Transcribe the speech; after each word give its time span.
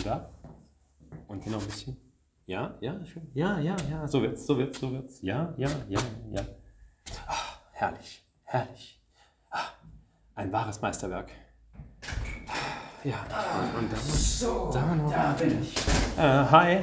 Und 0.00 0.06
da? 0.06 0.30
Und 1.28 1.42
hier 1.42 1.52
noch 1.52 1.60
ein 1.60 1.66
bisschen. 1.66 1.96
Ja, 2.46 2.74
ja, 2.80 3.04
schön. 3.04 3.30
Ja, 3.34 3.58
ja, 3.58 3.76
ja. 3.90 4.08
So 4.08 4.22
wird's, 4.22 4.46
so 4.46 4.56
wird's, 4.56 4.80
so 4.80 4.90
wird's. 4.90 5.20
Ja, 5.20 5.52
ja, 5.58 5.68
ja, 5.88 6.00
ja. 6.32 6.40
Ah, 7.28 7.34
herrlich, 7.72 8.24
herrlich. 8.44 8.98
Ah, 9.50 9.58
ein 10.36 10.50
wahres 10.50 10.80
Meisterwerk. 10.80 11.30
Ah, 12.48 13.04
Ja, 13.04 13.16
und 13.78 13.92
dann, 13.92 14.00
So, 14.00 14.70
da 14.72 14.94
noch. 14.94 15.12
da 15.12 15.32
bin 15.32 15.62
ich. 15.62 15.76
Äh, 16.16 16.22
hi. 16.50 16.78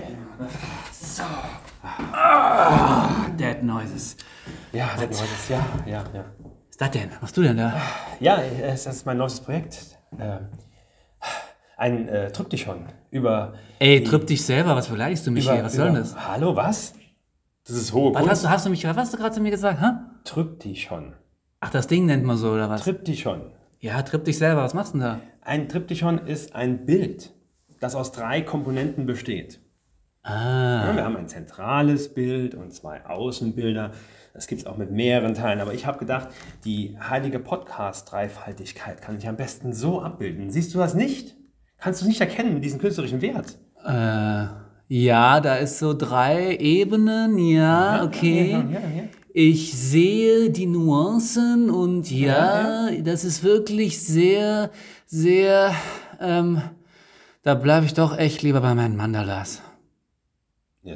So. 0.91 1.23
Ah, 1.83 3.27
Dead 3.31 3.63
Noises. 3.63 4.15
Ja, 4.71 4.89
das 4.95 5.19
neues, 5.19 5.49
ja, 5.49 5.65
ja, 5.87 6.03
ja. 6.13 6.23
Was 6.43 6.69
ist 6.69 6.81
das 6.81 6.91
denn? 6.91 7.11
Was 7.11 7.21
machst 7.21 7.37
du 7.37 7.41
denn 7.41 7.57
da? 7.57 7.81
Ja, 8.19 8.37
es 8.43 8.85
ist 8.85 9.05
mein 9.07 9.17
neues 9.17 9.39
Projekt. 9.41 9.97
Ähm, 10.19 10.49
ein 11.77 12.07
äh, 12.09 12.31
Tryptychon 12.31 12.85
über. 13.11 13.53
Ey, 13.79 14.03
tripp 14.03 14.27
dich 14.27 14.43
selber, 14.43 14.75
was 14.75 14.87
beleidigst 14.89 15.25
du 15.25 15.31
mich 15.31 15.45
über, 15.45 15.53
hier? 15.55 15.63
Was 15.63 15.73
soll 15.73 15.85
denn 15.85 15.95
über- 15.95 16.03
das? 16.03 16.27
Hallo, 16.27 16.55
was? 16.55 16.93
Das 17.65 17.75
ist 17.75 17.93
hohe 17.93 18.13
Was 18.13 18.19
Kunst. 18.21 18.31
hast 18.31 18.43
du, 18.43 18.49
hast 18.49 18.65
du 18.65 18.69
mich, 18.71 18.83
was 18.85 18.97
hast 18.97 19.13
du 19.13 19.17
gerade 19.17 19.35
zu 19.35 19.41
mir 19.41 19.51
gesagt, 19.51 19.79
hä? 19.81 19.85
Tryptychon. 20.23 21.13
Ach, 21.59 21.69
das 21.69 21.87
Ding 21.87 22.05
nennt 22.05 22.23
man 22.23 22.37
so, 22.37 22.51
oder 22.51 22.69
was? 22.69 22.81
Tryptychon. 22.81 23.41
Ja, 23.79 24.01
tripp 24.01 24.25
dich 24.25 24.37
selber, 24.37 24.63
was 24.63 24.73
machst 24.73 24.93
du 24.93 24.97
denn 24.99 25.07
da? 25.07 25.19
Ein 25.41 25.69
Tryptychon 25.69 26.17
ist 26.25 26.55
ein 26.55 26.85
Bild, 26.85 27.31
das 27.79 27.93
aus 27.95 28.11
drei 28.11 28.41
Komponenten 28.41 29.05
besteht. 29.05 29.59
Ah, 30.23 30.87
Ja, 30.87 30.95
wir 30.95 31.05
haben 31.05 31.15
ein 31.15 31.27
zentrales 31.29 32.13
Bild 32.13 32.53
und 32.55 32.73
zwei 32.73 33.05
Außenbilder. 33.05 33.91
Das 34.33 34.47
gibt 34.47 34.61
es 34.61 34.67
auch 34.67 34.77
mit 34.77 34.91
mehreren 34.91 35.33
Teilen. 35.35 35.61
Aber 35.61 35.73
ich 35.73 35.85
habe 35.85 35.99
gedacht, 35.99 36.29
die 36.65 36.97
heilige 36.99 37.39
Podcast-Dreifaltigkeit 37.39 39.01
kann 39.01 39.17
ich 39.17 39.27
am 39.27 39.37
besten 39.37 39.73
so 39.73 40.01
abbilden. 40.01 40.49
Siehst 40.49 40.73
du 40.73 40.79
das 40.79 40.95
nicht? 40.95 41.36
Kannst 41.79 42.01
du 42.01 42.07
nicht 42.07 42.19
erkennen, 42.21 42.61
diesen 42.61 42.79
künstlerischen 42.79 43.21
Wert? 43.21 43.57
äh, 43.85 44.45
ja, 44.89 45.39
da 45.41 45.55
ist 45.55 45.79
so 45.79 45.93
drei 45.93 46.55
Ebenen, 46.57 47.37
ja, 47.37 48.03
okay. 48.03 48.51
Ja, 48.51 48.59
ja, 48.59 48.79
ja. 48.79 49.03
Ich 49.33 49.77
sehe 49.77 50.49
die 50.49 50.65
Nuancen 50.65 51.69
und 51.69 52.09
ja, 52.09 52.89
das 53.01 53.23
ist 53.25 53.43
wirklich 53.43 54.01
sehr, 54.01 54.71
sehr, 55.05 55.75
ähm, 56.19 56.61
da 57.43 57.53
bleibe 57.53 57.85
ich 57.85 57.93
doch 57.93 58.17
echt 58.17 58.41
lieber 58.41 58.61
bei 58.61 58.73
meinen 58.73 58.95
Mandalas. 58.95 59.61
ja. 60.83 60.95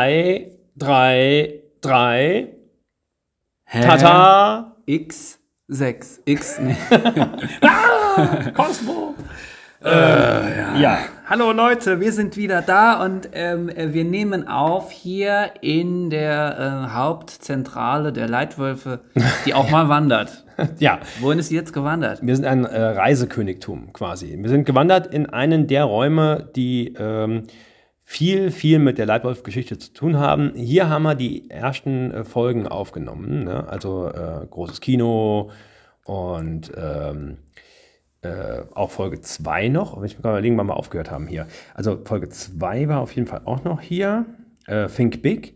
Drei, 0.00 0.52
drei, 0.76 1.60
drei. 1.82 2.48
Hä? 3.64 3.82
Tata! 3.82 4.76
X6. 4.88 6.20
X, 6.24 6.58
nee. 6.58 6.74
Cosmo! 8.54 9.14
Äh, 9.84 10.80
ja. 10.80 11.00
Hallo 11.26 11.52
Leute, 11.52 12.00
wir 12.00 12.12
sind 12.12 12.38
wieder 12.38 12.62
da 12.62 13.04
und 13.04 13.28
ähm, 13.34 13.68
äh, 13.68 13.92
wir 13.92 14.04
nehmen 14.04 14.48
auf 14.48 14.90
hier 14.90 15.52
in 15.60 16.08
der 16.08 16.88
äh, 16.88 16.94
Hauptzentrale 16.94 18.14
der 18.14 18.26
Leitwölfe, 18.26 19.00
die 19.44 19.52
auch 19.52 19.68
mal 19.68 19.90
wandert. 19.90 20.46
Ja, 20.78 21.00
Wohin 21.20 21.38
ist 21.38 21.48
sie 21.48 21.54
jetzt 21.54 21.72
gewandert? 21.72 22.18
wir 22.20 22.36
sind 22.36 22.44
ein 22.44 22.66
äh, 22.66 22.78
Reisekönigtum 22.82 23.94
quasi. 23.94 24.36
Wir 24.38 24.50
sind 24.50 24.66
gewandert 24.66 25.06
in 25.06 25.24
einen 25.30 25.66
der 25.66 25.84
Räume, 25.84 26.50
die 26.54 26.94
ähm, 26.98 27.46
viel, 28.10 28.50
viel 28.50 28.80
mit 28.80 28.98
der 28.98 29.06
Leitwolf-Geschichte 29.06 29.78
zu 29.78 29.92
tun 29.92 30.16
haben. 30.16 30.52
Hier 30.56 30.88
haben 30.88 31.04
wir 31.04 31.14
die 31.14 31.48
ersten 31.48 32.10
äh, 32.10 32.24
Folgen 32.24 32.66
aufgenommen. 32.66 33.44
Ne? 33.44 33.68
Also 33.68 34.08
äh, 34.08 34.48
großes 34.50 34.80
Kino 34.80 35.52
und 36.04 36.72
ähm, 36.76 37.38
äh, 38.22 38.62
auch 38.74 38.90
Folge 38.90 39.20
2 39.20 39.68
noch. 39.68 39.96
Wenn 39.96 40.06
ich 40.06 40.16
mir 40.16 40.22
gerade 40.22 40.38
überlegen, 40.38 40.58
wann 40.58 40.66
wir 40.66 40.76
aufgehört 40.76 41.08
haben 41.08 41.28
hier. 41.28 41.46
Also 41.72 42.00
Folge 42.04 42.28
2 42.28 42.88
war 42.88 43.00
auf 43.00 43.12
jeden 43.12 43.28
Fall 43.28 43.42
auch 43.44 43.62
noch 43.62 43.80
hier. 43.80 44.26
Äh, 44.66 44.88
Think 44.88 45.22
Big. 45.22 45.54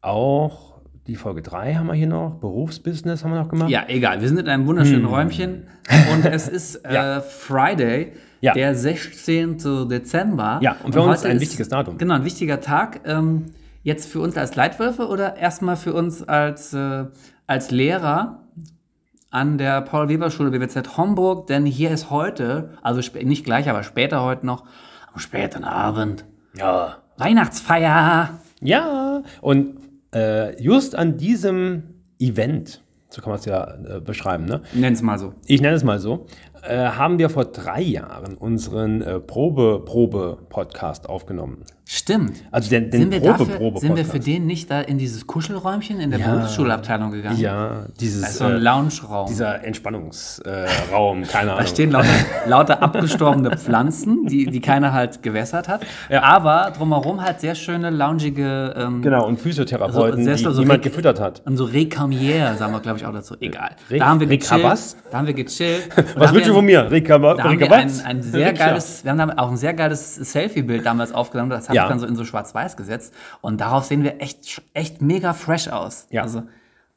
Auch 0.00 0.80
die 1.06 1.14
Folge 1.14 1.42
3 1.42 1.74
haben 1.76 1.86
wir 1.86 1.94
hier 1.94 2.08
noch. 2.08 2.40
Berufsbusiness 2.40 3.22
haben 3.22 3.30
wir 3.30 3.38
noch 3.40 3.48
gemacht. 3.48 3.70
Ja, 3.70 3.84
egal. 3.86 4.20
Wir 4.20 4.26
sind 4.26 4.40
in 4.40 4.48
einem 4.48 4.66
wunderschönen 4.66 5.04
Räumchen 5.04 5.68
und 6.12 6.24
es 6.24 6.48
ist 6.48 6.84
äh, 6.84 6.88
Hm. 6.88 6.94
Ja. 6.94 7.20
Friday, 7.20 8.14
Ja. 8.44 8.52
der 8.54 8.74
16. 8.74 9.88
Dezember. 9.88 10.58
Ja, 10.62 10.76
und 10.84 10.92
für 10.92 11.00
uns 11.02 11.18
heute 11.20 11.28
ein 11.28 11.36
ist- 11.36 11.42
wichtiges 11.42 11.68
Datum. 11.68 11.98
Genau, 11.98 12.14
ein 12.14 12.24
wichtiger 12.24 12.60
Tag. 12.60 13.00
Ähm, 13.06 13.46
jetzt 13.82 14.08
für 14.10 14.20
uns 14.20 14.36
als 14.36 14.54
Leitwölfe 14.56 15.08
oder 15.08 15.36
erstmal 15.36 15.76
für 15.76 15.92
uns 15.94 16.22
als, 16.22 16.72
äh, 16.74 17.04
als 17.46 17.70
Lehrer 17.70 18.40
an 19.30 19.58
der 19.58 19.80
Paul-Weber-Schule 19.82 20.50
BWZ 20.50 20.96
Homburg, 20.96 21.48
denn 21.48 21.66
hier 21.66 21.90
ist 21.90 22.10
heute, 22.10 22.70
also 22.82 23.00
nicht 23.22 23.44
gleich, 23.44 23.68
aber 23.68 23.82
später 23.82 24.22
heute 24.22 24.46
noch, 24.46 24.64
am 25.12 25.18
späten 25.18 25.64
Abend, 25.64 26.24
ja. 26.56 26.98
Weihnachtsfeier. 27.16 28.38
Ja, 28.60 29.22
und 29.40 29.76
äh, 30.14 30.60
just 30.62 30.94
an 30.94 31.16
diesem 31.16 31.82
Event, 32.18 32.82
so 33.10 33.20
kann 33.22 33.30
man 33.30 33.38
es 33.38 33.44
ja 33.44 33.74
äh, 33.74 34.00
beschreiben, 34.00 34.44
ne? 34.44 34.62
Nenn's 34.72 35.02
mal 35.02 35.18
so. 35.18 35.34
ich 35.46 35.60
nenne 35.60 35.76
es 35.76 35.84
mal 35.84 35.98
so, 35.98 36.26
äh, 36.66 36.86
haben 36.88 37.18
wir 37.18 37.30
vor 37.30 37.44
drei 37.44 37.80
Jahren 37.82 38.34
unseren 38.36 39.02
äh, 39.02 39.20
Probe-Probe-Podcast 39.20 41.08
aufgenommen. 41.08 41.64
Stimmt. 41.86 42.36
Also 42.50 42.70
den, 42.70 42.90
den 42.90 43.02
Sind 43.02 43.12
wir, 43.12 43.20
dafür, 43.20 43.44
Probe-Probe-Podcast. 43.46 43.80
sind 43.82 43.96
wir 43.96 44.04
für 44.06 44.18
den 44.18 44.46
nicht 44.46 44.70
da 44.70 44.80
in 44.80 44.96
dieses 44.96 45.26
Kuschelräumchen 45.26 46.00
in 46.00 46.10
der 46.10 46.18
Ja. 46.20 46.34
Berufsschulabteilung 46.34 47.10
gegangen? 47.10 47.38
Ja, 47.38 47.84
dieses, 48.00 48.22
Das 48.22 48.30
ist 48.30 48.38
so 48.38 48.44
ein 48.46 48.52
äh, 48.52 48.58
Lounge-Raum. 48.58 49.26
dieser 49.28 49.62
Entspannungsraum, 49.64 51.22
keine 51.24 51.46
Da 51.50 51.56
Ahnung. 51.56 51.66
stehen 51.66 51.90
lauter, 51.90 52.08
lauter 52.46 52.82
abgestorbene 52.82 53.58
Pflanzen, 53.58 54.24
die, 54.26 54.46
die 54.46 54.60
keiner 54.60 54.94
halt 54.94 55.22
gewässert 55.22 55.68
hat. 55.68 55.84
Ja. 56.08 56.22
Aber 56.22 56.72
drumherum 56.76 57.20
halt 57.22 57.40
sehr 57.40 57.54
schöne, 57.54 57.90
loungige 57.90 58.72
ähm, 58.78 59.02
Genau, 59.02 59.26
und 59.26 59.38
Physiotherapeuten, 59.38 60.20
Also, 60.20 60.24
sehr 60.24 60.36
die 60.36 60.42
so 60.56 60.62
niemand 60.62 60.78
Rec- 60.80 60.82
gefüttert 60.84 61.20
hat. 61.20 61.42
und 61.44 61.58
so 61.58 61.64
Recamier, 61.64 62.54
sagen 62.54 62.72
wir, 62.72 62.80
glaube 62.80 62.98
ich, 62.98 63.04
auch 63.04 63.12
dazu. 63.12 63.34
Egal. 63.40 63.72
Re- 63.90 63.98
da 63.98 64.06
haben 64.06 64.20
wir 64.20 64.26
gechillt. 64.26 64.62
was? 64.62 64.96
Da 65.10 65.18
haben 65.18 65.26
wir 65.26 65.34
gechillt. 65.34 65.88
Da 66.14 66.20
Was 66.20 66.32
willst 66.32 66.48
du 66.48 66.53
wir- 66.54 66.58
von 66.58 66.64
mir? 66.64 66.90
Rika, 66.90 67.18
Da 67.18 67.28
haben 67.44 67.50
Rika 67.50 67.66
wir 67.70 67.72
ein, 67.76 67.90
ein 68.04 68.22
sehr 68.22 68.48
Rikscha. 68.48 68.66
geiles, 68.66 69.04
wir 69.04 69.12
haben 69.16 69.30
auch 69.32 69.50
ein 69.50 69.56
sehr 69.56 69.74
geiles 69.74 70.14
Selfie-Bild 70.14 70.84
damals 70.86 71.12
aufgenommen. 71.12 71.50
Das 71.50 71.68
habe 71.68 71.76
Ja. 71.76 71.82
ich 71.84 71.88
dann 71.88 71.98
so 71.98 72.06
in 72.06 72.16
so 72.16 72.24
schwarz-weiß 72.24 72.76
gesetzt. 72.76 73.12
Und 73.40 73.60
darauf 73.60 73.84
sehen 73.84 74.02
wir 74.04 74.20
echt, 74.20 74.62
echt 74.72 75.02
mega 75.02 75.32
fresh 75.32 75.68
aus. 75.68 76.06
Ja. 76.10 76.22
Also, 76.22 76.42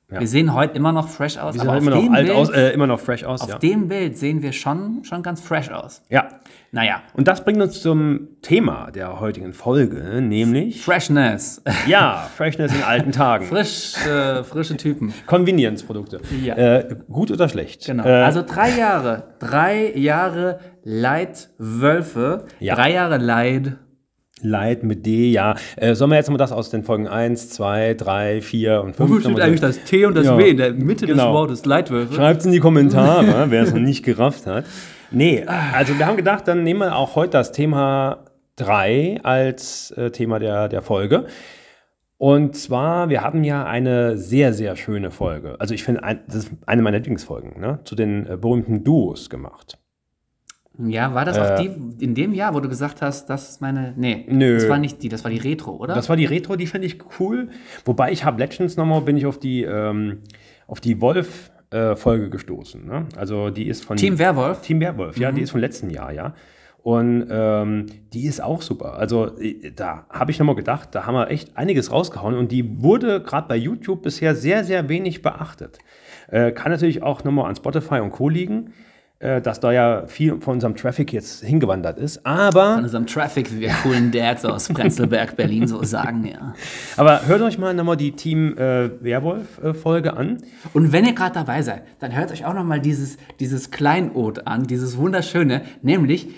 wir 0.09 0.28
sehen 0.28 0.53
heute 0.53 0.75
immer 0.75 0.94
noch 0.94 1.09
fresh 1.09 1.38
aus. 1.38 1.53
Die 1.53 1.59
sehen 1.59 1.68
aber 1.68 1.78
immer 1.79 1.91
auf 1.91 1.95
noch 1.95 2.03
dem 2.03 2.13
alt 2.13 2.25
Bild, 2.28 2.38
aus, 2.38 2.50
äh, 2.50 2.69
immer 2.69 2.88
noch 2.88 3.00
fresh 3.00 3.25
aus, 3.25 3.41
auf 3.41 3.50
ja. 3.50 3.57
dem 3.57 3.90
Bild 3.90 4.18
sehen 4.18 4.41
wir 4.41 4.53
schon, 4.53 5.03
schon 5.03 5.22
ganz 5.22 5.41
fresh 5.41 5.69
aus. 5.69 6.01
Ja. 6.09 6.29
Naja, 6.72 7.01
Und 7.13 7.28
das 7.28 7.44
bringt 7.44 7.62
uns 7.62 7.81
zum 7.81 8.28
Thema 8.41 8.91
der 8.91 9.19
heutigen 9.19 9.53
Folge, 9.53 10.22
nämlich 10.22 10.81
Freshness. 10.84 11.62
ja, 11.88 12.29
Freshness 12.35 12.73
in 12.73 12.84
alten 12.84 13.12
Tagen. 13.12 13.46
Frisch, 13.50 13.96
äh, 14.06 14.44
frische 14.44 14.78
Typen. 14.78 15.13
Convenience-Produkte. 15.25 16.22
Ja. 16.44 16.56
Äh, 16.56 16.96
gut 17.09 17.31
oder 17.31 17.47
schlecht? 17.50 17.85
Genau. 17.85 18.06
Äh, 18.06 18.23
also 18.23 18.44
drei 18.44 18.78
Jahre. 18.78 19.35
Drei 19.40 19.91
Jahre 19.96 20.59
Leitwölfe. 20.84 22.46
Ja. 22.59 22.75
Drei 22.75 22.94
Jahre 22.94 23.17
Leid. 23.17 23.78
Light 24.42 24.84
mit 24.84 25.06
D, 25.06 25.31
ja. 25.31 25.56
Äh, 25.75 25.96
sollen 25.96 26.12
wir 26.12 26.18
jetzt 26.18 26.30
mal 26.30 26.38
das 26.38 26.52
aus 26.52 26.70
den 26.70 26.84
Folgen 26.84 27.08
1, 27.08 27.50
2, 27.50 27.96
3, 27.96 28.42
4 28.42 28.81
und 28.81 28.96
5 28.96 29.09
Wofür 29.09 29.22
steht 29.22 29.42
eigentlich 29.42 29.62
das 29.62 29.84
T 29.84 30.06
und 30.06 30.16
das 30.16 30.25
Ja, 30.25 30.38
W 30.38 30.50
in 30.50 30.58
der 30.58 30.74
Mitte 30.74 31.08
genau. 31.08 31.25
des 31.25 31.34
Wortes 31.34 31.66
Leitwölfe? 31.66 32.14
Schreibt 32.14 32.42
es 32.42 32.46
in 32.46 32.52
die 32.52 32.59
Kommentare, 32.59 33.46
wer 33.50 33.64
es 33.64 33.74
noch 33.74 33.80
nicht 33.80 34.03
gerafft 34.03 34.46
hat. 34.46 34.66
Nee, 35.12 35.46
also 35.46 35.97
wir 35.97 36.06
haben 36.06 36.18
gedacht, 36.18 36.47
dann 36.47 36.64
nehmen 36.64 36.81
wir 36.81 36.96
auch 36.96 37.16
heute 37.16 37.31
das 37.31 37.52
Thema 37.52 38.26
3 38.58 39.22
als 39.24 39.92
äh, 39.92 40.12
Thema 40.12 40.40
der, 40.40 40.67
der 40.67 40.82
Folge. 40.82 41.28
Und 42.17 42.56
zwar, 42.56 43.09
wir 43.09 43.22
haben 43.22 43.44
ja 43.44 43.66
eine 43.66 44.17
sehr, 44.17 44.53
sehr 44.53 44.76
schöne 44.76 45.11
Folge. 45.11 45.56
Also 45.59 45.73
ich 45.73 45.84
finde, 45.84 46.03
ein, 46.03 46.22
das 46.28 46.46
ist 46.46 46.52
eine 46.66 46.82
meiner 46.82 46.97
Lieblingsfolgen, 46.97 47.61
ne? 47.61 47.79
zu 47.84 47.96
den 47.96 48.26
äh, 48.26 48.38
berühmten 48.38 48.84
Duos 48.84 49.29
gemacht. 49.29 49.78
Ja, 50.79 51.14
war 51.14 51.26
das 51.26 51.38
Äh, 51.38 51.41
auch 51.41 51.59
die 51.59 52.03
in 52.03 52.14
dem 52.14 52.34
Jahr, 52.34 52.53
wo 52.53 52.59
du 52.59 52.70
gesagt 52.70 53.02
hast, 53.02 53.28
das 53.28 53.50
ist 53.50 53.62
meine. 53.62 53.94
Nee, 53.96 54.26
Nö. 54.29 54.56
das 54.56 54.70
war 54.70 54.78
nicht 54.78 55.02
die, 55.02 55.09
das 55.09 55.24
war 55.24 55.32
die 55.32 55.38
Retro, 55.38 55.76
oder? 55.76 55.96
Das 55.96 56.09
war 56.09 56.16
die 56.16 56.26
Retro, 56.26 56.56
die 56.56 56.68
finde 56.68 56.88
ich 56.88 57.00
cool. 57.20 57.50
Wobei 57.85 58.12
ich 58.12 58.24
habe 58.24 58.40
Legends 58.40 58.78
nochmal, 58.78 59.02
bin 59.02 59.18
ich 59.18 59.26
auf 59.26 59.40
die, 59.40 59.64
ähm, 59.64 60.20
auf 60.68 60.79
die 60.79 61.02
Wolf-Folge 61.02 62.29
gestoßen. 62.29 62.85
Ne? 62.85 63.06
Also 63.16 63.50
die 63.50 63.68
ist 63.68 63.85
von 63.85 63.97
Team 63.97 64.20
Werwolf. 64.20 64.62
Team 64.62 64.79
Werwolf, 64.79 65.18
ja, 65.18 65.32
die 65.32 65.41
ist 65.41 65.52
von 65.52 65.62
letztem 65.62 65.90
Jahr, 65.90 66.12
ja. 66.12 66.34
Und 66.84 67.28
ähm, 67.30 67.88
die 68.14 68.28
ist 68.28 68.41
auch 68.41 68.62
super. 68.62 68.94
Also 68.94 69.38
äh, 69.40 69.72
da 69.76 70.06
habe 70.09 70.32
ich 70.32 70.40
nochmal 70.40 70.56
gedacht, 70.56 70.90
da 70.94 71.06
haben 71.06 71.16
wir 71.16 71.30
echt 71.30 71.58
einiges 71.58 71.91
rausgehauen 71.91 72.35
und 72.35 72.52
die 72.52 72.82
wurde 72.82 73.22
gerade 73.22 73.47
bei 73.50 73.58
YouTube 73.58 74.03
bisher 74.03 74.35
sehr, 74.35 74.64
sehr 74.64 74.88
wenig 74.88 75.22
beachtet. 75.22 75.80
Äh, 76.30 76.52
kann 76.53 76.72
natürlich 76.72 77.03
auch 77.03 77.23
nochmal 77.26 77.50
an 77.50 77.56
Spotify 77.58 78.00
und 78.00 78.12
Co. 78.12 78.30
liegen. 78.30 78.73
Äh, 79.19 79.41
dass 79.41 79.59
da 79.59 79.72
ja 79.72 80.05
viel 80.05 80.40
von 80.41 80.55
unserem 80.55 80.75
Traffic 80.75 81.11
jetzt 81.11 81.43
hingewandert 81.43 81.97
ist. 81.97 82.23
Aber, 82.23 82.75
Von 82.75 82.84
unserem 82.84 83.08
Traffic, 83.08 83.52
wie 83.52 83.61
wir 83.61 83.69
coolen 83.81 84.11
Dads 84.11 84.46
aus 84.46 84.67
Prenzlberg, 84.67 85.35
Berlin 85.35 85.67
so 85.67 85.84
sagen, 85.84 86.25
ja. 86.25 86.53
aber 86.97 87.25
hört 87.25 87.41
euch 87.41 87.58
mal 87.58 87.73
nochmal 87.73 87.97
die 87.97 88.11
Team 88.11 88.55
äh, 88.58 88.91
Werwolf-Folge 89.02 90.16
an. 90.16 90.37
Und 90.73 90.91
wenn 90.91 91.05
ihr 91.05 91.14
gerade 91.14 91.34
dabei 91.34 91.64
seid, 91.64 91.84
dann 91.99 92.16
hört 92.16 92.31
euch 92.31 92.46
auch 92.46 92.53
noch 92.53 92.64
mal 92.64 92.79
dieses, 92.79 93.17
dieses 93.40 93.72
Kleinod 93.72 94.46
an, 94.46 94.64
dieses 94.64 94.97
wunderschöne, 94.97 95.63
nämlich 95.81 96.29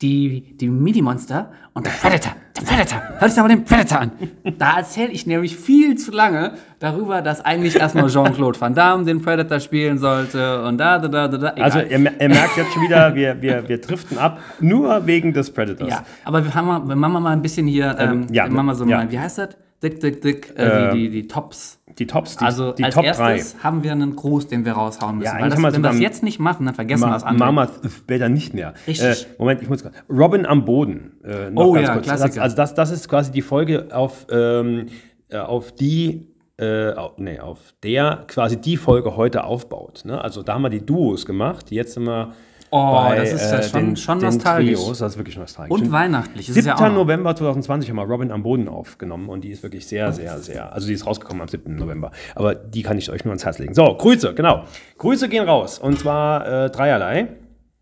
die, 0.00 0.56
die 0.56 0.68
Mini-Monster 0.68 1.50
und 1.74 1.86
der 1.86 1.90
Predator. 1.90 2.36
Der 2.56 2.62
Predator. 2.62 3.02
Hört 3.18 3.22
euch 3.22 3.34
doch 3.34 3.42
mal 3.42 3.48
den 3.48 3.64
Predator 3.64 4.00
an. 4.00 4.12
Da 4.58 4.78
erzähle 4.78 5.10
ich 5.12 5.26
nämlich 5.26 5.56
viel 5.56 5.96
zu 5.96 6.10
lange 6.10 6.54
darüber, 6.78 7.22
dass 7.22 7.44
eigentlich 7.44 7.76
erstmal 7.76 8.08
Jean-Claude 8.08 8.60
Van 8.60 8.74
Damme 8.74 9.04
den 9.04 9.22
Predator 9.22 9.60
spielen 9.60 9.98
sollte 9.98 10.62
und 10.64 10.78
da, 10.78 10.98
da, 10.98 11.08
da, 11.08 11.28
da, 11.28 11.38
da. 11.38 11.52
Egal. 11.52 11.64
Also 11.64 11.78
ihr, 11.80 11.98
ihr 11.98 12.28
merkt 12.28 12.56
jetzt 12.56 12.72
schon 12.72 12.82
wieder, 12.82 13.14
wir, 13.14 13.40
wir, 13.40 13.68
wir 13.68 13.80
driften 13.80 14.18
ab, 14.18 14.40
nur 14.58 15.06
wegen 15.06 15.32
des 15.32 15.50
Predators. 15.52 15.88
ja, 15.88 16.02
aber 16.24 16.44
wir, 16.44 16.54
haben 16.54 16.66
mal, 16.66 16.88
wir 16.88 16.96
machen 16.96 17.22
mal 17.22 17.32
ein 17.32 17.42
bisschen 17.42 17.66
hier, 17.66 17.96
ähm, 17.98 18.26
ja, 18.32 18.44
wir 18.44 18.52
machen 18.52 18.66
mal 18.66 18.74
so 18.74 18.84
ja. 18.84 18.98
mal, 18.98 19.10
wie 19.10 19.18
heißt 19.18 19.38
das? 19.38 19.50
Dick, 19.82 19.98
dick, 20.00 20.20
dick, 20.20 20.52
äh, 20.56 20.92
die, 20.92 20.98
die, 20.98 21.10
die 21.10 21.26
Tops. 21.26 21.78
Die 21.98 22.06
Tops, 22.06 22.36
die, 22.36 22.44
Also 22.44 22.72
die 22.72 22.84
als 22.84 22.94
Top 22.94 23.04
3. 23.04 23.08
erstes 23.08 23.62
haben 23.64 23.82
wir 23.82 23.92
einen 23.92 24.14
Gruß, 24.14 24.46
den 24.46 24.64
wir 24.64 24.72
raushauen 24.72 25.18
müssen. 25.18 25.38
Ja, 25.38 25.48
das, 25.48 25.56
wenn 25.56 25.72
wir 25.72 25.80
das 25.80 25.98
jetzt 25.98 26.22
nicht 26.22 26.38
machen, 26.38 26.66
dann 26.66 26.74
vergessen 26.74 27.02
wir 27.02 27.10
das 27.12 27.24
andere. 27.24 27.52
Mama 27.52 27.70
später 27.88 28.28
nicht 28.28 28.52
mehr. 28.54 28.74
Richtig. 28.86 29.22
Äh, 29.24 29.26
Moment, 29.38 29.62
ich 29.62 29.68
muss 29.68 29.82
Robin 30.08 30.44
am 30.46 30.64
Boden. 30.64 31.12
Äh, 31.24 31.50
Oh 31.54 31.72
ganz 31.72 31.86
ja, 31.86 31.94
kurz. 31.94 32.06
Das, 32.06 32.18
Klassiker. 32.20 32.42
also 32.42 32.56
das, 32.56 32.74
das 32.74 32.90
ist 32.90 33.08
quasi 33.08 33.32
die 33.32 33.42
Folge 33.42 33.88
auf, 33.92 34.26
ähm, 34.30 34.86
äh, 35.30 35.38
auf 35.38 35.72
die, 35.72 36.26
äh, 36.58 36.92
nee, 37.16 37.40
auf 37.40 37.74
der 37.82 38.24
quasi 38.28 38.60
die 38.60 38.76
Folge 38.76 39.16
heute 39.16 39.44
aufbaut. 39.44 40.02
Ne? 40.04 40.20
Also 40.22 40.42
da 40.42 40.54
haben 40.54 40.62
wir 40.62 40.70
die 40.70 40.84
Duos 40.84 41.24
gemacht. 41.24 41.70
Jetzt 41.70 41.94
sind 41.94 42.04
wir 42.04 42.32
Oh, 42.72 42.92
bei 42.92 43.16
das 43.16 43.32
ist 43.32 43.50
ja 43.50 43.58
äh, 43.58 43.62
schon- 43.64 43.80
den, 43.80 43.96
schon 43.96 44.18
nostalgisch. 44.18 44.78
Trios. 44.80 44.98
Das 44.98 45.12
ist 45.12 45.18
wirklich 45.18 45.36
nostalgisch. 45.36 45.72
Und 45.76 45.90
weihnachtlich. 45.90 46.46
Das 46.46 46.56
ist 46.56 46.64
7. 46.64 46.78
ja 46.78 46.86
auch. 46.88 46.92
November 46.92 47.34
2020 47.34 47.90
haben 47.90 47.96
wir 47.96 48.04
Robin 48.04 48.30
am 48.30 48.42
Boden 48.42 48.68
aufgenommen 48.68 49.28
und 49.28 49.42
die 49.42 49.50
ist 49.50 49.62
wirklich 49.62 49.86
sehr, 49.86 50.12
sehr, 50.12 50.38
sehr, 50.38 50.72
also 50.72 50.86
die 50.86 50.92
ist 50.94 51.06
rausgekommen 51.06 51.42
am 51.42 51.48
7. 51.48 51.74
November. 51.76 52.12
Aber 52.34 52.54
die 52.54 52.82
kann 52.82 52.96
ich 52.96 53.10
euch 53.10 53.24
nur 53.24 53.32
ans 53.32 53.44
Herz 53.44 53.58
legen. 53.58 53.74
So, 53.74 53.96
Grüße, 53.96 54.34
genau. 54.34 54.64
Grüße 54.98 55.28
gehen 55.28 55.48
raus 55.48 55.78
und 55.78 55.98
zwar 55.98 56.66
äh, 56.66 56.70
dreierlei. 56.70 57.28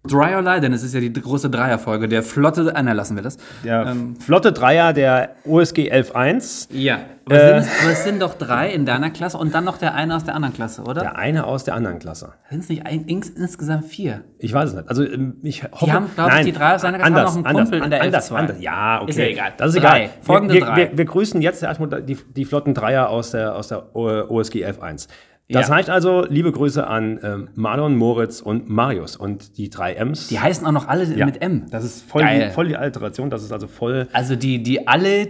Dry 0.06 0.34
or 0.36 0.42
Lie, 0.42 0.60
denn 0.60 0.72
es 0.72 0.82
ist 0.84 0.94
ja 0.94 1.00
die 1.00 1.12
große 1.12 1.50
Dreierfolge. 1.50 2.08
Der 2.08 2.22
Flotte, 2.22 2.72
äh, 2.74 2.82
nein, 2.82 2.96
lassen 2.96 3.16
wir 3.16 3.22
das. 3.22 3.36
Der 3.64 3.94
flotte 4.20 4.52
Dreier 4.52 4.92
der 4.92 5.30
OSG 5.44 5.90
11.1. 5.90 6.68
Ja. 6.72 7.00
Aber, 7.26 7.34
Äh. 7.34 7.48
sind 7.48 7.56
es, 7.58 7.82
aber 7.82 7.90
es 7.92 8.04
sind 8.04 8.22
doch 8.22 8.34
drei 8.34 8.70
in 8.70 8.86
deiner 8.86 9.10
Klasse 9.10 9.36
und 9.36 9.52
dann 9.54 9.64
noch 9.64 9.76
der 9.76 9.94
eine 9.94 10.14
aus 10.16 10.24
der 10.24 10.34
anderen 10.36 10.54
Klasse, 10.54 10.82
oder? 10.82 11.00
Der 11.02 11.18
eine 11.18 11.44
aus 11.44 11.64
der 11.64 11.74
anderen 11.74 11.98
Klasse. 11.98 12.32
Sind 12.48 12.60
es 12.60 12.68
nicht 12.70 12.86
ein, 12.86 13.04
ins, 13.04 13.28
insgesamt 13.28 13.84
vier? 13.86 14.22
Ich 14.38 14.52
weiß 14.54 14.70
es 14.70 14.76
nicht. 14.76 14.88
Also 14.88 15.04
ähm, 15.04 15.36
ich 15.42 15.64
hoffe, 15.64 15.92
haben, 15.92 16.06
glaub 16.14 16.32
ich, 16.38 16.44
die 16.46 16.52
drei 16.52 16.76
aus 16.76 16.82
seiner 16.82 16.98
Klasse 16.98 17.12
anders, 17.14 17.34
noch 17.36 17.44
einen 17.44 17.56
Kumpel 17.56 17.82
anders, 17.82 17.84
in 17.84 17.90
der 17.90 18.02
anders, 18.02 18.30
11.2. 18.30 18.34
anders. 18.36 18.56
Ja, 18.60 19.00
okay. 19.02 19.10
Ist 19.10 19.18
ja 19.18 19.24
egal. 19.26 19.52
Das 19.58 19.74
ist 19.74 19.82
Drei. 19.82 19.98
egal. 20.04 20.10
Folgende 20.22 20.54
wir, 20.54 20.60
wir, 20.60 20.66
drei. 20.66 20.76
Wir, 20.76 20.98
wir 20.98 21.04
grüßen 21.04 21.42
jetzt 21.42 21.62
erstmal 21.62 22.02
die, 22.02 22.16
die 22.36 22.44
flotten 22.46 22.72
Dreier 22.72 23.10
aus 23.10 23.32
der, 23.32 23.54
aus 23.56 23.68
der 23.68 23.94
OSG 23.96 24.64
11.1. 24.64 25.08
Das 25.50 25.68
Ja. 25.68 25.76
heißt 25.76 25.88
also, 25.88 26.26
liebe 26.28 26.52
Grüße 26.52 26.86
an 26.86 27.18
ähm, 27.22 27.48
Marlon, 27.54 27.96
Moritz 27.96 28.40
und 28.40 28.68
Marius 28.68 29.16
und 29.16 29.56
die 29.56 29.70
drei 29.70 29.94
M's. 29.94 30.28
Die 30.28 30.38
heißen 30.38 30.66
auch 30.66 30.72
noch 30.72 30.88
alle 30.88 31.04
Ja. 31.04 31.24
mit 31.24 31.40
M. 31.40 31.64
Das 31.70 31.84
ist 31.84 32.02
voll 32.02 32.22
die, 32.22 32.50
voll 32.50 32.68
die 32.68 32.76
Alteration. 32.76 33.30
Das 33.30 33.42
ist 33.42 33.50
also 33.52 33.66
voll. 33.66 34.08
Also 34.12 34.36
die, 34.36 34.62
die 34.62 34.86
alle, 34.86 35.28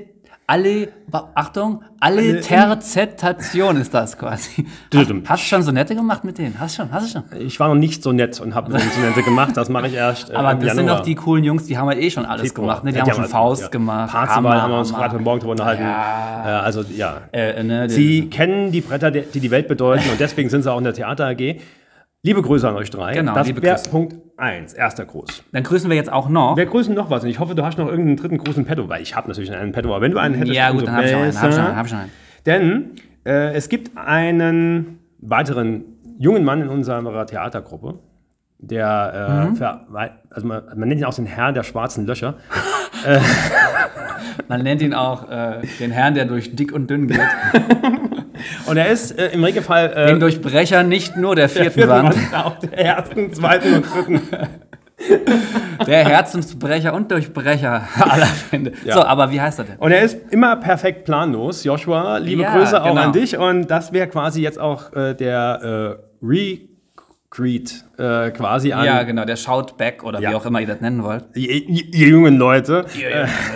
alle, 0.51 0.89
Achtung, 1.35 1.83
Alliteration 2.01 3.77
ist 3.77 3.93
das 3.93 4.17
quasi. 4.17 4.67
Hast, 4.95 5.11
hast 5.27 5.43
du 5.43 5.47
schon 5.47 5.63
so 5.63 5.73
nette 5.73 5.95
gemacht 5.95 6.25
mit 6.25 6.39
denen? 6.39 6.59
Hast 6.59 6.79
du 6.79 6.83
schon, 6.83 6.91
hast 6.93 7.15
du 7.15 7.21
schon. 7.21 7.41
Ich 7.47 7.61
war 7.61 7.69
noch 7.69 7.75
nicht 7.75 8.03
so 8.03 8.13
nett 8.13 8.41
und 8.41 8.55
habe 8.55 8.73
Instrumente 8.73 9.23
gemacht. 9.25 9.57
Das 9.57 9.69
mache 9.69 9.89
ich 9.89 9.95
erst. 9.95 10.31
Äh, 10.31 10.35
Aber 10.37 10.55
das 10.55 10.75
sind 10.75 10.85
Januar. 10.87 10.97
doch 10.99 11.05
die 11.05 11.15
coolen 11.17 11.45
Jungs, 11.45 11.65
die 11.67 11.77
haben 11.77 11.87
halt 11.89 11.99
eh 12.01 12.11
schon 12.11 12.25
alles 12.25 12.55
gemacht. 12.55 12.83
Ne? 12.83 12.93
Die 12.93 12.97
Ja, 12.97 13.03
haben 13.05 13.11
schon 13.13 13.21
halt- 13.23 13.31
Faust 13.31 13.63
ja. 13.63 13.69
gemacht. 13.69 14.11
Parzival 14.11 14.63
haben 14.63 14.71
wir 14.73 14.79
uns 14.79 14.93
gerade 14.95 15.19
Morgen 15.19 15.41
drüber 15.41 15.53
unterhalten. 15.53 15.83
Ja. 15.83 16.61
also 16.61 16.83
ja. 16.97 17.19
Äh, 17.33 17.63
ne, 17.63 17.87
die- 17.89 17.95
Sie 17.95 18.31
kennen 18.31 18.73
die 18.73 18.81
Bretter, 18.81 19.11
die 19.11 19.23
die 19.23 19.41
die 19.41 19.51
Welt 19.51 19.69
bedeuten 19.69 20.09
und 20.11 20.19
deswegen 20.19 20.49
sind 20.49 20.63
sie 20.63 20.73
auch 20.73 20.79
in 20.79 20.85
der 20.85 20.95
Theater 20.95 21.27
AG. 21.27 21.61
Liebe 22.25 22.43
Grüße 22.43 22.69
an 22.69 22.75
euch 22.75 22.91
drei. 22.91 23.15
Genau, 23.15 23.35
das 23.35 23.47
liebe 23.47 23.61
Grüße. 23.61 23.91
Punkt 23.91 24.17
1, 24.37 24.73
erster 24.73 25.07
Gruß. 25.07 25.45
Dann 25.53 25.63
grüßen 25.63 25.89
wir 25.89 25.97
jetzt 25.97 26.13
auch 26.13 26.29
noch. 26.29 26.57
Wir 26.57 26.67
grüßen 26.67 26.93
noch 26.93 27.11
was 27.11 27.23
und 27.23 27.31
ich 27.31 27.39
hoffe, 27.39 27.55
du 27.55 27.65
hast 27.65 27.79
noch 27.79 27.87
irgendeinen 27.87 28.17
dritten 28.17 28.39
Gruß 28.39 28.57
in 28.57 28.65
petto, 28.65 28.89
weil 28.89 29.03
ich 29.03 29.15
habe 29.15 29.29
natürlich 29.29 29.53
einen 29.53 29.71
petto, 29.71 29.89
aber 29.91 30.01
wenn 30.01 30.11
du 30.11 30.19
einen 30.19 30.35
hättest, 30.35 30.57
ja, 30.57 30.71
gut, 30.71 30.87
dann 30.87 30.97
hab 30.97 31.05
ich 31.05 31.11
schon 31.11 31.21
einen. 31.21 31.41
Hab 31.41 31.51
ich 31.51 31.59
einen, 31.59 31.77
hab 31.77 31.87
ich 31.87 31.95
einen. 31.95 32.11
Denn 32.45 32.91
äh, 33.25 33.55
es 33.55 33.69
gibt 33.69 33.97
einen 33.97 34.99
weiteren 35.21 35.85
jungen 36.19 36.45
Mann 36.45 36.61
in 36.61 36.69
unserer 36.69 37.25
Theatergruppe, 37.27 38.01
der, 38.59 39.45
Mhm. 39.47 39.53
äh, 39.55 39.57
für, 39.57 39.81
also 40.31 40.47
man, 40.47 40.63
man 40.77 40.89
nennt 40.89 41.01
ihn 41.01 41.05
auch 41.05 41.15
den 41.15 41.27
Herr 41.27 41.53
der 41.53 41.63
schwarzen 41.63 42.07
Löcher. 42.07 42.35
Man 44.49 44.63
nennt 44.63 44.81
ihn 44.83 44.95
auch 44.95 45.29
äh, 45.31 45.61
den 45.79 45.91
Herrn, 45.91 46.15
der 46.15 46.25
durch 46.25 46.55
dick 46.57 46.73
und 46.73 46.89
dünn 46.89 47.07
geht. 47.09 47.21
Und 48.67 48.77
er 48.77 48.89
ist 48.89 49.19
äh, 49.19 49.29
im 49.33 49.43
Regelfall 49.43 49.93
äh, 49.95 50.07
Den 50.07 50.21
Durchbrecher 50.21 50.85
nicht 50.85 51.17
nur 51.17 51.35
der 51.35 51.49
vierten 51.49 51.73
vierten 51.73 51.91
Wand, 51.91 52.15
Wand, 52.33 52.47
auch 52.47 52.59
der 52.61 52.79
ersten, 52.79 53.33
zweiten 53.35 53.75
und 53.75 53.87
dritten. 53.95 54.21
der 55.87 56.09
Herzensbrecher 56.09 56.95
und 56.95 57.11
Durchbrecher 57.11 57.83
aller 57.99 58.29
Wände. 58.51 58.73
So, 58.89 59.03
aber 59.03 59.31
wie 59.33 59.41
heißt 59.41 59.59
er 59.59 59.65
denn? 59.65 59.77
Und 59.79 59.91
er 59.91 60.03
ist 60.03 60.19
immer 60.31 60.55
perfekt 60.57 61.05
planlos. 61.05 61.65
Joshua, 61.65 62.19
liebe 62.19 62.43
Ja, 62.43 62.57
Grüße 62.57 62.81
auch 62.81 62.89
genau. 62.89 63.03
an 63.03 63.13
dich. 63.13 63.37
Und 63.37 63.67
das 63.69 63.93
wäre 63.93 64.07
quasi 64.07 64.41
jetzt 64.41 64.59
auch 64.61 64.93
äh, 64.93 65.15
der 65.15 65.99
äh, 66.01 66.25
Recreat 67.31 67.85
äh, 67.99 68.31
quasi 68.31 68.73
an 68.73 68.85
Ja, 68.87 69.03
genau, 69.03 69.25
der 69.25 69.37
schaut 69.37 69.77
back 69.77 70.03
oder 70.05 70.21
Ja. 70.21 70.31
wie 70.31 70.35
auch 70.35 70.47
immer 70.47 70.61
ihr 70.61 70.67
das 70.67 70.81
nennen 70.81 71.03
wollt. 71.03 71.25
ihr, 71.35 71.51
ihr 71.69 72.09
jungen 72.09 72.37
Leute. 72.39 72.87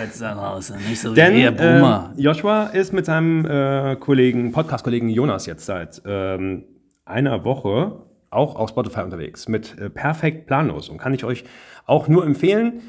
jetzt 0.01 0.21
da 0.21 0.33
raus, 0.33 0.71
nicht 0.87 1.01
so 1.01 1.13
Denn 1.13 1.33
wie 1.33 1.41
ihr 1.43 1.51
Boomer. 1.51 2.13
äh, 2.17 2.21
Joshua 2.21 2.65
ist 2.67 2.93
mit 2.93 3.05
seinem 3.05 3.45
äh, 3.45 3.95
Kollegen, 3.95 4.51
Podcast-Kollegen 4.51 5.09
Jonas 5.09 5.45
jetzt 5.45 5.65
seit 5.65 6.01
ähm, 6.05 6.65
einer 7.05 7.43
Woche 7.45 8.03
auch 8.29 8.55
auf 8.55 8.69
Spotify 8.69 9.01
unterwegs 9.01 9.47
mit 9.47 9.77
äh, 9.79 9.89
Perfekt 9.89 10.47
Planlos 10.47 10.89
und 10.89 10.97
kann 10.97 11.13
ich 11.13 11.23
euch 11.23 11.43
auch 11.85 12.07
nur 12.07 12.25
empfehlen. 12.25 12.81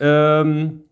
Ähm, 0.00 0.82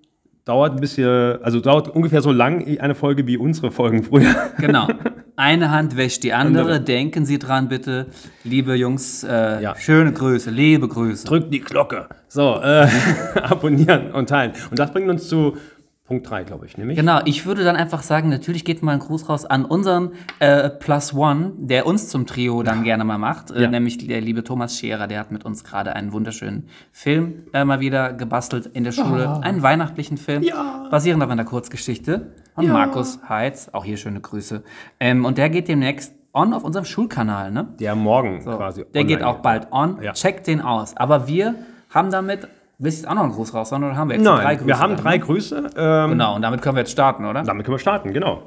dauert 0.44 0.73
ein 0.75 0.81
bisschen, 0.81 1.43
also 1.43 1.61
dauert 1.61 1.88
ungefähr 1.88 2.20
so 2.23 2.32
lang 2.32 2.79
eine 2.81 2.94
Folge 2.94 3.26
wie 3.26 3.37
unsere 3.37 3.70
Folgen 3.70 4.02
früher. 4.05 4.35
Genau. 4.58 4.88
Eine 5.36 5.70
Hand 5.72 5.96
wäscht 5.96 6.22
die 6.22 6.32
andere. 6.32 6.62
Andere. 6.62 6.81
Denken 6.81 7.25
Sie 7.26 7.40
dran, 7.40 7.69
bitte. 7.69 8.06
Liebe 8.44 8.75
Jungs, 8.76 9.25
äh, 9.25 9.60
Ja. 9.62 9.75
schöne 9.76 10.12
Grüße, 10.12 10.50
liebe 10.50 10.86
Grüße. 10.86 11.26
Drückt 11.26 11.52
die 11.52 11.60
Glocke. 11.60 12.08
So, 12.28 12.60
äh, 12.62 12.86
abonnieren 13.42 14.12
und 14.12 14.28
teilen. 14.28 14.52
Und 14.70 14.78
das 14.78 14.92
bringt 14.92 15.08
uns 15.08 15.28
zu 15.28 15.56
Punkt 16.06 16.28
3, 16.28 16.44
glaube 16.44 16.66
ich, 16.66 16.76
nämlich. 16.76 16.98
Genau, 16.98 17.20
ich 17.24 17.46
würde 17.46 17.64
dann 17.64 17.76
einfach 17.76 18.02
sagen, 18.02 18.28
natürlich 18.28 18.66
geht 18.66 18.82
mal 18.82 18.92
ein 18.92 18.99
Gruß 18.99 19.26
raus 19.30 19.46
an 19.46 19.64
unseren 19.64 20.12
äh, 20.38 20.68
Plus 20.68 21.14
One, 21.14 21.52
der 21.56 21.87
uns 21.87 22.08
zum 22.08 22.26
Trio 22.26 22.62
dann 22.62 22.84
gerne 22.84 23.04
mal 23.04 23.16
macht, 23.16 23.50
äh, 23.50 23.62
Ja. 23.62 23.70
nämlich 23.70 23.96
der 24.06 24.20
liebe 24.20 24.44
Thomas 24.44 24.78
Scherer, 24.78 25.06
der 25.06 25.18
hat 25.20 25.32
mit 25.32 25.46
uns 25.46 25.64
gerade 25.64 25.96
einen 25.96 26.12
wunderschönen 26.12 26.68
Film 26.92 27.44
äh, 27.54 27.64
mal 27.64 27.80
wieder 27.80 28.12
gebastelt 28.12 28.66
in 28.66 28.84
der 28.84 28.92
Schule, 28.92 29.40
einen 29.42 29.62
weihnachtlichen 29.62 30.18
Film, 30.18 30.42
Ja. 30.42 30.87
basierend 30.90 31.23
auf 31.23 31.30
einer 31.30 31.46
Kurzgeschichte 31.46 32.32
von 32.54 32.68
Markus 32.68 33.20
Heitz, 33.26 33.70
auch 33.73 33.87
hier 33.87 33.96
schöne 33.96 34.20
Grüße. 34.20 34.62
Ähm, 35.00 35.25
und 35.25 35.38
der 35.38 35.49
geht 35.49 35.68
demnächst 35.68 36.12
on 36.34 36.52
auf 36.52 36.64
unserem 36.64 36.84
Schulkanal, 36.84 37.50
ne? 37.50 37.68
Der 37.80 37.94
morgen 37.94 38.42
So, 38.42 38.50
quasi. 38.58 38.84
der 38.92 39.04
geht 39.04 39.23
auch 39.23 39.38
bald 39.38 39.73
on. 39.73 40.02
Ja. 40.02 40.12
Checkt 40.12 40.49
den 40.49 40.61
aus. 40.61 40.94
Aber 40.99 41.28
wir 41.28 41.54
haben 41.88 42.11
damit, 42.11 42.46
willst 42.78 42.99
du 42.99 43.02
jetzt 43.02 43.11
auch 43.11 43.14
noch 43.14 43.25
einen 43.25 43.33
Gruß 43.33 43.54
raus, 43.54 43.73
oder 43.73 43.97
haben 43.97 44.09
wir 44.09 44.16
jetzt 44.16 44.26
drei 44.26 44.43
Nein, 44.45 44.57
Grüße? 44.57 44.66
wir 44.66 44.78
haben 44.78 44.95
dann, 44.95 45.04
drei 45.04 45.16
ne? 45.19 45.25
Grüße. 45.25 45.71
Ähm, 45.76 46.11
Genau, 46.11 46.35
und 46.37 46.43
damit 46.43 46.62
können 46.62 46.76
wir 46.76 46.81
jetzt 46.81 46.93
starten, 46.93 47.25
oder? 47.25 47.43
Damit 47.43 47.64
können 47.64 47.75
wir 47.75 47.81
starten, 47.81 48.12
genau. 48.12 48.43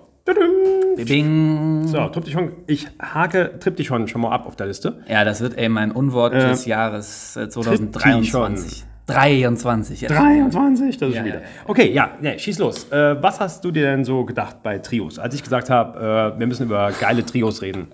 Bing. 1.05 1.88
So, 1.88 2.07
Triptychon, 2.07 2.51
ich 2.65 2.88
hake 3.00 3.60
Triptychon 3.60 4.07
schon 4.07 4.22
mal 4.22 4.31
ab 4.31 4.48
auf 4.48 4.55
der 4.55 4.67
Liste. 4.67 5.03
Ja, 5.07 5.24
das 5.24 5.41
wird 5.41 5.57
ey 5.57 5.69
mein 5.69 5.91
Unwort 5.91 6.34
des 6.34 6.65
Jahres 6.65 7.36
äh, 7.38 7.48
2023. 7.50 8.86
23, 9.07 10.01
ja. 10.01 10.09
23, 10.09 10.97
das 10.97 11.09
ist 11.09 11.15
Ja, 11.15 11.19
schon 11.21 11.25
wieder. 11.27 11.35
ja, 11.37 11.41
ja. 11.41 11.47
Okay, 11.65 11.91
ja, 11.91 12.11
nee, 12.21 12.37
schieß 12.37 12.59
los. 12.59 12.91
Äh, 12.91 13.21
was 13.21 13.39
hast 13.39 13.63
du 13.63 13.71
dir 13.71 13.83
denn 13.85 14.03
so 14.03 14.25
gedacht 14.25 14.61
bei 14.63 14.77
Trios? 14.79 15.17
Als 15.17 15.33
ich 15.33 15.41
gesagt 15.43 15.69
habe, 15.69 16.33
äh, 16.35 16.39
wir 16.39 16.45
müssen 16.47 16.63
über 16.63 16.91
geile 16.99 17.25
Trios 17.25 17.61
reden. 17.61 17.87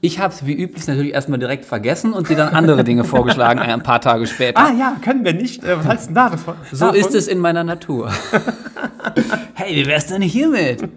Ich 0.00 0.20
habe 0.20 0.32
es 0.32 0.46
wie 0.46 0.54
üblich 0.54 0.86
natürlich 0.86 1.12
erstmal 1.14 1.40
direkt 1.40 1.64
vergessen 1.64 2.12
und 2.12 2.28
dir 2.28 2.36
dann 2.36 2.54
andere 2.54 2.84
Dinge 2.84 3.02
vorgeschlagen, 3.04 3.58
ein 3.58 3.82
paar 3.82 4.00
Tage 4.00 4.26
später. 4.26 4.60
Ah 4.60 4.72
ja, 4.72 4.96
können 5.04 5.24
wir 5.24 5.34
nicht. 5.34 5.64
Äh, 5.64 5.78
was 5.78 5.86
hältst 5.88 6.10
du 6.10 6.14
davon? 6.14 6.54
so 6.70 6.92
ist 6.92 7.14
es 7.14 7.26
in 7.26 7.38
meiner 7.40 7.64
Natur. 7.64 8.12
hey, 9.54 9.74
wie 9.74 9.86
wär's 9.86 10.06
denn 10.06 10.22
hiermit? 10.22 10.88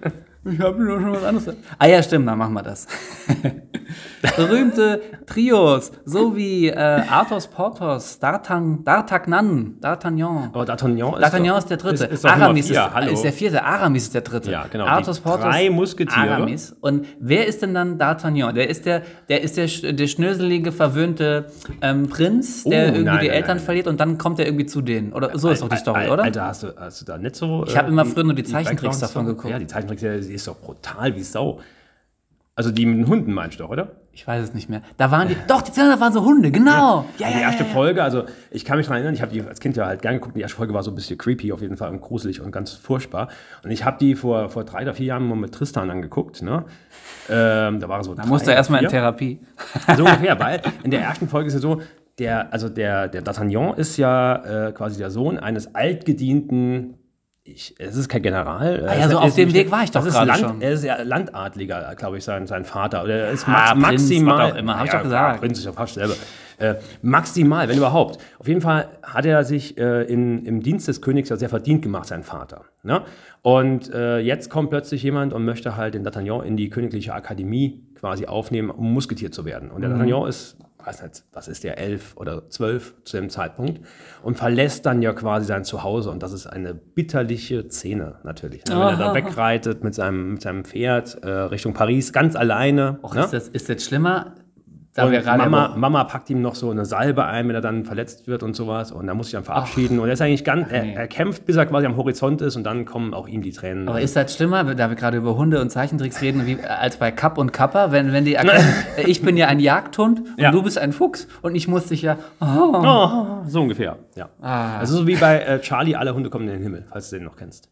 Ich 0.46 0.60
habe 0.60 0.82
nur 0.82 1.00
schon 1.02 1.12
was 1.12 1.24
anderes. 1.24 1.56
Ah 1.78 1.88
ja, 1.88 2.02
stimmt, 2.02 2.28
dann 2.28 2.38
machen 2.38 2.54
wir 2.54 2.64
das. 2.64 2.88
Berühmte 4.38 5.02
Trios, 5.26 5.92
so 6.06 6.36
wie 6.36 6.68
äh, 6.70 6.76
Athos, 6.76 7.48
Porthos, 7.48 8.20
D'Artagnan, 8.22 8.84
D'Artagnan. 9.82 10.48
Aber 10.54 10.64
D'Artagnan 10.64 11.16
ist, 11.18 11.24
D'Artagnan 11.24 11.58
ist 11.58 11.70
der 11.70 11.78
dritte. 11.78 12.04
Ist, 12.06 12.12
ist 12.14 12.26
Aramis 12.26 12.68
vier, 12.68 12.76
ist, 12.86 12.94
hallo. 12.94 13.12
ist 13.14 13.24
der 13.24 13.34
vierte. 13.34 13.64
Aramis 13.64 14.04
ist 14.04 14.14
der 14.14 14.22
dritte. 14.22 14.52
Ja, 14.52 14.66
genau. 14.72 14.86
Athos, 14.86 15.20
Porthos, 15.20 15.44
drei 15.46 15.70
Musketiere. 15.70 16.20
Aramis. 16.32 16.76
Und 16.82 17.06
wer 17.20 17.48
ist 17.48 17.62
denn 17.62 17.74
dann 17.74 17.98
D'Artagnan? 17.98 18.54
Der 18.54 18.70
ist 18.70 18.86
der, 18.86 19.02
der 19.30 19.42
ist 19.42 19.58
der, 19.58 19.94
der 19.94 20.08
schnöselige, 20.08 20.72
verwöhnte 20.72 21.48
ähm, 21.82 22.10
Prinz, 22.10 22.64
der 22.64 22.80
Oh, 22.80 22.86
irgendwie 22.88 23.04
nein, 23.04 23.20
die 23.22 23.28
nein, 23.28 23.36
Eltern 23.36 23.58
nein. 23.58 23.66
verliert 23.66 23.88
und 23.88 24.00
dann 24.00 24.18
kommt 24.18 24.40
er 24.40 24.46
irgendwie 24.46 24.66
zu 24.66 24.82
denen. 24.82 25.14
Oder 25.14 25.38
so 25.38 25.50
ist 25.50 25.62
doch 25.62 25.70
die 25.70 25.78
Story, 25.78 26.08
oder? 26.10 26.24
Alter, 26.24 26.46
hast 26.46 26.64
du, 26.64 26.68
hast 26.78 27.02
du 27.02 27.06
da 27.06 27.18
nicht 27.18 27.36
so. 27.36 27.66
Ich 27.68 27.78
hab 27.78 27.88
immer 27.88 28.04
die- 28.04 28.10
früher 28.12 28.24
nur 28.24 28.34
die 28.36 28.44
Zeichentricks 28.44 29.00
davon 29.00 29.26
geguckt. 29.26 29.50
Ja, 29.50 29.60
die 29.60 29.68
Zeichentricks, 29.68 30.02
die 30.30 30.36
ist 30.36 30.48
doch 30.48 30.60
brutal 30.60 31.16
wie 31.16 31.24
Sau. 31.24 31.60
Also 32.56 32.72
die 32.72 32.86
mit 32.86 32.98
den 32.98 33.08
Hunden 33.08 33.34
meinst 33.34 33.60
du 33.60 33.64
doch, 33.64 33.70
oder? 33.70 33.92
Ich 34.12 34.28
weiß 34.28 34.44
es 34.44 34.54
nicht 34.54 34.70
mehr. 34.70 34.82
Da 34.98 35.12
waren 35.12 35.30
die. 35.30 35.38
Doch, 35.48 35.62
die 35.62 35.72
Zähne 35.72 35.98
waren 36.02 36.12
so 36.12 36.26
Hunde, 36.26 36.52
genau. 36.52 37.06
Ja, 37.18 37.30
ja, 37.30 37.38
die 37.38 37.42
erste 37.42 37.64
ja, 37.64 37.70
ja. 37.70 37.74
Folge, 37.74 38.04
also 38.04 38.26
ich 38.52 38.66
kann 38.66 38.76
mich 38.76 38.88
daran 38.88 38.98
erinnern, 38.98 39.14
ich 39.14 39.22
habe 39.22 39.32
die 39.32 39.42
als 39.42 39.62
Kind 39.62 39.78
ja 39.78 39.86
halt 39.86 40.02
gerne 40.02 40.20
geguckt. 40.20 40.36
Die 40.36 40.42
erste 40.42 40.58
Folge 40.58 40.74
war 40.74 40.84
so 40.84 40.92
ein 40.92 40.96
bisschen 40.96 41.18
creepy 41.18 41.54
auf 41.54 41.62
jeden 41.62 41.78
Fall 41.78 41.90
und 41.90 42.02
gruselig 42.02 42.42
und 42.42 42.52
ganz 42.52 42.74
furchtbar. 42.74 43.30
Und 43.64 43.72
ich 43.72 43.86
habe 43.86 43.98
die 43.98 44.16
vor, 44.16 44.50
vor 44.50 44.66
drei 44.66 44.82
oder 44.82 44.94
vier 44.94 45.06
Jahren 45.06 45.26
mal 45.26 45.36
mit 45.36 45.54
Tristan 45.54 45.90
angeguckt. 45.90 46.42
Ne? 46.42 46.66
Ähm, 47.30 47.80
da 47.80 47.88
war 47.88 48.04
so. 48.04 48.14
Da 48.14 48.26
musste 48.26 48.52
er 48.52 48.58
erstmal 48.58 48.84
in 48.84 48.90
Therapie. 48.90 49.40
So 49.96 50.04
ungefähr, 50.04 50.38
weil 50.38 50.62
in 50.84 50.92
der 50.92 51.02
ersten 51.02 51.30
Folge 51.30 51.48
ist 51.48 51.54
es 51.54 51.62
so, 51.62 51.82
der, 52.20 52.52
also 52.52 52.68
der, 52.68 53.08
der 53.08 53.24
D'Artagnan 53.24 53.78
ist 53.78 53.96
ja 53.96 54.68
äh, 54.68 54.72
quasi 54.74 54.98
der 54.98 55.12
Sohn 55.12 55.40
eines 55.40 55.74
altgedienten, 55.74 56.96
ich, 57.52 57.76
es 57.80 57.96
ist 57.96 58.10
kein 58.10 58.22
General. 58.22 58.86
Ah 58.88 58.98
ja, 58.98 59.10
so 59.10 59.20
auf 59.20 59.36
dem 59.36 59.54
Weg 59.54 59.72
war 59.72 59.84
ich 59.84 59.92
doch 59.92 60.04
gerade 60.06 60.28
Land, 60.28 60.40
schon. 60.40 60.62
Er 60.62 60.72
ist 60.72 60.84
ja 60.84 61.02
Landadliger, 61.02 61.94
glaube 61.96 62.18
ich, 62.18 62.24
sein, 62.24 62.48
sein 62.48 62.66
Vater. 62.66 63.04
Oder 63.04 63.16
er 63.16 63.32
ist 63.32 63.48
Ah, 63.48 63.74
max, 63.76 63.88
Prinz, 63.88 64.02
maximal. 64.02 64.52
auch 64.52 64.56
immer, 64.56 64.78
hab 64.78 64.86
ich 64.86 64.92
ja, 64.92 64.98
doch 64.98 65.04
gesagt. 65.04 65.28
klar, 65.30 65.40
Prinz 65.40 65.60
ist 65.60 65.66
ja 65.66 65.72
fast 65.74 65.94
selber. 65.96 66.14
Äh, 66.58 66.76
maximal, 67.02 67.70
wenn 67.70 67.78
überhaupt. 67.78 68.18
Auf 68.38 68.48
jeden 68.48 68.60
Fall 68.62 68.90
hat 69.02 69.26
er 69.26 69.44
sich 69.46 69.78
äh, 69.78 70.04
in, 70.04 70.46
im 70.46 70.62
Dienst 70.62 70.88
des 70.90 71.02
Königs 71.02 71.30
ja 71.30 71.38
sehr 71.38 71.48
verdient 71.50 71.82
gemacht, 71.82 72.08
sein 72.08 72.24
Vater. 72.24 72.66
Ne? 72.84 73.02
Und 73.42 73.94
äh, 73.94 74.20
jetzt 74.20 74.50
kommt 74.50 74.70
plötzlich 74.70 75.02
jemand 75.02 75.32
und 75.32 75.46
möchte 75.46 75.78
halt 75.78 75.94
den 75.94 76.06
D'Artagnan 76.06 76.44
in 76.44 76.58
die 76.58 76.70
königliche 76.70 77.14
Akademie 77.14 77.82
quasi 77.96 78.26
aufnehmen, 78.26 78.70
um 78.72 78.94
Musketier 78.94 79.32
zu 79.32 79.46
werden. 79.46 79.72
Und 79.72 79.82
der 79.82 79.90
D'Artagnan 79.92 80.28
ist, 80.28 80.58
weiß 80.90 81.04
nicht, 81.04 81.24
was 81.34 81.48
ist 81.48 81.64
der, 81.64 81.78
elf 81.78 82.16
oder 82.16 82.50
zwölf 82.50 82.96
zu 83.04 83.18
dem 83.18 83.30
Zeitpunkt 83.30 83.82
und 84.24 84.38
verlässt 84.38 84.86
dann 84.86 85.02
ja 85.02 85.14
quasi 85.14 85.46
sein 85.46 85.64
Zuhause. 85.64 86.10
Und 86.10 86.24
das 86.24 86.34
ist 86.34 86.48
eine 86.48 86.74
bitterliche 86.74 87.70
Szene 87.70 88.16
natürlich. 88.24 88.66
Ne? 88.66 88.76
Wenn 88.76 88.82
er 88.82 88.98
da 88.98 89.14
wegreitet 89.14 89.84
mit 89.84 89.94
seinem, 89.94 90.34
mit 90.34 90.42
seinem 90.42 90.66
Pferd 90.66 91.24
äh, 91.24 91.30
Richtung 91.30 91.74
Paris, 91.74 92.12
ganz 92.12 92.36
alleine. 92.36 93.00
Och, 93.04 93.14
ne? 93.14 93.24
ist, 93.24 93.34
das, 93.34 93.48
ist 93.48 93.70
das 93.70 93.84
schlimmer? 93.84 94.34
Da 94.96 95.06
Und 95.06 95.12
wir 95.12 95.22
gerade 95.22 95.38
Mama, 95.48 95.76
Mama 95.78 96.04
packt 96.06 96.32
ihm 96.32 96.42
noch 96.42 96.56
so 96.56 96.72
eine 96.72 96.84
Salbe 96.84 97.24
ein, 97.26 97.48
wenn 97.48 97.54
er 97.54 97.62
dann 97.62 97.86
verletzt 97.86 98.28
wird 98.28 98.42
und 98.42 98.56
sowas. 98.56 98.92
Und 98.92 99.06
da 99.06 99.14
muss 99.14 99.28
sich 99.28 99.34
dann 99.34 99.44
verabschieden. 99.44 100.00
und 100.00 100.08
er 100.08 100.14
ist 100.14 100.22
eigentlich 100.22 100.44
ganz, 100.44 100.72
er, 100.72 100.84
er 100.84 101.08
kämpft, 101.08 101.46
bis 101.46 101.58
er 101.58 101.68
quasi 101.68 101.86
am 101.86 101.96
Horizont 101.96 102.42
ist 102.42 102.56
und 102.56 102.64
dann 102.64 102.86
kommen 102.86 103.14
auch 103.14 103.28
ihm 103.28 103.44
die 103.44 103.52
Tränen. 103.52 103.88
Aber 103.88 104.02
ist 104.02 104.16
das 104.16 104.36
schlimmer, 104.36 104.64
da 104.76 104.90
wir 104.90 104.96
gerade 104.96 105.18
über 105.18 105.38
Hunde 105.38 105.62
und 105.62 105.70
Zeichentricks 105.70 106.22
reden, 106.22 106.48
wie, 106.48 106.60
als 106.62 106.98
bei 106.98 107.12
Kapp 107.12 107.38
und 107.38 107.54
Kappa, 107.54 107.92
wenn, 107.92 108.14
wenn 108.14 108.26
die 108.26 108.36
ich 109.06 109.22
bin 109.22 109.38
ja 109.38 109.48
ein 109.48 109.60
Jagdhund 109.60 110.22
und 110.22 110.40
Ja. 110.40 110.52
du 110.52 110.64
bist 110.64 110.80
ein 110.80 110.92
Fuchs 110.92 111.28
und 111.44 111.54
ich 111.54 111.68
muss 111.68 111.86
dich 111.88 112.02
ja. 112.02 112.18
Oh, 112.42 112.46
oh, 112.74 113.44
so 113.46 113.62
ungefähr, 113.62 113.98
ja. 114.16 114.30
Ah. 114.42 114.80
Also 114.80 114.98
so 114.98 115.08
wie 115.08 115.16
bei 115.18 115.40
äh, 115.40 115.60
Charlie, 115.62 115.96
alle 115.96 116.16
Hunde 116.16 116.32
kommen 116.32 116.48
in 116.48 116.54
den 116.56 116.64
Himmel, 116.64 116.86
falls 116.90 117.10
du 117.12 117.18
den 117.18 117.26
noch 117.26 117.36
kennst. 117.36 117.70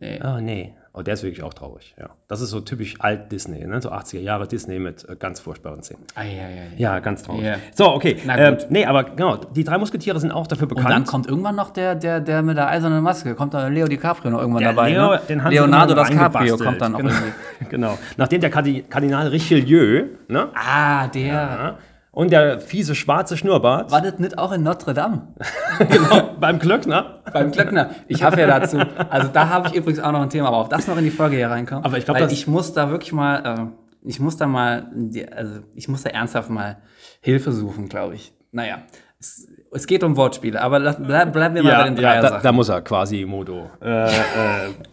nee. 0.00 0.20
Oh, 0.24 0.40
nee. 0.40 0.74
Oh, 0.98 1.02
der 1.02 1.14
ist 1.14 1.22
wirklich 1.22 1.44
auch 1.44 1.54
traurig, 1.54 1.94
ja. 1.96 2.08
Das 2.26 2.40
ist 2.40 2.50
so 2.50 2.60
typisch 2.60 2.96
alt 2.98 3.30
Disney, 3.30 3.64
ne? 3.64 3.80
so 3.80 3.92
80er 3.92 4.18
Jahre 4.18 4.48
Disney 4.48 4.80
mit 4.80 5.08
äh, 5.08 5.14
ganz 5.14 5.38
furchtbaren 5.38 5.80
Szenen. 5.82 6.02
Ei, 6.16 6.22
ei, 6.24 6.42
ei. 6.42 6.68
Ja, 6.76 6.98
ganz 6.98 7.22
traurig. 7.22 7.44
Ja. 7.44 7.54
So, 7.72 7.92
okay. 7.94 8.16
Na 8.26 8.36
Ähm, 8.36 8.56
gut. 8.56 8.66
nee, 8.70 8.84
aber 8.84 9.04
genau, 9.04 9.36
die 9.36 9.62
drei 9.62 9.78
Musketiere 9.78 10.18
sind 10.18 10.32
auch 10.32 10.48
dafür 10.48 10.64
Und 10.64 10.74
bekannt. 10.74 10.90
dann 10.92 11.04
kommt 11.04 11.28
irgendwann 11.28 11.54
noch 11.54 11.70
der, 11.70 11.94
der, 11.94 12.18
der 12.20 12.42
mit 12.42 12.56
der 12.56 12.66
eisernen 12.68 13.00
Maske, 13.04 13.36
kommt 13.36 13.54
dann 13.54 13.72
Leo 13.72 13.86
DiCaprio 13.86 14.30
noch 14.32 14.40
irgendwann 14.40 14.62
Der 14.64 14.72
dabei. 14.72 14.90
Leo, 14.90 15.10
ne? 15.12 15.20
den 15.28 15.38
Leonardo 15.44 15.94
DiCaprio 15.94 16.56
kommt 16.56 16.80
dann 16.80 16.90
noch 16.92 16.98
genau. 16.98 17.12
irgendwie. 17.12 17.32
genau. 17.70 17.98
Nachdem 18.16 18.40
der 18.40 18.50
Kardi 18.50 18.82
Kardinal 18.88 19.28
Richelieu 19.28 20.06
ne, 20.26 20.48
Ah, 20.54 21.06
der. 21.06 21.22
ja, 21.26 21.78
und 22.18 22.32
der 22.32 22.58
fiese 22.58 22.96
schwarze 22.96 23.36
Schnurrbart 23.36 23.92
War 23.92 24.02
das 24.02 24.18
nicht 24.18 24.36
auch 24.38 24.50
in 24.50 24.64
Notre 24.64 24.92
Dame? 24.92 25.28
genau, 25.78 26.30
beim 26.40 26.58
Glöckner. 26.58 27.20
Beim 27.32 27.52
Glöckner. 27.52 27.90
Ich 28.08 28.24
habe 28.24 28.40
ja 28.40 28.58
dazu. 28.58 28.76
Also 29.08 29.28
da 29.32 29.48
habe 29.48 29.68
ich 29.68 29.74
übrigens 29.76 30.00
auch 30.00 30.10
noch 30.10 30.22
ein 30.22 30.28
Thema, 30.28 30.48
aber 30.48 30.56
auf 30.56 30.68
das 30.68 30.88
noch 30.88 30.96
in 30.96 31.04
die 31.04 31.12
Folge 31.12 31.36
hier 31.36 31.48
reinkommt. 31.48 31.84
Aber 31.84 31.96
ich 31.96 32.04
glaub, 32.04 32.16
Weil 32.16 32.24
das- 32.24 32.32
ich 32.32 32.48
muss 32.48 32.72
da 32.72 32.90
wirklich 32.90 33.12
mal, 33.12 33.70
äh, 34.02 34.08
ich 34.08 34.18
muss 34.18 34.36
da 34.36 34.48
mal, 34.48 34.90
also 35.30 35.60
ich 35.76 35.86
muss 35.86 36.02
da 36.02 36.10
ernsthaft 36.10 36.50
mal 36.50 36.78
Hilfe 37.20 37.52
suchen, 37.52 37.88
glaube 37.88 38.16
ich. 38.16 38.32
Naja, 38.50 38.78
es, 39.20 39.46
es 39.70 39.86
geht 39.86 40.02
um 40.02 40.16
Wortspiele, 40.16 40.60
aber 40.60 40.80
lass, 40.80 40.96
bleib, 41.00 41.32
bleiben 41.32 41.54
wir 41.54 41.62
mal 41.62 41.70
bei 41.70 41.78
Ja, 41.78 41.84
den 41.84 41.94
ja 41.98 42.02
Dreier 42.02 42.22
da, 42.22 42.40
da 42.40 42.50
muss 42.50 42.68
er 42.68 42.82
quasi 42.82 43.24
Modo 43.26 43.70
äh, 43.80 44.08
äh, 44.08 44.10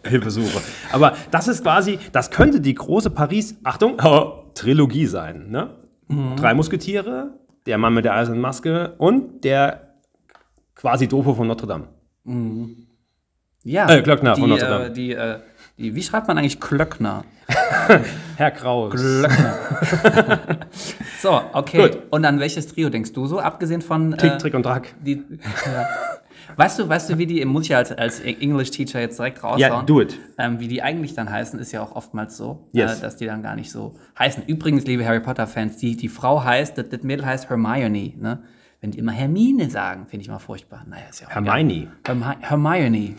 Hilfesuche. 0.06 0.60
Aber 0.92 1.14
das 1.32 1.48
ist 1.48 1.64
quasi, 1.64 1.98
das 2.12 2.30
könnte 2.30 2.60
die 2.60 2.74
große 2.74 3.10
Paris, 3.10 3.56
Achtung, 3.64 3.96
Trilogie 4.54 5.06
sein. 5.06 5.46
Ne? 5.50 5.70
Mhm. 6.08 6.36
Drei 6.36 6.54
Musketiere, 6.54 7.34
der 7.66 7.78
Mann 7.78 7.94
mit 7.94 8.04
der 8.04 8.14
eisernen 8.14 8.40
Maske 8.40 8.94
und 8.98 9.44
der 9.44 9.94
quasi 10.74 11.08
Dofo 11.08 11.34
von 11.34 11.46
Notre 11.48 11.66
Dame. 11.66 11.88
ja, 13.64 13.88
Äh, 13.90 14.02
Glöckner 14.02 14.34
die, 14.34 14.40
von 14.40 14.50
Notre 14.50 14.66
Dame. 14.68 14.84
Äh, 14.86 14.92
die, 14.92 15.12
äh, 15.12 15.38
die, 15.78 15.94
wie 15.94 16.02
schreibt 16.02 16.28
man 16.28 16.38
eigentlich 16.38 16.60
Klöckner? 16.60 17.24
Herr 18.36 18.50
Kraus. 18.50 19.00
So, 21.22 21.40
okay. 21.54 21.88
Gut. 21.88 22.02
Und 22.10 22.24
an 22.24 22.38
welches 22.40 22.68
Trio 22.68 22.90
denkst 22.90 23.12
du 23.12 23.26
so, 23.26 23.40
abgesehen 23.40 23.80
von 23.82 24.12
äh, 24.12 24.16
Tick, 24.16 24.38
Trick 24.38 24.54
und 24.54 24.64
Drack. 24.64 24.94
die, 25.00 25.14
ja. 25.66 25.86
Weißt 26.54 26.78
du, 26.78 26.88
weißt 26.88 27.10
du, 27.10 27.18
wie 27.18 27.26
die, 27.26 27.44
muss 27.44 27.64
ich 27.64 27.70
ja 27.70 27.78
als, 27.78 27.90
als 27.92 28.20
English 28.20 28.70
Teacher 28.70 29.00
jetzt 29.00 29.18
direkt 29.18 29.42
raushauen? 29.42 29.60
Ja, 29.60 29.82
do 29.82 30.00
it. 30.00 30.18
Ähm, 30.38 30.60
wie 30.60 30.68
die 30.68 30.82
eigentlich 30.82 31.14
dann 31.14 31.30
heißen, 31.30 31.58
ist 31.58 31.72
ja 31.72 31.82
auch 31.82 31.96
oftmals 31.96 32.36
so, 32.36 32.68
Yes. 32.72 32.98
äh, 32.98 33.02
dass 33.02 33.16
die 33.16 33.26
dann 33.26 33.42
gar 33.42 33.56
nicht 33.56 33.70
so 33.70 33.94
heißen. 34.18 34.44
Übrigens, 34.46 34.84
liebe 34.86 35.04
Harry 35.04 35.20
Potter-Fans, 35.20 35.76
die, 35.78 35.96
die 35.96 36.08
Frau 36.08 36.44
heißt, 36.44 36.78
das, 36.78 36.88
das 36.90 37.02
Mädel 37.02 37.26
heißt 37.26 37.48
Hermione, 37.50 38.12
ne? 38.18 38.42
Wenn 38.82 38.90
die 38.90 38.98
immer 38.98 39.12
Hermine 39.12 39.70
sagen, 39.70 40.06
finde 40.06 40.22
ich 40.24 40.28
mal 40.28 40.38
furchtbar. 40.38 40.84
Naja, 40.86 41.04
ist 41.08 41.20
ja 41.22 41.28
auch 41.28 41.30
Hermione. 41.32 41.88
Hermi 42.04 42.24
Hermione. 42.40 43.14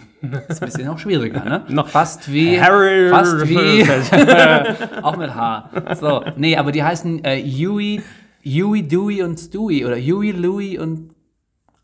Ist 0.48 0.62
ein 0.62 0.68
bisschen 0.68 0.86
noch 0.86 1.00
schwieriger, 1.00 1.44
ne? 1.44 1.64
Noch- 1.70 1.88
fast 1.90 2.32
wie. 2.32 2.62
Harry- 2.62 3.10
Fast 3.10 3.48
wie. 3.50 3.84
auch 5.04 5.18
mit 5.18 5.34
H. 5.34 5.70
So, 6.00 6.24
nee, 6.38 6.56
aber 6.56 6.72
die 6.72 6.84
heißen 6.84 7.24
äh, 7.26 7.42
Huey, 7.42 8.02
Huey, 8.46 8.84
Dewey 8.88 9.24
und 9.24 9.40
Stewie 9.40 9.84
oder 9.86 9.96
Huey, 9.98 10.32
Louie 10.32 10.78
und 10.78 11.10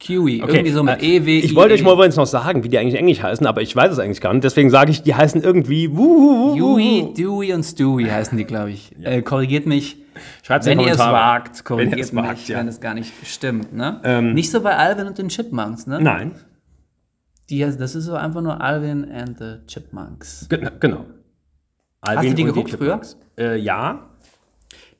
Kiwi. 0.04 0.40
Irgendwie 0.40 0.72
so 0.72 0.84
mit 0.84 1.02
äh, 1.02 1.16
E, 1.18 1.26
W, 1.26 1.40
Ich 1.40 1.56
wollte 1.56 1.74
euch 1.76 1.84
mal 1.84 1.94
übrigens 1.94 2.18
noch 2.18 2.26
sagen, 2.28 2.64
wie 2.64 2.70
die 2.70 2.78
eigentlich 2.78 2.96
Englisch 2.96 3.22
heißen, 3.24 3.48
aber 3.48 3.62
ich 3.62 3.74
weiß 3.76 3.92
es 3.94 4.00
eigentlich 4.00 4.20
gar 4.22 4.34
nicht. 4.34 4.44
Deswegen 4.44 4.70
sage 4.70 4.92
ich, 4.92 5.02
die 5.02 5.16
heißen 5.16 5.42
irgendwie 5.42 5.96
wuhuhuhu. 5.96 6.60
Huey, 6.76 7.14
Dewey 7.18 7.54
und 7.54 7.64
Stewie 7.64 8.12
heißen 8.12 8.38
die, 8.38 8.44
glaube 8.44 8.72
ich. 8.72 8.92
Äh, 9.02 9.22
korrigiert 9.22 9.66
mich, 9.66 9.98
Schreibt's 10.44 10.68
wenn 10.68 10.78
die 10.80 10.86
ihr 10.86 10.92
es 10.92 11.00
wagt. 11.00 11.64
Korrigiert 11.64 11.92
Wenn 11.94 11.98
ihr 12.00 12.04
es 12.04 12.12
mich, 12.14 12.24
wagt, 12.24 12.48
ja. 12.50 12.58
wenn 12.60 12.68
es 12.68 12.82
gar 12.82 12.94
nicht 12.94 13.14
stimmt. 13.26 13.74
Ne? 13.74 14.32
nicht 14.34 14.52
so 14.52 14.62
bei 14.62 14.76
Alvin 14.76 15.08
und 15.08 15.18
den 15.18 15.30
Chipmunks. 15.30 15.88
Ne? 15.88 16.00
Nein, 16.02 16.34
Die, 17.50 17.60
das 17.60 17.96
ist 17.96 18.06
so 18.06 18.14
einfach 18.16 18.42
nur 18.42 18.60
Alvin 18.62 19.10
and 19.12 19.38
the 19.40 19.56
Chipmunks. 19.68 20.48
Ge- 20.50 20.70
genau. 20.80 21.06
Alvin 22.02 22.30
du 22.32 22.36
die 22.36 22.44
und 22.44 22.48
geguckt 22.50 22.70
Chipmunks. 22.72 23.18
Äh, 23.40 23.58
ja. 23.58 24.10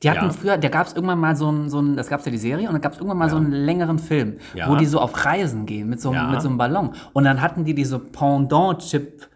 Die 0.04 0.10
hatten 0.10 0.26
Ja. 0.26 0.30
früher, 0.32 0.58
da 0.58 0.68
gab 0.68 0.86
es 0.86 0.92
irgendwann 0.92 1.18
mal 1.18 1.34
so 1.34 1.48
einen, 1.48 1.68
so 1.70 1.78
einen, 1.78 1.96
das 1.96 2.08
gab 2.08 2.20
es 2.20 2.26
ja 2.26 2.32
die 2.32 2.38
Serie, 2.38 2.66
und 2.68 2.74
dann 2.74 2.82
gab 2.82 2.92
es 2.92 2.98
irgendwann 2.98 3.18
mal 3.18 3.30
so 3.30 3.36
einen 3.36 3.50
längeren 3.52 3.98
Film, 3.98 4.34
Ja. 4.54 4.68
wo 4.70 4.76
die 4.76 4.84
so 4.86 5.00
auf 5.00 5.24
Reisen 5.24 5.64
gehen 5.66 5.88
mit 5.88 6.00
so, 6.00 6.10
einem- 6.10 6.26
Ja. 6.26 6.30
mit 6.30 6.42
so 6.42 6.48
einem 6.48 6.58
Ballon. 6.58 6.90
Und 7.14 7.24
dann 7.24 7.40
hatten 7.40 7.64
die 7.64 7.74
diese 7.74 7.98
Pendant-Chip, 7.98 9.28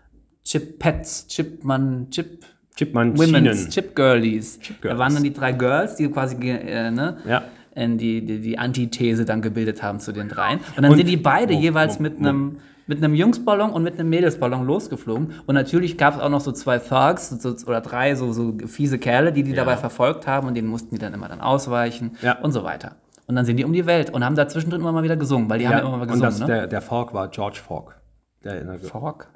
Chip-Pets, 0.45 1.27
Chipman, 1.29 2.09
Chip, 2.11 2.45
Chipman 2.77 3.19
Women's, 3.19 3.59
Schienen. 3.59 3.71
Chip-Girlies. 3.71 4.61
Chip-Girls. 4.61 4.95
Da 4.95 4.99
waren 4.99 5.15
dann 5.15 5.23
die 5.25 5.33
drei 5.33 5.53
Girls, 5.53 5.97
die 5.97 6.09
quasi 6.09 6.37
äh, 6.49 6.91
ne, 6.91 7.17
Ja. 7.27 7.43
die, 7.77 8.25
die, 8.25 8.41
die 8.41 8.59
Antithese 8.59 9.25
dann 9.25 9.43
gebildet 9.43 9.83
haben 9.83 10.01
zu 10.01 10.13
den 10.13 10.29
dreien. 10.29 10.59
Und 10.77 10.83
dann 10.83 10.91
Und- 10.93 10.97
sind 10.99 11.09
die 11.09 11.17
beide 11.17 11.55
Mo- 11.55 11.61
jeweils 11.61 11.99
Mo- 11.99 12.03
mit 12.05 12.19
einem 12.19 12.59
mit 12.89 12.99
einem 12.99 13.15
Jungsballon 13.15 13.71
und 13.71 13.83
mit 13.85 13.95
einem 14.01 14.09
Mädelsballon 14.11 14.67
losgeflogen. 14.67 15.35
Und 15.47 15.55
natürlich 15.55 15.97
gab 15.97 16.17
es 16.17 16.21
auch 16.21 16.29
noch 16.31 16.41
so 16.41 16.51
zwei 16.51 16.79
Thugs 16.79 17.29
so, 17.31 17.55
oder 17.67 17.81
drei 17.81 18.15
so, 18.17 18.33
so 18.33 18.55
fiese 18.67 18.99
Kerle, 18.99 19.33
die 19.33 19.45
die 19.45 19.53
dabei 19.55 19.77
verfolgt 19.77 20.27
haben 20.27 20.49
und 20.49 20.55
denen 20.57 20.67
mussten 20.69 20.95
die 20.97 20.99
dann 21.01 21.15
immer 21.15 21.29
dann 21.29 21.41
ausweichen 21.41 22.17
Ja. 22.23 22.39
und 22.41 22.51
so 22.53 22.65
weiter. 22.65 22.97
Und 23.27 23.37
dann 23.37 23.45
sind 23.45 23.59
die 23.59 23.65
um 23.65 23.73
die 23.75 23.85
Welt 23.87 24.11
und 24.11 24.25
haben 24.25 24.35
da 24.35 24.49
zwischendrin 24.49 24.81
immer 24.81 24.91
mal 24.93 25.03
wieder 25.05 25.17
gesungen, 25.17 25.49
weil 25.51 25.59
die 25.59 25.67
haben 25.69 25.73
ja 25.75 25.79
Ja. 25.81 25.87
immer 25.87 25.97
mal 25.99 26.03
Und 26.03 26.09
gesungen. 26.09 26.31
das, 26.31 26.41
ne? 26.41 26.47
der, 26.47 26.67
der 26.67 26.81
Fork 26.81 27.13
war 27.15 27.29
George 27.29 27.59
Fork. 27.65 28.01
Der 28.43 28.65
der 28.65 28.79
Fork. 28.79 29.29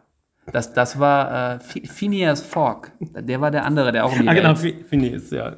Das, 0.51 0.73
das 0.73 0.99
war 0.99 1.55
äh, 1.55 1.59
Phi- 1.59 1.87
Phineas 1.87 2.41
Fork. 2.41 2.91
Der 3.01 3.41
war 3.41 3.51
der 3.51 3.65
andere, 3.65 3.93
der 3.93 4.05
auch 4.07 4.13
um 4.13 4.23
die 4.23 4.29
Ah, 4.29 4.35
genau, 4.35 4.61
Welt 4.63 4.87
Phineas, 4.89 5.31
ja. 5.31 5.53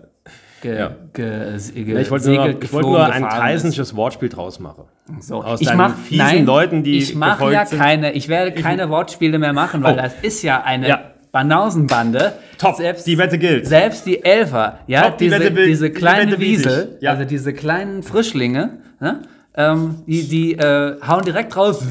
Ge, 0.65 0.79
Ja. 0.79 0.91
ge, 1.13 1.85
ge, 1.85 2.01
Ich 2.01 2.11
wollte 2.11 2.31
nur, 2.31 2.63
ich 2.63 2.73
wollte 2.73 2.89
nur 2.89 3.05
ein 3.05 3.29
kreisensches 3.29 3.95
Wortspiel 3.95 4.29
draus 4.31 4.59
machen. 4.59 4.85
So, 5.21 5.43
Aus 5.45 5.61
ich 5.61 5.73
mach, 5.75 5.95
fiesen 5.97 6.25
nein, 6.25 6.47
Leuten, 6.47 6.83
die 6.83 6.99
ich 6.99 7.15
mache 7.15 7.53
ja 7.53 7.67
sind. 7.67 7.79
keine, 7.79 8.13
ich 8.13 8.29
werde 8.29 8.53
keine 8.53 8.89
Wortspiele 8.89 9.39
mehr 9.39 9.53
machen, 9.53 9.83
weil 9.83 9.95
Oh. 9.95 10.03
das 10.03 10.15
ist 10.23 10.43
ja 10.43 10.63
eine 10.63 10.89
Ja. 10.89 11.01
Banausenbande. 11.33 12.33
Top, 12.59 12.77
Selbst, 12.77 13.07
die 13.07 13.19
Wette 13.19 13.39
gilt. 13.39 13.67
Selbst 13.67 14.07
die 14.07 14.25
Elfer, 14.25 14.79
ja, 14.87 15.03
Top, 15.03 15.19
die 15.19 15.25
diese, 15.25 15.41
Wette 15.41 15.55
will- 15.57 15.67
diese 15.67 15.91
die 15.91 15.95
kleinen 15.95 16.31
Wette 16.33 16.41
will 16.41 16.47
Wiesel, 16.49 16.95
ich. 16.97 17.03
Ja. 17.03 17.11
also 17.13 17.25
diese 17.25 17.53
kleinen 17.53 18.03
Frischlinge, 18.03 18.79
ne? 19.01 19.23
ähm, 19.57 19.97
die, 20.07 20.29
die 20.29 20.53
äh, 20.55 20.97
hauen 21.07 21.25
direkt 21.25 21.57
raus. 21.57 21.85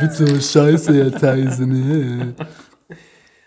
Witze, 0.00 0.26
Scheiße, 0.40 0.94
Herr 0.94 1.12
Tyson. 1.12 2.34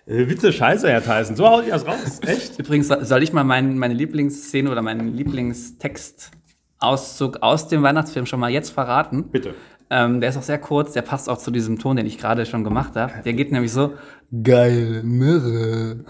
Äh, 0.05 0.27
Witze, 0.29 0.51
Scheiße, 0.51 0.89
Herr 0.89 1.03
Tyson. 1.03 1.36
So 1.36 1.48
haut 1.48 1.63
ihr 1.65 1.74
das 1.74 1.86
raus. 1.86 2.20
Echt? 2.25 2.58
Übrigens, 2.60 2.88
soll 2.88 3.22
ich 3.24 3.34
mal 3.34 3.43
mein, 3.43 3.77
meine 3.77 3.93
Lieblingsszene 3.93 4.72
oder 4.72 4.81
meinen 4.81 5.13
Lieblingstextauszug 5.15 7.38
aus 7.41 7.67
dem 7.67 7.84
Weihnachtsfilm 7.84 8.25
schon 8.25 8.39
mal 8.39 8.50
jetzt 8.50 8.72
verraten? 8.72 9.25
Bitte. 9.31 9.53
Ähm, 9.89 10.22
der 10.22 10.29
ist 10.29 10.38
auch 10.38 10.43
sehr 10.43 10.58
kurz, 10.58 10.93
der 10.93 11.01
passt 11.01 11.27
auch 11.29 11.38
zu 11.38 11.51
diesem 11.51 11.77
Ton, 11.77 11.98
den 11.98 12.05
ich 12.05 12.17
gerade 12.17 12.46
schon 12.46 12.63
gemacht 12.63 12.96
habe. 12.96 13.12
Der 13.25 13.34
geht 13.34 13.51
nämlich 13.51 13.74
so, 13.74 13.96
Geil, 14.43 15.01
Mirre. 15.03 16.05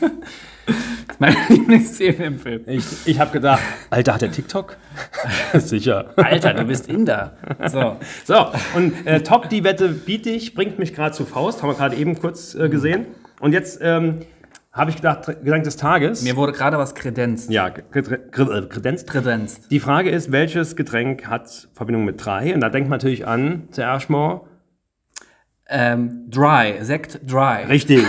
meine 1.18 1.36
Lieblingsszene 1.48 2.24
im 2.24 2.38
Film. 2.38 2.62
Ich, 2.66 2.84
ich 3.06 3.20
habe 3.20 3.30
gedacht, 3.30 3.62
Alter, 3.90 4.14
hat 4.14 4.22
der 4.22 4.30
TikTok? 4.30 4.76
Sicher. 5.54 6.12
Alter, 6.16 6.54
du 6.54 6.64
bist 6.64 6.88
Inder. 6.88 7.36
So. 7.66 7.96
So, 8.24 8.52
und 8.74 9.06
äh, 9.06 9.20
top, 9.22 9.48
die 9.48 9.64
Wette 9.64 9.88
biete 9.88 10.30
ich, 10.30 10.54
bringt 10.54 10.78
mich 10.78 10.94
gerade 10.94 11.14
zu 11.14 11.24
Faust, 11.24 11.62
haben 11.62 11.70
wir 11.70 11.74
gerade 11.74 11.96
eben 11.96 12.18
kurz 12.18 12.54
äh, 12.54 12.68
gesehen. 12.68 13.06
Und 13.40 13.52
jetzt 13.52 13.80
ähm, 13.82 14.20
habe 14.72 14.90
ich 14.90 14.96
gedacht, 14.96 15.26
Gedanke 15.26 15.64
des 15.64 15.76
Tages. 15.76 16.22
Mir 16.22 16.36
wurde 16.36 16.52
gerade 16.52 16.78
was 16.78 16.94
kredenzt. 16.94 17.50
ja, 17.50 17.68
äh, 17.68 17.72
Kredenz. 17.92 19.06
Kredenzt. 19.06 19.70
Die 19.70 19.80
Frage 19.80 20.10
ist, 20.10 20.32
welches 20.32 20.76
Getränk 20.76 21.26
hat 21.26 21.68
Verbindung 21.74 22.04
mit 22.04 22.24
drei? 22.24 22.54
Und 22.54 22.60
da 22.60 22.68
denkt 22.68 22.90
man 22.90 22.98
natürlich 22.98 23.26
an, 23.26 23.68
zuerst 23.70 24.10
mal. 24.10 24.42
Ähm, 25.68 26.26
dry, 26.30 26.74
Sekt 26.82 27.20
dry. 27.28 27.64
Richtig. 27.64 28.04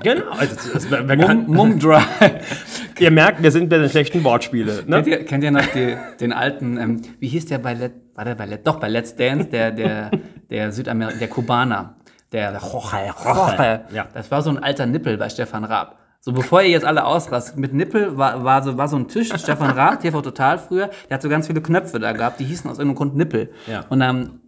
Genau. 0.00 0.30
Also, 0.30 0.88
kann, 0.88 1.46
Mum, 1.46 1.56
Mum 1.56 1.78
dry. 1.78 2.00
ihr 2.98 3.10
merkt, 3.10 3.42
wir 3.42 3.50
sind 3.50 3.68
bei 3.68 3.78
den 3.78 3.88
schlechten 3.88 4.22
Wortspiele. 4.24 4.84
Ne? 4.86 4.96
kennt, 4.96 5.06
ihr, 5.06 5.24
kennt 5.24 5.44
ihr 5.44 5.50
noch 5.50 5.66
die, 5.66 5.96
den 6.20 6.32
alten, 6.32 6.76
ähm, 6.78 7.02
wie 7.18 7.28
hieß 7.28 7.46
der 7.46 7.58
bei 7.58 7.74
Let, 7.74 7.92
war 8.14 8.24
der 8.24 8.34
bei 8.34 8.46
Let, 8.46 8.66
doch 8.66 8.80
bei 8.80 8.88
Let's 8.88 9.16
Dance, 9.16 9.48
der, 9.48 9.70
der, 9.70 10.10
der 10.50 10.72
Südamerika, 10.72 11.18
der 11.18 11.28
Kubaner, 11.28 11.96
der, 12.32 12.52
der 12.52 12.60
Jorge, 12.60 13.14
Jorge. 13.24 13.80
Ja. 13.92 14.08
Das 14.14 14.30
war 14.30 14.42
so 14.42 14.50
ein 14.50 14.58
alter 14.58 14.86
Nippel 14.86 15.16
bei 15.16 15.28
Stefan 15.28 15.64
Raab. 15.64 15.98
So 16.24 16.32
bevor 16.32 16.62
ihr 16.62 16.68
jetzt 16.68 16.84
alle 16.84 17.04
ausrastet, 17.04 17.56
mit 17.56 17.74
Nippel 17.74 18.16
war, 18.16 18.44
war, 18.44 18.62
so, 18.62 18.78
war 18.78 18.86
so 18.86 18.96
ein 18.96 19.08
Tisch, 19.08 19.28
Stefan 19.36 19.72
Raab, 19.72 20.00
TV 20.00 20.22
Total 20.22 20.56
früher, 20.56 20.88
der 21.08 21.16
hat 21.16 21.22
so 21.22 21.28
ganz 21.28 21.48
viele 21.48 21.60
Knöpfe 21.60 21.98
da 21.98 22.12
gehabt, 22.12 22.38
die 22.38 22.44
hießen 22.44 22.70
aus 22.70 22.78
irgendeinem 22.78 22.96
Grund 22.96 23.16
Nippel. 23.16 23.50
Ja. 23.66 23.84
Und 23.88 23.98
dann 23.98 24.38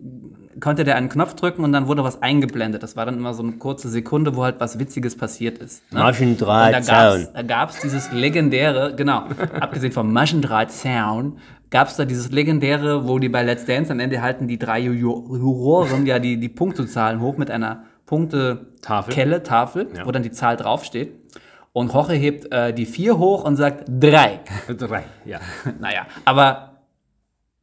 konnte 0.60 0.84
der 0.84 0.96
einen 0.96 1.08
Knopf 1.08 1.34
drücken 1.34 1.64
und 1.64 1.72
dann 1.72 1.86
wurde 1.88 2.04
was 2.04 2.22
eingeblendet. 2.22 2.82
Das 2.82 2.96
war 2.96 3.06
dann 3.06 3.16
immer 3.16 3.34
so 3.34 3.42
eine 3.42 3.52
kurze 3.52 3.88
Sekunde, 3.88 4.36
wo 4.36 4.44
halt 4.44 4.56
was 4.60 4.78
Witziges 4.78 5.16
passiert 5.16 5.58
ist. 5.58 5.82
Ne? 5.92 5.98
Maschendraht, 6.00 6.74
Und 6.76 6.88
da 6.88 6.92
gab's, 7.14 7.32
da 7.32 7.42
gab's 7.42 7.80
dieses 7.80 8.12
legendäre, 8.12 8.94
genau, 8.96 9.24
abgesehen 9.60 9.92
vom 9.92 10.12
Maschendraht-Sound, 10.12 11.38
gab's 11.70 11.96
da 11.96 12.04
dieses 12.04 12.30
legendäre, 12.30 13.06
wo 13.08 13.18
die 13.18 13.28
bei 13.28 13.42
Let's 13.42 13.64
Dance 13.64 13.92
am 13.92 14.00
Ende 14.00 14.22
halten 14.22 14.46
die 14.48 14.58
drei 14.58 14.80
Ju- 14.80 14.92
Juroren 15.36 16.06
ja 16.06 16.18
die, 16.18 16.38
die 16.38 16.48
Punktezahlen 16.48 17.20
hoch 17.20 17.36
mit 17.36 17.50
einer 17.50 17.84
Tafel. 18.06 18.66
Punktekelle, 18.86 19.42
Tafel, 19.42 19.88
Ja. 19.96 20.06
wo 20.06 20.12
dann 20.12 20.22
die 20.22 20.30
Zahl 20.30 20.56
draufsteht. 20.56 21.14
Und 21.72 21.92
Jorge 21.92 22.12
hebt 22.14 22.52
äh, 22.52 22.72
die 22.72 22.86
vier 22.86 23.18
hoch 23.18 23.44
und 23.44 23.56
sagt 23.56 23.84
drei. 23.88 24.40
Drei, 24.68 25.02
ja. 25.24 25.40
Naja, 25.80 26.06
aber 26.24 26.73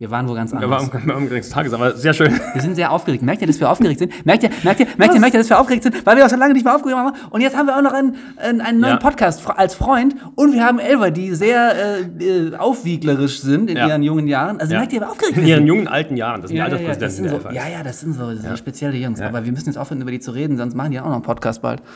wir 0.02 0.10
waren 0.10 0.28
wo 0.28 0.34
ganz 0.34 0.52
Wir 0.52 0.60
anders. 0.62 0.92
waren 0.92 1.12
am 1.12 1.18
am 1.18 1.30
des 1.30 1.50
Tages, 1.50 1.74
aber 1.74 1.96
sehr 1.96 2.12
schön. 2.16 2.34
Wir 2.54 2.62
sind 2.64 2.74
sehr 2.74 2.92
aufgeregt. 2.92 3.22
Merkt 3.22 3.42
ihr, 3.42 3.48
dass 3.48 3.60
wir 3.60 3.70
aufgeregt 3.70 4.00
sind? 4.00 4.26
Merkt 4.26 4.42
ihr, 4.42 4.50
merkt 4.64 4.80
ihr, 4.80 4.88
merkt 4.98 5.14
ihr, 5.14 5.20
merkt 5.20 5.36
ihr, 5.36 5.40
dass 5.42 5.50
wir 5.52 5.60
aufgeregt 5.60 5.84
sind? 5.84 6.04
Weil 6.08 6.18
wir 6.18 6.26
auch 6.26 6.30
schon 6.32 6.40
lange 6.40 6.54
nicht 6.56 6.64
mehr 6.66 6.76
aufgeregt 6.76 6.98
haben. 6.98 7.16
Und 7.30 7.42
jetzt 7.42 7.56
haben 7.56 7.68
wir 7.68 7.78
auch 7.78 7.84
noch 7.84 7.94
einen, 7.94 8.16
einen, 8.38 8.80
neuen 8.80 8.94
Ja. 8.94 8.98
Podcast 8.98 9.48
als 9.56 9.76
Freund. 9.76 10.16
Und 10.34 10.54
wir 10.54 10.66
haben 10.66 10.80
Elfer, 10.80 11.12
die 11.12 11.36
sehr 11.36 11.76
äh, 12.20 12.24
äh, 12.48 12.56
aufwieglerisch 12.56 13.42
sind 13.42 13.70
in 13.70 13.78
Ja. 13.78 13.90
ihren 13.90 14.02
jungen 14.02 14.26
Jahren. 14.28 14.60
Also 14.60 14.74
Ja. 14.74 14.80
merkt 14.80 14.94
ihr, 14.94 15.02
wie 15.02 15.06
aufgeregt 15.06 15.38
In 15.38 15.44
wir 15.44 15.50
ihren 15.50 15.58
sind? 15.60 15.68
jungen 15.68 15.88
alten 15.88 16.18
Jahren, 16.18 16.42
das 16.42 16.50
sind 16.50 16.56
die 16.56 16.58
Ja, 16.58 16.68
ja, 16.68 16.72
ja, 16.74 16.78
das 16.80 16.88
Alterspräsidenten 16.90 17.40
sind 17.42 17.52
so, 17.52 17.56
ja, 17.56 17.68
ja, 17.78 17.84
das 17.84 18.00
sind 18.00 18.14
so, 18.16 18.34
so 18.50 18.56
spezielle 18.56 18.98
Jungs. 18.98 19.22
Aber 19.22 19.46
wir 19.46 19.52
müssen 19.52 19.68
jetzt 19.68 19.78
aufhören, 19.78 20.02
über 20.02 20.10
die 20.10 20.20
zu 20.20 20.32
reden, 20.32 20.58
sonst 20.58 20.74
machen 20.76 20.90
die 20.90 21.00
auch 21.00 21.06
noch 21.06 21.14
einen 21.14 21.22
Podcast 21.22 21.62
bald. 21.62 21.84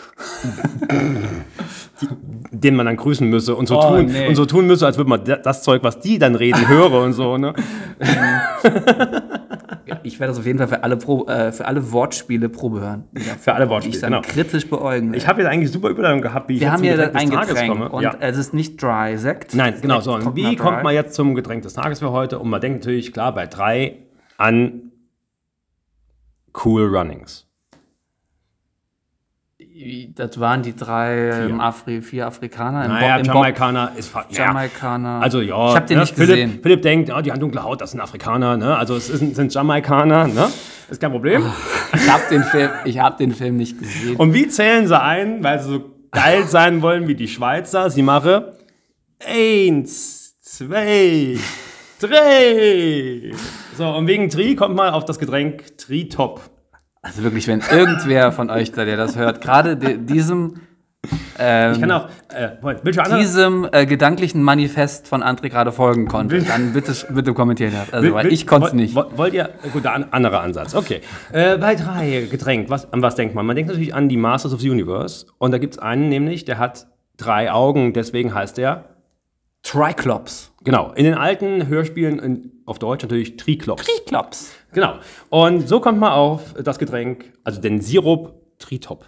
den 2.51 2.75
man 2.75 2.85
dann 2.85 2.97
grüßen 2.97 3.27
müsse 3.29 3.55
und 3.55 3.67
so, 3.67 3.79
Oh, 3.79 3.89
tun, 3.97 4.05
nee. 4.07 4.27
und 4.27 4.35
so 4.35 4.45
tun 4.45 4.67
müsse, 4.67 4.85
als 4.85 4.97
würde 4.97 5.09
man 5.09 5.23
da- 5.23 5.37
das 5.37 5.63
Zeug, 5.63 5.81
was 5.83 5.99
die 5.99 6.19
dann 6.19 6.35
reden, 6.35 6.67
höre 6.67 6.91
und 7.01 7.13
so. 7.13 7.37
Ne? 7.37 7.53
Ich 10.03 10.19
werde 10.19 10.31
das 10.31 10.39
auf 10.39 10.45
jeden 10.45 10.57
Fall 10.59 10.67
für 10.67 10.83
alle, 10.83 10.97
Pro, 10.97 11.25
äh, 11.27 11.51
für 11.51 11.65
alle 11.65 11.91
Wortspiele 11.91 12.49
Probe 12.49 12.79
hören. 12.81 13.05
Ja, 13.15 13.33
Für 13.39 13.53
alle 13.53 13.65
die 13.65 13.71
Wortspiele, 13.71 13.95
ich 13.95 14.01
dann 14.01 14.13
genau. 14.13 14.21
kritisch 14.21 14.69
beäugen. 14.69 15.13
Ich 15.13 15.27
habe 15.27 15.41
jetzt 15.41 15.49
eigentlich 15.49 15.71
super 15.71 15.89
Überleitung 15.89 16.21
gehabt, 16.21 16.49
wie 16.49 16.55
ich 16.55 16.59
Wir 16.59 16.67
jetzt 16.67 16.73
haben 16.73 16.83
zum 16.83 16.87
hier 16.87 16.97
Getränk 16.97 17.33
ein 17.33 17.39
des 17.39 17.47
Getränk 17.47 17.71
komme. 17.71 17.89
und 17.89 18.03
ja. 18.03 18.15
es 18.19 18.37
ist 18.37 18.53
nicht 18.53 18.81
Dry 18.81 19.17
Sekt. 19.17 19.55
Nein, 19.55 19.75
genau 19.81 20.01
so. 20.01 20.13
Und 20.15 20.35
wie 20.35 20.55
kommt 20.55 20.83
man 20.83 20.93
jetzt 20.93 21.15
zum 21.15 21.35
Getränk 21.35 21.63
des 21.63 21.73
Tages 21.73 21.99
für 21.99 22.11
heute? 22.11 22.39
Und 22.39 22.49
man 22.49 22.61
denkt 22.61 22.85
natürlich, 22.85 23.13
klar, 23.13 23.33
bei 23.33 23.47
drei 23.47 23.97
an 24.37 24.91
Cool 26.63 26.85
Runnings. 26.85 27.44
Das 30.15 30.39
waren 30.39 30.61
die 30.63 30.73
drei 30.73 31.47
ähm, 31.47 31.59
Afri 31.59 32.01
vier 32.01 32.27
Afrikaner 32.27 32.85
im, 32.85 32.91
Naja, 32.91 33.17
Bo 33.17 33.23
Jamaikaner 33.23 33.91
ist 33.97 34.07
fa- 34.09 34.25
ja. 34.29 34.45
Jamaikaner. 34.45 35.19
Also 35.21 35.41
ja, 35.41 35.69
Ich 35.69 35.75
habe 35.75 35.85
den 35.85 35.97
ne, 35.97 36.03
nicht 36.03 36.15
Philipp, 36.15 36.29
gesehen. 36.29 36.59
Philipp 36.63 36.81
denkt, 36.81 37.09
ja, 37.09 37.21
die 37.21 37.29
haben 37.31 37.39
dunkle 37.41 37.61
Haut, 37.61 37.81
das 37.81 37.91
sind 37.91 37.99
Afrikaner, 37.99 38.55
ne? 38.55 38.77
Also 38.77 38.95
es 38.95 39.07
sind, 39.07 39.35
sind 39.35 39.53
Jamaikaner, 39.53 40.27
ne? 40.27 40.47
Ist 40.89 41.01
kein 41.01 41.11
Problem. 41.11 41.43
Ich 41.93 42.09
habe 42.09 42.23
den 42.31 42.43
Film, 42.43 42.69
ich 42.85 42.99
habe 42.99 43.17
den 43.17 43.33
Film 43.33 43.57
nicht 43.57 43.77
gesehen. 43.77 44.15
Und 44.15 44.33
wie 44.33 44.47
zählen 44.47 44.87
sie 44.87 44.97
ein, 45.01 45.43
weil 45.43 45.59
sie 45.59 45.69
so 45.69 45.91
geil 46.11 46.43
sein 46.47 46.81
wollen 46.81 47.07
wie 47.09 47.15
die 47.15 47.27
Schweizer? 47.27 47.89
Sie 47.89 48.01
machen 48.01 48.43
eins, 49.27 50.35
zwei, 50.39 51.37
drei. 51.99 53.31
So, 53.77 53.89
und 53.89 54.07
wegen 54.07 54.29
Tri 54.29 54.55
kommt 54.55 54.75
mal 54.75 54.91
auf 54.91 55.05
das 55.05 55.19
Getränk 55.19 55.77
Tri-Top. 55.77 56.39
Also 57.05 57.23
wirklich, 57.23 57.47
wenn 57.47 57.61
irgendwer 57.71 58.31
von 58.31 58.49
euch, 58.49 58.71
da, 58.71 58.83
der 58.85 58.97
das 58.97 59.15
hört, 59.15 59.39
gerade 59.41 59.77
di- 59.77 59.97
diesem 59.97 60.55
ähm, 61.37 61.73
Ich 61.73 61.79
kann 61.81 61.91
auch, 61.91 62.09
äh, 62.33 63.17
diesem 63.19 63.67
äh, 63.71 63.85
gedanklichen 63.85 64.41
Manifest 64.41 65.07
von 65.07 65.21
André 65.21 65.49
gerade 65.49 65.71
folgen 65.71 66.07
konnte, 66.07 66.41
dann 66.41 66.73
bitte, 66.73 66.93
bitte 67.13 67.33
kommentieren. 67.35 67.73
Also, 67.91 68.11
weil 68.11 68.33
ich 68.33 68.47
konnte 68.47 68.67
es 68.69 68.73
nicht. 68.73 68.95
woll- 68.95 69.09
Wollt 69.15 69.33
ihr, 69.35 69.51
gut, 69.71 69.85
ein 69.85 70.11
anderer 70.11 70.41
Ansatz, 70.41 70.73
okay. 70.73 71.01
Äh, 71.31 71.59
bei 71.59 71.75
drei 71.75 72.27
Getränk, 72.31 72.71
was, 72.71 72.91
an 72.91 73.03
was 73.03 73.13
denkt 73.13 73.35
man? 73.35 73.45
Man 73.45 73.55
denkt 73.55 73.69
natürlich 73.69 73.93
an 73.93 74.09
die 74.09 74.17
Masters 74.17 74.51
of 74.55 74.61
the 74.61 74.69
Universe. 74.71 75.27
Und 75.37 75.51
da 75.51 75.59
gibt 75.59 75.75
es 75.75 75.79
einen 75.79 76.09
nämlich, 76.09 76.43
der 76.45 76.57
hat 76.57 76.87
drei 77.17 77.51
Augen, 77.51 77.93
deswegen 77.93 78.33
heißt 78.33 78.57
er, 78.57 78.85
Triclops. 79.61 80.51
genau, 80.63 80.91
in 80.93 81.05
den 81.05 81.15
alten 81.15 81.67
Hörspielen 81.67 82.19
in, 82.19 82.51
auf 82.65 82.77
Deutsch 82.79 83.01
natürlich 83.03 83.35
Triklops. 83.37 83.83
Triclops. 83.85 84.51
Genau. 84.75 84.95
Und 85.29 85.67
so 85.69 85.79
kommt 85.79 85.99
man 85.99 86.11
auf 86.11 86.53
das 86.61 86.77
Getränk, 86.77 87.31
also 87.45 87.61
den 87.61 87.79
Sirup 87.79 88.33
Tritop. 88.59 89.05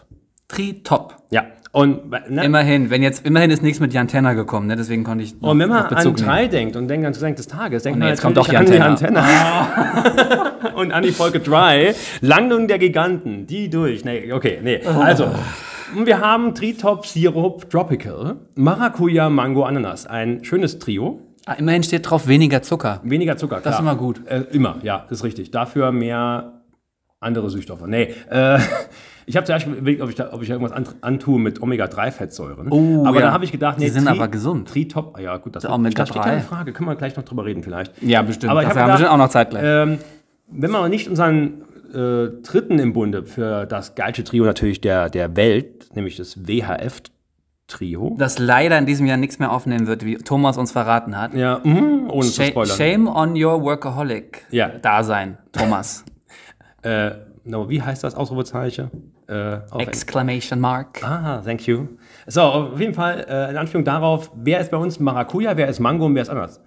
Tritop. 0.47 1.15
Ja. 1.29 1.45
Und, 1.73 2.09
ne? 2.09 2.45
Immerhin, 2.45 2.89
wenn 2.89 3.03
jetzt, 3.03 3.25
immerhin 3.25 3.51
ist 3.51 3.61
nichts 3.61 3.81
mit 3.81 3.93
Jan 3.93 4.07
Tenner 4.07 4.33
gekommen, 4.33 4.67
ne? 4.67 4.77
deswegen 4.77 5.03
konnte 5.03 5.25
ich. 5.25 5.39
noch- 5.39 5.49
und 5.49 5.59
wenn 5.59 5.67
man 5.67 5.83
an 5.87 6.15
drei 6.15 6.47
denkt 6.47 6.77
und 6.77 6.87
denkt 6.87 7.05
an 7.05 7.11
das 7.11 7.19
Getränk 7.19 7.35
des 7.35 7.47
Tages, 7.47 7.83
denkt 7.83 7.97
Oh 7.97 7.99
nee, 7.99 8.05
man 8.05 8.13
jetzt 8.13 8.21
kommt 8.21 8.37
doch 8.37 8.47
Jan 8.47 8.65
an 8.65 8.95
die 8.95 9.03
Tenner. 9.03 9.21
Antenne. 9.21 10.73
und 10.75 10.93
an 10.93 11.03
die 11.03 11.11
Folge 11.11 11.41
Dry. 11.41 11.93
Landung 12.21 12.69
der 12.69 12.79
Giganten, 12.79 13.45
die 13.45 13.69
durch. 13.69 14.05
Nee, 14.05 14.31
okay, 14.31 14.59
nee. 14.63 14.81
Also, 14.85 15.27
wir 16.05 16.21
haben 16.21 16.55
Tritop 16.55 17.05
Sirup 17.05 17.69
Tropical, 17.69 18.37
Maracuja, 18.55 19.29
Mango, 19.29 19.63
Ananas. 19.63 20.07
Ein 20.07 20.45
schönes 20.45 20.79
Trio. 20.79 21.26
Ah, 21.47 21.53
immerhin 21.53 21.81
steht 21.81 22.09
drauf 22.09 22.27
weniger 22.27 22.61
Zucker. 22.61 22.99
Weniger 23.03 23.37
Zucker, 23.37 23.61
klar. 23.61 23.73
ist 23.73 23.79
immer 23.79 23.95
gut. 23.95 24.27
Äh, 24.27 24.41
immer, 24.51 24.75
ja, 24.83 25.05
ist 25.09 25.23
richtig. 25.23 25.49
Dafür 25.49 25.93
mehr 25.93 26.61
andere 27.21 27.49
Süßstoffe. 27.49 27.87
Nee, 27.87 28.13
äh, 28.29 28.59
ich 29.25 29.37
habe 29.37 29.45
zuerst 29.45 29.65
überlegt, 29.65 30.01
ob 30.01 30.09
ich, 30.09 30.15
da, 30.15 30.33
ob 30.33 30.43
ich 30.43 30.49
irgendwas 30.49 30.73
an, 30.73 30.85
antue 30.99 31.39
mit 31.39 31.61
Omega-3-Fettsäuren. 31.61 32.67
Oh, 32.69 33.05
aber 33.05 33.15
ja. 33.19 33.27
dann 33.27 33.33
habe 33.33 33.45
ich 33.45 33.53
gedacht, 33.53 33.79
nee, 33.79 33.85
Die 33.85 33.91
sind 33.91 34.09
aber 34.09 34.27
gesund. 34.27 34.67
Tritop, 34.67 35.15
ah 35.17 35.21
ja 35.21 35.37
gut, 35.37 35.55
das, 35.55 35.63
Der 35.63 35.71
Omega-3. 35.71 35.95
das 35.95 36.09
steht 36.09 36.25
in 36.25 36.41
Frage. 36.41 36.73
Können 36.73 36.89
wir 36.89 36.95
gleich 36.97 37.15
noch 37.15 37.23
drüber 37.23 37.45
reden 37.45 37.63
vielleicht. 37.63 37.93
Ja, 38.01 38.21
bestimmt. 38.23 38.51
Aber 38.51 38.63
ich 38.63 38.67
haben 38.67 38.91
bestimmt 38.91 39.09
auch 39.09 39.17
noch 39.17 39.29
Zeit 39.29 39.51
gleich. 39.51 39.63
Ähm, 39.65 39.99
wenn 40.49 40.71
man 40.71 40.89
nicht 40.89 41.09
unseren 41.09 41.61
äh, 41.93 42.27
dritten 42.43 42.77
im 42.79 42.91
Bunde 42.91 43.23
für 43.23 43.65
das 43.65 43.95
geilste 43.95 44.25
Trio 44.25 44.43
natürlich 44.43 44.81
der, 44.81 45.09
der 45.09 45.37
Welt, 45.37 45.95
nämlich 45.95 46.17
das 46.17 46.45
WHF-Trio. 47.71 48.15
das 48.17 48.39
leider 48.39 48.77
in 48.77 48.85
diesem 48.85 49.05
Jahr 49.05 49.17
nichts 49.17 49.39
mehr 49.39 49.51
aufnehmen 49.51 49.87
wird, 49.87 50.05
wie 50.05 50.17
Thomas 50.17 50.57
uns 50.57 50.71
verraten 50.71 51.17
hat. 51.17 51.33
Ja, 51.33 51.59
mhm, 51.63 52.09
ohne 52.09 52.25
zu 52.27 52.41
Sha- 52.41 52.47
spoilern. 52.49 52.77
Shame 52.77 53.07
on 53.07 53.31
your 53.41 53.61
workaholic 53.61 54.45
Ja. 54.51 54.69
Dasein, 54.69 55.37
Thomas. 55.51 56.03
Äh, 56.83 57.11
no, 57.43 57.67
wie 57.69 57.81
heißt 57.81 58.03
das 58.03 58.13
Ausrufezeichen? 58.13 59.11
Äh, 59.27 59.57
Exclamation 59.79 60.59
mark. 60.59 61.03
Ah, 61.03 61.41
thank 61.43 61.65
you. 61.67 61.87
So, 62.27 62.41
auf 62.41 62.79
jeden 62.79 62.93
Fall 62.93 63.25
äh, 63.27 63.49
in 63.49 63.57
Anspielung 63.57 63.83
darauf, 63.83 64.31
wer 64.35 64.61
ist 64.61 64.69
bei 64.71 64.77
uns 64.77 64.99
Maracuja, 64.99 65.57
wer 65.57 65.67
ist 65.67 65.79
Mango 65.79 66.05
und 66.05 66.13
wer 66.15 66.21
ist 66.21 66.29
anders? 66.29 66.61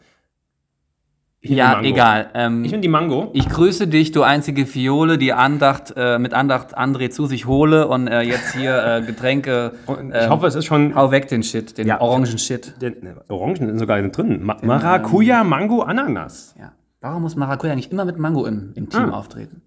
Ja, 1.43 1.81
egal. 1.81 2.29
Ähm, 2.35 2.65
Ich 2.65 2.71
nehme 2.71 2.83
die 2.83 2.89
Mango. 2.89 3.31
ich 3.33 3.49
grüße 3.49 3.87
dich, 3.89 4.13
du 4.13 4.23
einzige 4.23 4.67
Fiole, 4.67 5.17
die 5.17 5.33
Andacht, 5.33 5.95
äh, 5.97 6.19
mit 6.19 6.35
Andacht 6.35 6.77
André 6.77 7.09
zu 7.11 7.25
sich 7.27 7.47
hole 7.47 7.89
und 7.89 8.09
äh, 8.09 8.21
jetzt 8.21 8.55
hier 8.55 8.77
äh, 8.85 9.03
Getränke. 9.03 9.73
Ich 9.89 9.95
ähm, 10.25 10.31
hoffe, 10.31 10.47
es 10.47 10.55
ist 10.55 10.67
schon. 10.67 10.95
Hau 10.95 11.11
weg 11.11 11.29
den 11.29 11.43
Shit, 11.43 11.79
den 11.79 11.87
Ja. 11.87 12.01
orangen 12.01 12.39
Shit. 12.39 12.75
Den, 12.83 12.97
ne, 13.03 13.17
Orangen 13.29 13.57
sind 13.57 13.79
sogar 13.79 14.01
drin. 14.03 14.41
Ma 14.43 14.57
Maracuja, 14.63 15.43
Mango, 15.45 15.81
Ananas. 15.83 16.55
Ja. 16.59 16.73
Warum 17.01 17.23
muss 17.23 17.37
Maracuja 17.37 17.73
eigentlich 17.73 17.91
immer 17.91 18.05
mit 18.05 18.19
Mango 18.19 18.45
im, 18.45 18.73
im 18.75 18.89
Team 18.91 19.11
Ah. 19.13 19.19
auftreten? 19.19 19.63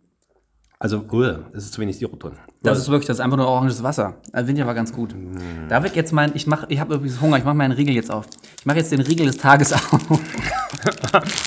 Also, 0.83 0.97
uh, 1.13 1.23
es 1.53 1.63
ist 1.63 1.73
zu 1.73 1.79
wenig 1.79 1.97
Sirup 1.97 2.19
drin. 2.19 2.33
Das 2.61 2.77
ist 2.77 2.89
wirklich, 2.89 3.07
das 3.07 3.15
ist 3.15 3.21
einfach 3.21 3.37
nur 3.37 3.47
oranges 3.47 3.81
Wasser. 3.83 4.15
Also 4.33 4.47
finde 4.47 4.59
ich 4.59 4.63
aber 4.63 4.73
ganz 4.73 4.91
gut. 4.91 5.15
Darf 5.69 5.85
ich 5.85 5.95
jetzt 5.95 6.11
mein, 6.11 6.31
ich 6.33 6.45
mach, 6.45 6.65
ich 6.67 6.77
habe 6.77 6.95
übrigens 6.95 7.21
Hunger, 7.21 7.37
ich 7.37 7.45
mache 7.45 7.55
meinen 7.55 7.71
Riegel 7.71 7.95
jetzt 7.95 8.11
auf. 8.11 8.25
Ich 8.59 8.65
mache 8.65 8.79
jetzt 8.79 8.91
den 8.91 8.99
Riegel 8.99 9.27
des 9.27 9.37
Tages 9.37 9.71
auf. 9.71 9.81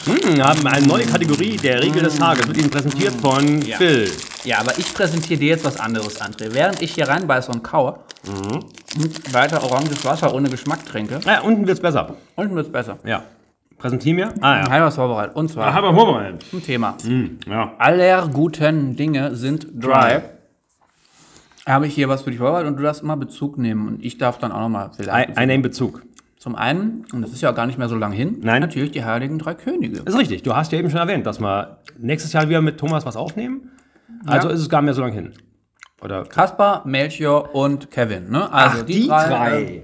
Hm, 0.07 0.37
wir 0.37 0.45
haben 0.47 0.67
eine 0.67 0.87
neue 0.87 1.05
Kategorie, 1.05 1.59
der 1.59 1.83
Riegel 1.83 2.03
des 2.05 2.17
Tages. 2.17 2.47
Wird 2.47 2.57
Ihnen 2.57 2.71
präsentiert 2.71 3.13
von 3.13 3.61
Phil. 3.61 4.11
Ja, 4.45 4.61
aber 4.61 4.79
ich 4.79 4.95
präsentiere 4.95 5.39
dir 5.39 5.49
jetzt 5.49 5.65
was 5.65 5.79
anderes, 5.79 6.19
André. 6.23 6.55
Während 6.55 6.81
ich 6.81 6.95
hier 6.95 7.07
reinbeiße 7.07 7.53
und 7.53 7.63
kaue 7.63 7.99
und 8.27 9.35
weiter 9.35 9.63
oranges 9.63 10.03
Wasser 10.07 10.33
ohne 10.33 10.49
Geschmack 10.49 10.87
trinke, 10.87 11.21
ja, 11.27 11.43
unten 11.43 11.67
wird 11.67 11.77
es 11.77 11.83
besser. 11.83 12.15
unten 12.37 12.55
wird 12.55 12.67
es 12.67 12.73
besser. 12.73 12.99
Ja. 13.05 13.25
Präsentieren 13.79 14.17
wir? 14.17 14.29
Ah, 14.41 14.61
Ich 14.63 14.67
ja. 14.67 14.73
habe 14.73 14.85
was 14.87 14.95
vorbereitet. 14.95 15.37
Und 15.37 15.51
zwar 15.51 15.73
haben 15.75 15.85
wir 15.85 15.95
vorbereitet. 15.95 16.45
ein 16.53 16.63
Thema. 16.63 16.97
Ja. 17.47 17.73
Aller 17.79 18.29
guten 18.29 18.97
Dinge 18.97 19.35
sind 19.35 19.67
dry. 19.75 20.21
Habe 21.67 21.87
ich 21.87 21.95
hier 21.95 22.09
was 22.09 22.23
für 22.23 22.31
dich 22.31 22.39
vorbereitet 22.39 22.69
und 22.71 22.77
du 22.77 22.83
darfst 22.83 23.03
immer 23.03 23.17
Bezug 23.17 23.59
nehmen 23.59 23.89
und 23.89 24.05
ich 24.05 24.19
darf 24.19 24.39
dann 24.39 24.53
auch 24.53 24.61
nochmal 24.61 24.91
vielleicht. 24.97 25.31
Ein, 25.31 25.37
einer 25.37 25.55
in 25.55 25.63
Bezug. 25.63 26.03
Zum 26.39 26.55
einen, 26.55 27.05
und 27.13 27.23
das 27.23 27.33
ist 27.33 27.41
ja 27.43 27.51
gar 27.51 27.67
nicht 27.67 27.77
mehr 27.77 27.89
so 27.89 27.97
lang 27.97 28.13
hin, 28.13 28.39
Nein. 28.41 28.61
natürlich 28.61 28.93
die 28.93 29.05
Heiligen 29.05 29.39
Drei 29.39 29.55
Könige. 29.55 29.99
Ist 30.03 30.17
richtig. 30.17 30.43
Du 30.45 30.55
hast 30.55 30.71
ja 30.71 30.79
eben 30.79 30.91
schon 30.91 31.01
erwähnt, 31.01 31.27
dass 31.27 31.41
wir 31.41 31.79
nächstes 31.99 32.33
Jahr 32.33 32.49
wieder 32.49 32.61
mit 32.63 32.79
Thomas 32.79 33.05
was 33.05 33.17
aufnehmen. 33.17 33.73
Also 34.27 34.49
Ja. 34.49 34.55
ist 34.55 34.61
es 34.61 34.69
gar 34.69 34.81
nicht 34.81 34.87
mehr 34.87 34.95
so 34.95 35.01
lange 35.03 35.15
hin. 35.15 35.33
Oder? 36.03 36.25
Kaspar, 36.25 36.83
Melchior 36.87 37.53
und 37.55 37.91
Kevin. 37.91 38.31
Ne? 38.31 38.51
Also 38.53 38.85
äh, 38.87 39.83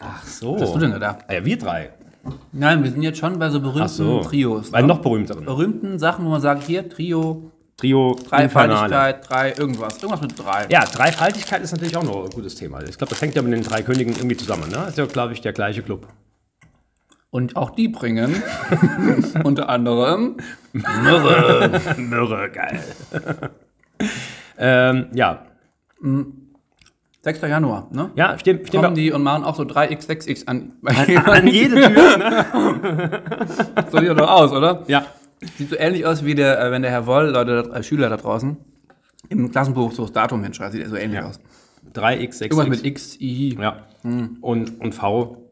Ach 0.00 0.22
so. 0.22 0.54
Was 0.54 0.62
hast 0.62 0.74
du 0.76 0.78
denn 0.78 0.92
gedacht? 0.92 1.18
Ah, 1.28 1.34
ja, 1.34 1.44
wir 1.44 1.58
drei. 1.58 1.90
Nein, 2.52 2.82
wir 2.84 2.90
sind 2.90 3.02
jetzt 3.02 3.18
schon 3.18 3.38
bei 3.38 3.50
so 3.50 3.60
berühmten 3.60 3.88
so. 3.88 4.20
Trios. 4.20 4.72
Weil 4.72 4.82
ne? 4.82 4.88
noch 4.88 5.00
berühmteren. 5.00 5.44
berühmten 5.44 5.98
Sachen, 5.98 6.24
wo 6.24 6.30
man 6.30 6.40
sagt, 6.40 6.64
hier 6.64 6.88
Trio, 6.88 7.50
Trio. 7.78 8.18
Dreifaltigkeit, 8.28 9.28
drei 9.28 9.52
irgendwas. 9.52 10.02
Irgendwas 10.02 10.20
mit 10.20 10.36
drei. 10.36 10.66
Ja, 10.68 10.84
Dreifaltigkeit 10.84 11.62
ist 11.62 11.70
natürlich 11.70 11.96
auch 11.96 12.02
noch 12.02 12.24
ein 12.24 12.30
gutes 12.30 12.56
Thema. 12.56 12.82
Ich 12.82 12.98
glaube, 12.98 13.10
das 13.10 13.22
hängt 13.22 13.36
ja 13.36 13.42
mit 13.42 13.52
den 13.52 13.62
drei 13.62 13.82
Königen 13.82 14.16
irgendwie 14.16 14.36
zusammen. 14.36 14.68
Ne? 14.68 14.86
Ist 14.88 14.98
ja, 14.98 15.06
glaube 15.06 15.32
ich, 15.32 15.40
der 15.42 15.52
gleiche 15.52 15.82
Club. 15.82 16.08
Und 17.30 17.56
auch 17.56 17.70
die 17.70 17.86
bringen 17.86 18.42
unter 19.44 19.68
anderem 19.68 20.38
Mürre. 20.72 21.80
Mürre, 21.98 22.50
geil. 22.50 22.80
ähm, 24.58 25.06
ja. 25.12 25.46
6. 27.28 27.42
Januar, 27.42 27.88
ne? 27.92 28.10
Ja, 28.14 28.38
stimmt. 28.38 28.68
stimmt 28.68 28.84
Kommen 28.84 28.94
die 28.94 29.12
und 29.12 29.22
machen 29.22 29.44
auch 29.44 29.54
so 29.54 29.64
3x6x 29.64 30.46
an. 30.46 30.72
an 31.26 31.46
jede 31.46 31.74
Tür. 31.74 32.16
Ne? 32.16 33.22
so 33.90 33.98
sieht 33.98 34.08
er 34.08 34.14
doch 34.14 34.30
aus, 34.30 34.52
oder? 34.52 34.84
Ja. 34.86 35.04
Sieht 35.56 35.68
so 35.68 35.76
ähnlich 35.76 36.06
aus 36.06 36.24
wie 36.24 36.34
der, 36.34 36.58
äh, 36.58 36.70
wenn 36.70 36.80
der 36.80 36.90
Herr 36.90 37.06
Woll, 37.06 37.26
Leute, 37.28 37.70
äh, 37.74 37.82
Schüler 37.82 38.08
da 38.08 38.16
draußen, 38.16 38.56
im 39.28 39.50
Klassenbuch 39.50 39.92
so 39.92 40.02
das 40.02 40.12
Datum 40.12 40.42
hinschreibt, 40.42 40.72
sieht 40.72 40.82
er 40.82 40.88
so 40.88 40.96
ähnlich 40.96 41.20
aus. 41.20 41.38
3x, 41.94 42.32
6 42.32 42.40
Irgendwas 42.42 42.68
mit 42.68 42.86
X, 42.86 43.20
I. 43.20 43.58
Ja. 43.60 43.84
Und, 44.02 44.80
und 44.80 44.94
V. 44.94 45.47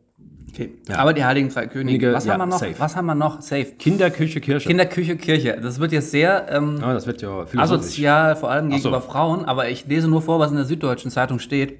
Okay. 0.56 0.70
Aber 0.96 1.12
die 1.12 1.24
Heiligen 1.24 1.48
Drei 1.50 1.66
Könige. 1.66 1.98
Könige, 1.98 2.12
Was 2.14 2.24
ja, 2.24 2.32
haben 2.32 2.40
wir 2.40 2.46
noch? 2.46 2.58
safe. 2.58 2.74
Was 2.78 2.96
haben 2.96 3.06
wir 3.06 3.14
noch? 3.14 3.42
Safe. 3.42 3.64
Kinderküche, 3.78 4.40
Kirche. 4.40 4.66
Kinderküche, 4.68 5.16
Kirche. 5.16 5.58
Das 5.62 5.78
wird 5.80 5.92
jetzt 5.92 6.10
sehr 6.10 6.46
ähm, 6.50 6.78
Ah, 6.82 6.94
das 6.94 7.06
wird 7.06 7.20
ja 7.22 7.44
asozial, 7.56 8.36
vor 8.36 8.50
allem 8.50 8.70
so. 8.70 8.76
gegenüber 8.76 9.02
Frauen, 9.02 9.44
aber 9.44 9.68
ich 9.68 9.86
lese 9.86 10.08
nur 10.08 10.22
vor, 10.22 10.38
was 10.38 10.50
in 10.50 10.56
der 10.56 10.64
Süddeutschen 10.64 11.10
Zeitung 11.10 11.38
steht. 11.40 11.78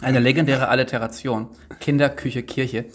Eine 0.00 0.20
legendäre 0.20 0.68
Alliteration. 0.68 1.48
Kinderküche, 1.80 2.42
Kirche, 2.44 2.86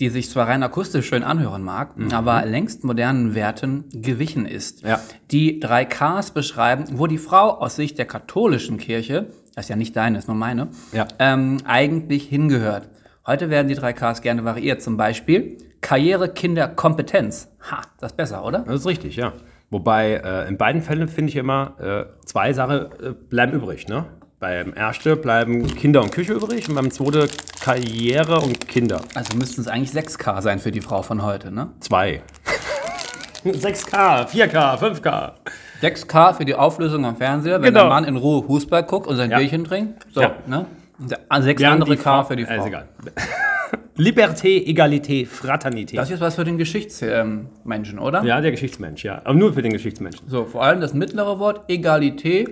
die 0.00 0.08
sich 0.08 0.28
zwar 0.28 0.48
rein 0.48 0.62
akustisch 0.62 1.06
schön 1.06 1.22
anhören 1.22 1.62
mag, 1.62 1.94
aber 2.12 2.44
längst 2.44 2.82
modernen 2.84 3.34
Werten 3.34 3.84
gewichen 3.92 4.44
ist. 4.46 4.82
Mhm. 4.82 4.88
Ja. 4.90 5.00
Die 5.30 5.60
drei 5.60 5.84
Ks 5.84 6.32
beschreiben, 6.32 6.84
wo 6.92 7.06
die 7.06 7.18
Frau 7.18 7.50
aus 7.58 7.76
Sicht 7.76 7.96
der 7.98 8.06
katholischen 8.06 8.78
Kirche, 8.78 9.28
das 9.54 9.66
ist 9.66 9.68
ja 9.68 9.76
nicht 9.76 9.94
deine, 9.96 10.18
ist 10.18 10.26
nur 10.28 10.36
meine, 10.36 10.68
Ja. 10.92 11.06
ähm, 11.20 11.58
eigentlich 11.64 12.24
hingehört. 12.24 12.88
Heute 13.24 13.50
werden 13.50 13.68
die 13.68 13.74
drei 13.74 13.92
Ks 13.92 14.20
gerne 14.20 14.44
variiert. 14.44 14.82
Zum 14.82 14.96
Beispiel 14.96 15.56
Karriere, 15.80 16.28
Kinder, 16.28 16.66
Kompetenz. 16.68 17.48
Ha, 17.70 17.82
das 18.00 18.12
ist 18.12 18.16
besser, 18.16 18.44
oder? 18.44 18.60
Das 18.60 18.80
ist 18.80 18.86
richtig, 18.86 19.14
ja. 19.16 19.32
Wobei 19.70 20.14
äh, 20.24 20.48
in 20.48 20.56
beiden 20.58 20.82
Fällen 20.82 21.06
finde 21.08 21.30
ich 21.30 21.36
immer, 21.36 21.74
äh, 21.80 22.26
zwei 22.26 22.52
Sachen 22.52 22.80
äh, 23.00 23.12
bleiben 23.30 23.52
übrig. 23.52 23.86
Ne? 23.88 24.06
Beim 24.40 24.72
ersten 24.74 25.20
bleiben 25.20 25.66
Kinder 25.76 26.02
und 26.02 26.10
Küche 26.10 26.32
übrig 26.32 26.68
und 26.68 26.74
beim 26.74 26.90
zweiten 26.90 27.28
Karriere 27.60 28.40
und 28.40 28.66
Kinder. 28.68 29.00
Also 29.14 29.36
müssten 29.36 29.60
es 29.60 29.68
eigentlich 29.68 29.90
6K 29.92 30.42
sein 30.42 30.58
für 30.58 30.72
die 30.72 30.80
Frau 30.80 31.02
von 31.02 31.22
heute, 31.22 31.52
ne? 31.52 31.70
Zwei. 31.78 32.22
6K, 33.44 34.26
4K, 34.28 34.78
5K. 34.78 35.32
6K 35.80 36.34
für 36.34 36.44
die 36.44 36.54
Auflösung 36.54 37.04
am 37.04 37.16
Fernseher, 37.16 37.54
wenn 37.62 37.68
Genau. 37.68 37.80
der 37.82 37.88
Mann 37.88 38.04
in 38.04 38.16
Ruhe 38.16 38.42
Fußball 38.44 38.82
guckt 38.84 39.06
und 39.06 39.16
sein 39.16 39.30
Ja. 39.30 39.38
Bierchen 39.38 39.64
trinkt. 39.64 40.06
So, 40.12 40.22
Ja. 40.22 40.32
ne? 40.46 40.66
Ah, 41.28 41.40
Sechs 41.42 41.60
Während 41.60 41.82
andere 41.82 41.96
K 41.96 42.24
für 42.24 42.36
die 42.36 42.44
Frau. 42.44 42.54
ist 42.60 42.66
egal. 42.66 42.88
Liberté, 43.98 44.64
Egalité, 44.66 45.26
Fraternité. 45.26 45.96
Das 45.96 46.10
ist 46.10 46.20
was 46.20 46.34
für 46.36 46.44
den 46.44 46.56
Geschichtsmenschen, 46.58 47.98
oder? 47.98 48.22
ja, 48.24 48.40
der 48.40 48.50
Geschichtsmensch, 48.50 49.04
ja. 49.04 49.20
Aber 49.24 49.34
nur 49.34 49.52
für 49.52 49.62
den 49.62 49.72
Geschichtsmenschen. 49.72 50.28
So, 50.28 50.44
vor 50.46 50.62
allem 50.64 50.80
das 50.80 50.94
mittlere 50.94 51.38
Wort, 51.38 51.68
Egalität, 51.68 52.48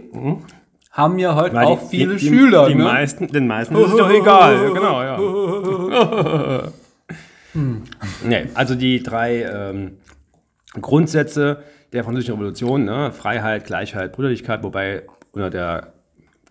haben 0.90 1.18
ja 1.18 1.34
heute 1.34 1.54
Weil 1.54 1.64
auch 1.66 1.80
die- 1.88 1.96
viele 1.98 2.16
die, 2.16 2.26
Schüler, 2.28 2.66
Die 2.68 2.74
ne? 2.74 2.84
meisten, 2.84 3.28
den 3.28 3.46
meisten 3.46 3.74
ist 3.76 3.86
es 3.90 3.96
doch 3.96 4.10
egal. 4.10 4.70
Genau, 4.72 5.02
ja. 5.02 6.62
nee, 8.24 8.46
also 8.54 8.74
die 8.74 9.02
drei 9.02 9.42
ähm, 9.42 9.92
Grundsätze 10.80 11.62
der 11.92 12.04
französischen 12.04 12.34
Revolution, 12.34 12.84
ne? 12.84 13.12
Freiheit, 13.12 13.64
Gleichheit, 13.64 14.12
Brüderlichkeit, 14.12 14.62
wobei 14.62 15.02
unter 15.32 15.50
der 15.50 15.92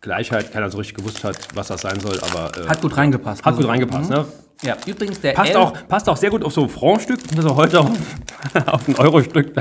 Gleichheit 0.02 0.52
keiner 0.54 0.70
so 0.70 0.78
richtig 0.78 0.96
gewusst 0.98 1.24
hat, 1.24 1.38
was 1.56 1.68
das 1.68 1.82
sein 1.82 2.00
soll, 2.00 2.20
aber 2.22 2.52
äh, 2.58 2.68
Hat 2.68 2.82
gut 2.82 2.96
reingepasst. 2.96 3.44
hat 3.44 3.54
gut 3.54 3.60
Also, 3.60 3.70
reingepasst. 3.70 4.10
Ne? 4.10 4.26
Ja, 4.62 4.76
übrigens 4.86 5.22
der 5.22 5.32
Passt, 5.34 5.52
L- 5.52 5.58
auch, 5.58 5.74
passt 5.88 6.10
auch 6.10 6.18
sehr 6.18 6.30
gut 6.30 6.44
auf 6.44 6.52
so 6.54 6.64
ein 6.64 6.70
Franc-Stück, 6.70 7.20
er 7.38 7.56
heute 7.56 7.80
auf, 7.80 7.90
auf 8.66 8.88
ein 8.90 8.96
Euro-Stück 8.98 9.54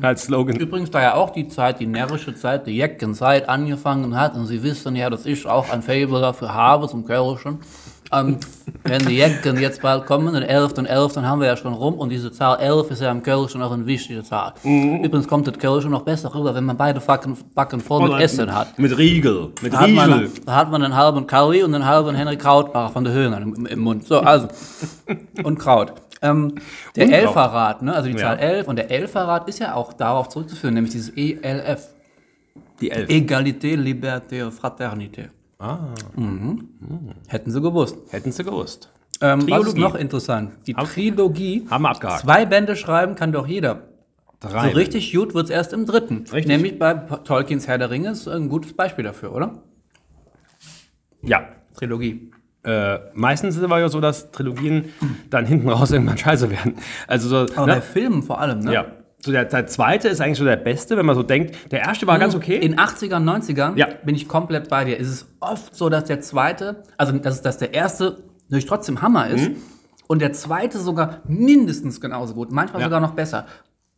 als 0.00 0.24
Slogan. 0.24 0.56
Übrigens, 0.56 0.90
da 0.92 1.02
ja 1.02 1.14
auch 1.14 1.30
die 1.30 1.48
Zeit, 1.48 1.80
die 1.80 1.86
närrische 1.86 2.34
Zeit, 2.36 2.66
die 2.66 2.76
Jeckenzeit 2.76 3.48
angefangen 3.48 4.16
hat, 4.16 4.36
und 4.36 4.46
Sie 4.46 4.62
wissen 4.62 4.94
ja, 4.96 5.10
dass 5.10 5.26
ich 5.26 5.44
auch 5.46 5.70
ein 5.70 5.82
Fable 5.82 6.20
dafür 6.20 6.54
habe 6.54 6.88
zum 6.88 7.04
Kölschen. 7.04 7.60
Ähm, 8.14 8.38
wenn 8.84 9.04
die 9.06 9.16
Jecken 9.16 9.58
jetzt 9.58 9.80
bald 9.82 10.06
kommen, 10.06 10.32
den 10.34 10.42
11. 10.42 10.74
und 10.78 10.86
11. 10.86 11.16
haben 11.16 11.40
wir 11.40 11.48
ja 11.48 11.56
schon 11.56 11.72
rum, 11.74 11.94
und 11.94 12.10
diese 12.10 12.30
Zahl 12.32 12.58
11 12.60 12.90
ist 12.90 13.00
ja 13.02 13.10
im 13.10 13.22
Kölschen 13.22 13.62
auch 13.62 13.72
eine 13.72 13.86
wichtige 13.86 14.22
Zahl. 14.22 14.52
Übrigens 14.62 15.26
kommt 15.26 15.46
das 15.46 15.58
Kölschen 15.58 15.90
noch 15.90 16.02
besser 16.02 16.34
rüber, 16.34 16.54
wenn 16.54 16.64
man 16.64 16.76
beide 16.76 17.00
Backen, 17.00 17.36
Backen 17.54 17.80
voll 17.80 18.08
mit 18.08 18.20
Essen 18.20 18.54
hat. 18.54 18.78
Mit 18.78 18.96
Riegel, 18.96 19.50
mit 19.62 19.72
Da 19.72 19.80
hat, 19.80 19.90
man, 19.90 20.12
Riegel. 20.12 20.30
da 20.44 20.54
hat 20.54 20.70
man 20.70 20.82
einen 20.82 20.94
halben 20.96 21.26
Curry 21.26 21.62
und 21.62 21.74
einen 21.74 21.86
halben 21.86 22.14
Henry 22.14 22.36
Krautbach 22.36 22.92
von 22.92 23.04
der 23.04 23.12
Höhner 23.12 23.40
im, 23.40 23.66
im 23.66 23.78
Mund. 23.80 24.06
So, 24.06 24.20
also. 24.20 24.48
Und 25.42 25.58
Kraut. 25.58 25.92
Ähm, 26.22 26.54
der 26.96 27.06
Und. 27.06 27.12
Elferrat, 27.12 27.82
ne? 27.82 27.94
also 27.94 28.08
die 28.08 28.14
Ja. 28.14 28.20
Zahl 28.20 28.38
11, 28.38 28.68
und 28.68 28.76
der 28.76 28.90
Elferrat 28.90 29.48
ist 29.48 29.58
ja 29.58 29.74
auch 29.74 29.92
darauf 29.92 30.28
zurückzuführen, 30.30 30.74
nämlich 30.74 30.92
dieses 30.92 31.10
ELF. 31.10 31.88
Die 32.80 32.90
Elf. 32.90 33.08
Egalité, 33.10 33.76
Liberté 33.76 34.42
und 34.44 34.52
Fraternité. 34.54 35.28
Ah. 35.58 35.94
Mhm. 36.16 36.68
Hätten 37.28 37.50
sie 37.50 37.60
gewusst. 37.60 37.96
Hätten 38.10 38.32
sie 38.32 38.44
gewusst. 38.44 38.90
Ähm, 39.20 39.48
was 39.48 39.68
ist 39.68 39.76
noch 39.78 39.94
interessant? 39.94 40.52
Die 40.66 40.74
Trilogie. 40.74 41.66
Haben 41.70 41.82
wir 41.82 41.90
abgehakt. 41.90 42.20
Zwei 42.20 42.44
Bände 42.44 42.76
schreiben 42.76 43.14
kann 43.14 43.32
doch 43.32 43.46
jeder. 43.46 43.88
Drei. 44.40 44.70
So 44.70 44.76
richtig 44.76 45.12
gut 45.12 45.34
wird 45.34 45.44
es 45.46 45.50
erst 45.50 45.72
im 45.72 45.86
dritten. 45.86 46.18
Richtig. 46.18 46.46
Nämlich 46.46 46.78
bei 46.78 46.94
Tolkiens 46.94 47.66
Herr 47.66 47.78
der 47.78 47.90
Ringe 47.90 48.10
ist 48.10 48.28
ein 48.28 48.48
gutes 48.48 48.74
Beispiel 48.74 49.04
dafür, 49.04 49.32
oder? 49.34 49.62
Ja. 51.22 51.48
Trilogie. 51.74 52.30
Äh, 52.64 52.98
meistens 53.14 53.54
ist 53.54 53.58
es 53.58 53.64
aber 53.64 53.78
ja 53.78 53.88
so, 53.88 54.00
dass 54.00 54.30
Trilogien 54.30 54.86
dann 55.30 55.46
hinten 55.46 55.68
raus 55.68 55.92
irgendwann 55.92 56.18
scheiße 56.18 56.50
werden. 56.50 56.76
Also 57.06 57.28
so, 57.28 57.54
Aber 57.56 57.66
bei 57.66 57.74
ne? 57.76 57.82
Filmen 57.82 58.22
vor 58.22 58.40
allem, 58.40 58.60
ne? 58.60 58.72
ja. 58.72 58.86
So 59.24 59.32
der, 59.32 59.46
der 59.46 59.66
zweite 59.66 60.08
ist 60.08 60.20
eigentlich 60.20 60.36
so 60.36 60.44
der 60.44 60.56
beste, 60.56 60.98
wenn 60.98 61.06
man 61.06 61.14
so 61.14 61.22
denkt. 61.22 61.72
Der 61.72 61.80
erste 61.80 62.06
war 62.06 62.18
ganz 62.18 62.34
okay. 62.34 62.56
In 62.58 62.76
80ern, 62.78 63.24
90ern 63.24 63.72
Ja. 63.76 63.88
bin 64.04 64.14
ich 64.14 64.28
komplett 64.28 64.68
bei 64.68 64.84
dir. 64.84 65.00
Es 65.00 65.08
ist 65.08 65.28
oft 65.40 65.74
so, 65.74 65.88
dass 65.88 66.04
der 66.04 66.20
zweite, 66.20 66.82
also 66.98 67.12
dass, 67.16 67.40
dass 67.40 67.56
der 67.56 67.72
erste 67.72 68.18
natürlich 68.50 68.66
trotzdem 68.66 69.00
Hammer 69.00 69.28
ist 69.28 69.48
Mhm. 69.48 69.56
und 70.08 70.20
der 70.20 70.34
zweite 70.34 70.78
sogar 70.78 71.20
mindestens 71.26 72.02
genauso 72.02 72.34
gut, 72.34 72.52
manchmal 72.52 72.82
Ja. 72.82 72.88
sogar 72.88 73.00
noch 73.00 73.12
besser. 73.12 73.46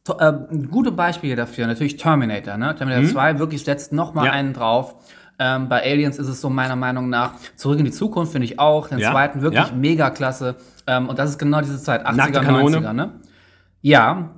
To 0.05 0.17
äh, 0.21 0.33
gute 0.71 0.93
Beispiele 0.93 1.35
dafür, 1.35 1.67
natürlich 1.67 1.97
Terminator. 1.97 2.57
Ne? 2.57 2.77
Terminator 2.77 3.09
2 3.11 3.41
wirklich 3.41 3.65
setzt 3.65 3.93
noch 3.93 4.15
mal 4.15 4.21
Mhm. 4.23 4.27
Ja. 4.27 4.33
einen 4.33 4.53
drauf. 4.53 4.95
Ähm, 5.41 5.69
bei 5.69 5.83
Aliens 5.83 6.19
ist 6.21 6.29
es 6.29 6.41
so 6.41 6.49
meiner 6.51 6.77
Meinung 6.77 7.09
nach 7.11 7.33
Zurück 7.57 7.81
in 7.81 7.85
die 7.85 7.91
Zukunft 7.91 8.31
finde 8.31 8.45
ich 8.45 8.61
auch. 8.61 8.87
Den 8.89 9.01
Ja. 9.01 9.11
zweiten 9.11 9.43
wirklich 9.43 9.73
mega 9.75 10.11
klasse. 10.11 10.55
Ähm, 10.87 11.09
und 11.09 11.19
das 11.19 11.31
ist 11.31 11.39
genau 11.39 11.61
diese 11.61 11.83
Zeit, 11.83 12.07
80er, 12.07 12.17
Nackte 12.17 12.41
Kanone. 12.43 12.77
90er. 12.79 12.93
Ne? 12.93 13.11
Ja, 13.83 14.31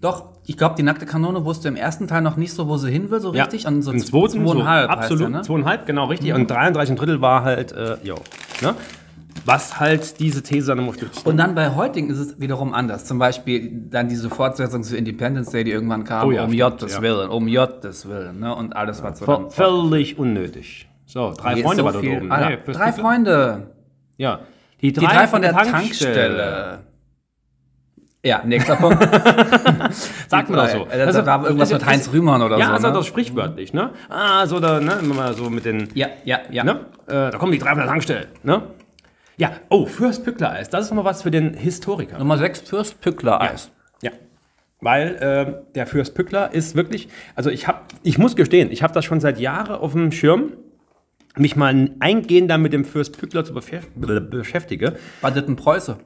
Doch, 0.00 0.26
ich 0.46 0.56
glaube, 0.56 0.76
die 0.76 0.82
nackte 0.84 1.06
Kanone 1.06 1.44
wusste 1.44 1.66
im 1.68 1.74
ersten 1.76 2.06
Teil 2.06 2.22
noch 2.22 2.36
nicht 2.36 2.52
so, 2.52 2.68
wo 2.68 2.76
sie 2.76 2.90
hin 2.90 3.10
will, 3.10 3.20
so 3.20 3.30
richtig. 3.30 3.66
Und 3.66 3.82
so 3.82 3.90
Im 3.90 3.98
zweiten 3.98 4.46
so, 4.46 4.52
zweieinhalb 4.54 4.88
heißt 4.90 4.98
absolut, 5.00 5.22
er, 5.24 5.28
ne? 5.30 5.42
zweieinhalb, 5.42 5.86
genau 5.86 6.04
richtig. 6.06 6.32
Und 6.32 6.48
33 6.50 6.92
ein 6.92 6.96
Drittel 6.96 7.20
war 7.20 7.42
halt, 7.42 7.72
äh, 7.72 7.96
jo, 8.04 8.14
ne? 8.62 8.74
Was 9.44 9.80
halt 9.80 10.20
diese 10.20 10.42
These 10.42 10.68
dann 10.68 10.78
immer 10.78 10.92
stützt. 10.94 11.24
Und 11.26 11.36
dann 11.36 11.54
bei 11.54 11.74
heutigen 11.74 12.10
ist 12.10 12.18
es 12.18 12.40
wiederum 12.40 12.74
anders. 12.74 13.06
Zum 13.06 13.18
Beispiel 13.18 13.70
dann 13.88 14.08
diese 14.08 14.28
Fortsetzung 14.30 14.82
zu 14.82 14.96
Independence 14.96 15.50
Day, 15.50 15.64
die 15.64 15.70
irgendwann 15.70 16.04
kam, 16.04 16.28
Oh 16.28 16.30
ja, 16.32 16.44
um 16.44 16.52
Jottes 16.52 16.94
ja. 16.96 17.02
Willen, 17.02 17.30
um 17.30 17.48
Jottes 17.48 18.08
Willen, 18.08 18.40
ne? 18.40 18.54
Und 18.54 18.74
alles, 18.76 19.02
was 19.02 19.18
so 19.20 19.24
Ver- 19.24 19.36
dann 19.38 19.50
völlig 19.50 20.18
unnötig. 20.18 20.88
So, 21.06 21.32
drei 21.36 21.54
Hier 21.54 21.64
Freunde 21.64 21.80
so 21.82 21.84
war 21.86 21.92
da 21.92 21.98
oben. 22.00 22.30
Ah, 22.32 22.50
fürs 22.62 22.76
drei. 22.76 22.92
Freunde. 22.92 23.70
Ja. 24.16 24.40
Die 24.80 24.92
Die 24.92 25.04
drei 25.06 25.26
von 25.26 25.40
der 25.42 25.52
Tankstelle. 25.54 26.80
Ja, 28.24 28.42
nächster 28.44 28.76
Punkt. 28.76 28.98
Sagt 29.90 30.50
man 30.50 30.58
doch 30.60 30.68
so. 30.68 30.86
Das 30.90 31.26
war 31.26 31.44
irgendwas 31.44 31.72
mit 31.72 31.84
Heinz 31.86 32.10
Rühmann 32.12 32.42
oder 32.42 32.58
ja, 32.58 32.66
so. 32.66 32.72
also 32.74 32.86
ne? 32.88 32.92
das 32.94 33.06
sprichwörtlich, 33.06 33.72
ne? 33.72 33.90
Ah, 34.08 34.46
so 34.46 34.60
da, 34.60 34.80
ne? 34.80 34.98
Immer 35.02 35.14
mal 35.14 35.34
so 35.34 35.50
mit 35.50 35.64
den, 35.64 35.88
Ja, 35.94 36.08
ja, 36.24 36.40
ja. 36.50 36.64
ne? 36.64 36.86
Äh, 37.06 37.30
da 37.30 37.38
kommen 37.38 37.52
die 37.52 37.58
drei 37.58 37.70
von 37.70 37.78
der 37.78 37.86
Tankstelle, 37.88 38.26
ne? 38.42 38.62
Ja, 39.36 39.52
oh, 39.70 39.86
Fürst 39.86 40.24
Pückler 40.24 40.50
Eis. 40.50 40.68
Das 40.68 40.84
ist 40.86 40.90
nochmal 40.90 41.04
was 41.04 41.22
für 41.22 41.30
den 41.30 41.54
Historiker. 41.54 42.18
Nummer 42.18 42.38
6, 42.38 42.60
Fürst 42.62 43.00
Pückler 43.00 43.40
Eis. 43.40 43.70
Ja. 44.02 44.10
Weil 44.80 45.16
ähm, 45.20 45.54
der 45.74 45.86
Fürst 45.86 46.14
Pückler 46.14 46.52
ist 46.52 46.74
wirklich, 46.74 47.08
also 47.36 47.48
ich 47.50 47.68
habe, 47.68 47.80
ich 48.02 48.18
muss 48.18 48.34
gestehen, 48.36 48.70
ich 48.72 48.82
habe 48.82 48.92
das 48.94 49.04
schon 49.04 49.20
seit 49.20 49.38
Jahren 49.38 49.76
auf 49.76 49.92
dem 49.92 50.10
Schirm, 50.12 50.52
mich 51.36 51.54
mal 51.54 51.90
eingehender 52.00 52.58
mit 52.58 52.72
dem 52.72 52.84
Fürst 52.84 53.16
Pückler 53.18 53.44
zu 53.44 53.52
beschäf- 53.52 53.86
beschäftige. 54.28 54.96
War 55.20 55.30
das 55.30 55.46
ein 55.46 55.54
Preuße? 55.54 55.98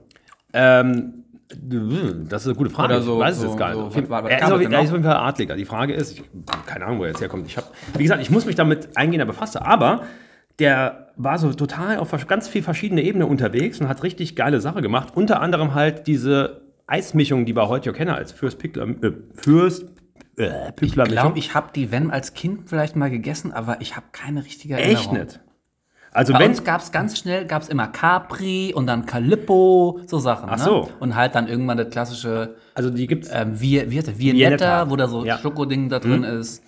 Ähm, 0.53 1.22
das 1.61 2.43
ist 2.43 2.49
eine 2.49 2.57
gute 2.57 2.71
Frage. 2.71 2.95
Oder 2.95 3.03
so- 3.03 3.15
ich 3.17 3.21
weiß 3.21 3.35
es 3.37 3.41
so- 3.43 3.49
jetzt 3.49 3.59
gar 3.59 3.69
nicht. 3.69 3.77
so, 3.79 3.83
Auf 3.87 3.95
jeden- 3.95 4.07
was 4.07 4.11
war- 4.11 4.25
was 4.25 4.31
er, 4.31 4.37
ist 4.39 4.45
auf, 4.45 4.61
er 4.61 4.69
ist 4.83 4.89
auf 4.89 4.93
jeden 4.93 5.05
Fall 5.05 5.17
Adliger. 5.17 5.57
Die 5.57 5.65
Frage 5.65 5.93
ist, 5.95 6.13
ich 6.13 6.23
keine 6.67 6.87
Ahnung, 6.87 6.99
wo 6.99 7.03
er 7.05 7.11
jetzt 7.11 7.21
herkommt. 7.21 7.47
Ich 7.47 7.57
habe, 7.57 7.67
wie 7.97 8.03
gesagt, 8.03 8.23
ich 8.23 8.31
muss 8.31 8.47
mich 8.47 8.55
damit 8.57 8.97
eingehender 8.97 9.27
befassen. 9.27 9.59
Aber 9.59 10.03
der 10.59 11.09
war 11.17 11.39
so 11.39 11.53
total 11.53 11.99
auf 11.99 12.11
ganz 12.27 12.49
viel 12.49 12.63
verschiedene 12.63 13.03
Ebenen 13.03 13.29
unterwegs 13.29 13.81
und 13.81 13.89
hat 13.89 14.03
richtig 14.03 14.37
geile 14.37 14.61
Sache 14.61 14.83
gemacht. 14.83 15.09
Unter 15.15 15.41
anderem 15.41 15.75
halt 15.75 16.07
diese 16.07 16.63
Eismischung, 16.87 17.45
die 17.47 17.55
wir 17.57 17.69
heute 17.69 17.91
ja 17.91 17.93
kennen 17.97 18.11
als 18.11 18.33
Fürst 18.33 18.59
Pickler, 18.59 18.89
äh, 18.89 19.13
Fürst 19.35 19.85
äh, 20.37 20.73
Pickler 20.73 21.05
Ich 21.07 21.13
glaube, 21.13 21.39
ich 21.39 21.55
habe 21.55 21.69
die, 21.75 21.91
wenn 21.93 22.11
als 22.11 22.35
Kind 22.35 22.69
vielleicht 22.69 22.97
mal 22.97 23.11
gegessen, 23.11 23.53
aber 23.53 23.81
ich 23.81 23.97
habe 23.97 24.07
keine 24.13 24.45
richtige 24.45 24.75
Erinnerung. 24.75 25.17
Echt 25.17 25.27
nicht. 25.37 25.41
Also 26.13 26.35
Bei 26.35 26.41
wenn 26.41 26.51
uns 26.51 26.63
gab 26.63 26.83
es 26.83 26.93
ganz 26.93 27.19
schnell, 27.19 27.47
gab 27.47 27.63
es 27.63 27.69
immer 27.69 27.89
Capri 27.89 28.73
und 28.75 28.87
dann 28.87 29.07
Calippo, 29.07 30.01
so 30.07 30.19
Sachen. 30.19 30.49
Ach 30.51 30.59
ne? 30.59 30.63
so. 30.63 30.91
Und 31.01 31.17
halt 31.17 31.35
dann 31.35 31.49
irgendwann 31.49 31.79
das 31.79 31.89
klassische 31.91 32.55
also 32.75 32.91
die 32.91 33.07
gibt's 33.07 33.31
ähm, 33.33 33.61
wie, 33.61 33.91
wie 33.91 33.97
heißt 33.97 34.09
der? 34.09 34.19
Viennetta, 34.19 34.49
Viennetta. 34.49 34.91
wo 34.91 34.97
da 34.97 35.09
so 35.09 35.25
Ja. 35.25 35.39
Schokoding 35.39 35.89
da 35.89 35.99
drin 35.99 36.25
ist. 36.25 36.63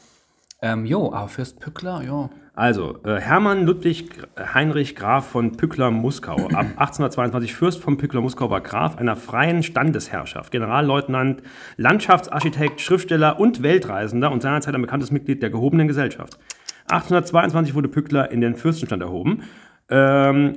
Ähm, 0.63 0.87
jo, 0.87 1.13
aber 1.13 1.29
Fürst 1.29 1.61
Pückler, 1.61 2.03
jo. 2.03 2.31
Also, 2.57 2.99
äh, 3.05 3.21
Hermann 3.21 3.67
Ludwig 3.67 4.11
Heinrich 4.39 4.95
Graf 4.95 5.27
von 5.27 5.57
Pückler-Muskau, 5.57 6.37
ab 6.55 6.67
1822 6.77 7.55
Fürst 7.55 7.83
von 7.83 7.97
Pückler-Muskau, 7.97 8.49
war 8.49 8.61
Graf 8.61 8.97
einer 8.97 9.17
freien 9.17 9.63
Standesherrschaft, 9.63 10.53
Generalleutnant, 10.53 11.43
Landschaftsarchitekt, 11.77 12.81
Schriftsteller 12.81 13.41
und 13.41 13.63
Weltreisender 13.63 14.31
und 14.31 14.41
seinerzeit 14.41 14.75
ein 14.75 14.83
bekanntes 14.83 15.11
Mitglied 15.11 15.43
der 15.43 15.51
gehobenen 15.51 15.89
Gesellschaft. 15.89 16.39
1822 16.88 17.75
wurde 17.75 17.88
Pückler 17.88 18.31
in 18.31 18.40
den 18.40 18.57
Fürstenstand 18.57 19.03
erhoben. 19.03 19.42
Ähm, 19.88 20.57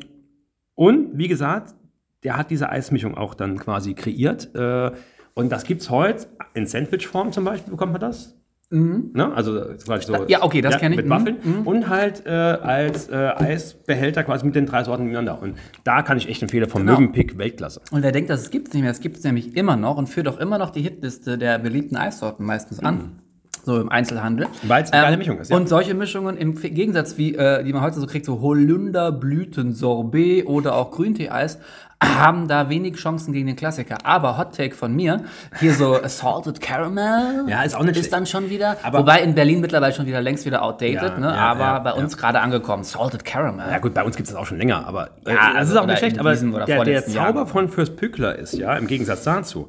und 0.76 1.18
wie 1.18 1.28
gesagt, 1.28 1.76
der 2.24 2.38
hat 2.38 2.50
diese 2.52 2.70
Eismischung 2.70 3.16
auch 3.16 3.34
dann 3.34 3.58
quasi 3.58 3.94
kreiert. 3.94 4.54
Äh, 4.56 4.92
und 5.34 5.52
das 5.52 5.64
gibt 5.64 5.82
es 5.82 5.90
heute 5.90 6.28
in 6.54 6.66
Sandwichform 6.66 7.32
zum 7.32 7.46
Beispiel, 7.46 7.72
bekommt 7.72 7.92
man 7.94 8.02
das? 8.02 8.34
Ne? 8.70 9.32
Also 9.34 9.62
quasi 9.86 10.08
so, 10.08 10.26
Ja, 10.28 10.44
okay, 10.44 10.60
das 10.60 10.78
kenn 10.78 10.92
ich. 10.92 10.98
Mit 10.98 11.06
Mhm, 11.06 11.10
Waffeln. 11.10 11.38
Und 11.64 11.88
halt 11.88 12.26
äh, 12.26 12.30
als 12.32 13.08
äh, 13.08 13.16
Eisbehälter 13.16 14.26
quasi 14.26 14.46
mit 14.46 14.56
den 14.56 14.66
drei 14.66 14.84
Sorten 14.84 15.04
nebeneinander. 15.04 15.42
Und 15.42 15.56
da 15.86 16.02
kann 16.02 16.18
ich 16.18 16.28
echt 16.28 16.42
empfehlen, 16.42 16.68
vom 16.70 16.82
Genau. 16.82 17.00
Möwenpick 17.00 17.38
Weltklasse. 17.38 17.80
Und 17.92 18.04
wer 18.04 18.12
denkt, 18.12 18.30
das 18.30 18.50
gibt 18.50 18.68
es 18.68 18.74
nicht 18.74 18.84
mehr, 18.84 18.92
das 18.92 19.00
gibt 19.00 19.16
es 19.18 19.24
nämlich 19.24 19.56
immer 19.56 19.78
noch 19.78 19.98
und 19.98 20.08
führt 20.10 20.28
auch 20.28 20.38
immer 20.38 20.58
noch 20.58 20.72
die 20.72 20.82
Hitliste 20.82 21.38
der 21.38 21.60
beliebten 21.60 21.96
Eissorten 21.96 22.46
meistens 22.46 22.80
an. 22.82 23.20
So 23.68 23.82
im 23.82 23.90
Einzelhandel. 23.90 24.48
Mhm. 24.48 24.70
Weil's 24.70 24.94
eine 24.94 25.02
geile 25.04 25.18
Mischung 25.18 25.40
ist, 25.40 25.52
ja. 25.52 25.58
Und 25.58 25.68
solche 25.68 25.94
Mischungen 25.94 26.38
im 26.38 26.56
Gegensatz, 26.56 27.18
wie 27.18 27.36
äh, 27.36 27.66
die 27.66 27.74
man 27.74 27.82
heute 27.82 28.00
so 28.00 28.08
kriegt, 28.08 28.26
so 28.26 28.40
Holunderblüten-Sorbet 28.40 30.48
oder 30.48 30.74
auch 30.76 30.90
Grüntee-Eis, 30.92 31.60
haben 32.02 32.48
da 32.48 32.70
wenig 32.70 32.96
Chancen 32.96 33.34
gegen 33.34 33.48
den 33.48 33.58
Klassiker. 33.58 33.98
Aber 34.04 34.38
Hot 34.38 34.56
Take 34.56 34.74
von 34.74 34.96
mir, 34.96 35.26
hier 35.60 35.74
so 35.74 35.98
Salted 36.06 36.62
Caramel 36.62 37.44
Ja, 37.50 37.64
ist 37.64 37.76
auch 37.76 37.84
nicht 37.84 37.98
ist 37.98 38.14
dann 38.14 38.26
schon 38.26 38.50
wieder, 38.50 38.78
Aber- 38.84 39.00
wobei 39.00 39.20
in 39.22 39.36
Berlin 39.36 39.60
mittlerweile 39.60 39.94
schon 39.94 40.06
wieder 40.06 40.22
längst 40.22 40.46
wieder 40.46 40.62
outdated, 40.62 41.02
Ja, 41.02 41.18
ne? 41.20 41.28
ja, 41.28 41.34
aber 41.36 41.82
bei 41.84 41.92
uns 41.92 42.16
gerade 42.16 42.40
angekommen. 42.40 42.86
Salted 42.86 43.26
Caramel. 43.26 43.66
Ja 43.70 43.80
gut, 43.80 43.94
bei 43.94 44.04
uns 44.06 44.16
gibt 44.16 44.30
es 44.30 44.34
das 44.34 44.42
auch 44.42 44.46
schon 44.46 44.60
länger, 44.60 44.88
aber 44.88 45.10
äh, 45.26 45.34
Ja, 45.34 45.48
das 45.48 45.56
also 45.58 45.72
ist 45.74 45.78
auch 45.78 45.84
oder 45.84 45.92
nicht 45.92 46.00
schlecht. 46.00 46.20
Aber 46.20 46.34
der, 46.34 46.86
der 46.86 47.06
Zauber 47.06 47.40
Jahr. 47.40 47.48
von 47.48 47.68
Fürst 47.68 47.98
Pückler 47.98 48.38
ist 48.38 48.54
ja, 48.54 48.78
im 48.78 48.88
Gegensatz 48.88 49.24
dazu, 49.24 49.68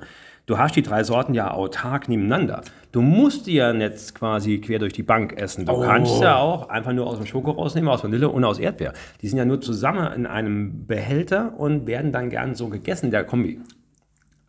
du 0.48 0.58
hast 0.58 0.74
die 0.74 0.82
drei 0.82 1.04
Sorten 1.04 1.32
ja 1.34 1.52
autark 1.52 2.08
nebeneinander. 2.08 2.62
Du 2.90 3.00
musst 3.02 3.46
die 3.46 3.54
ja 3.54 3.72
nicht 3.72 4.14
quasi 4.16 4.58
quer 4.60 4.80
durch 4.80 4.94
die 4.94 5.02
Bank 5.04 5.34
essen. 5.40 5.64
Du 5.66 5.72
Oh. 5.72 5.80
kannst 5.82 6.20
ja 6.20 6.36
auch 6.36 6.68
einfach 6.70 6.92
nur 6.92 7.06
aus 7.06 7.18
dem 7.18 7.26
Schoko 7.26 7.52
rausnehmen, 7.52 7.88
aus 7.88 8.02
Vanille 8.02 8.28
und 8.28 8.42
aus 8.44 8.58
Erdbeer. 8.58 8.92
Die 9.22 9.28
sind 9.28 9.38
ja 9.38 9.44
nur 9.44 9.60
zusammen 9.60 10.10
in 10.14 10.26
einem 10.26 10.86
Behälter 10.86 11.52
und 11.56 11.86
werden 11.86 12.10
dann 12.10 12.30
gern 12.30 12.54
so 12.56 12.68
gegessen 12.68 13.06
in 13.06 13.10
der 13.12 13.22
Kombi. 13.24 13.60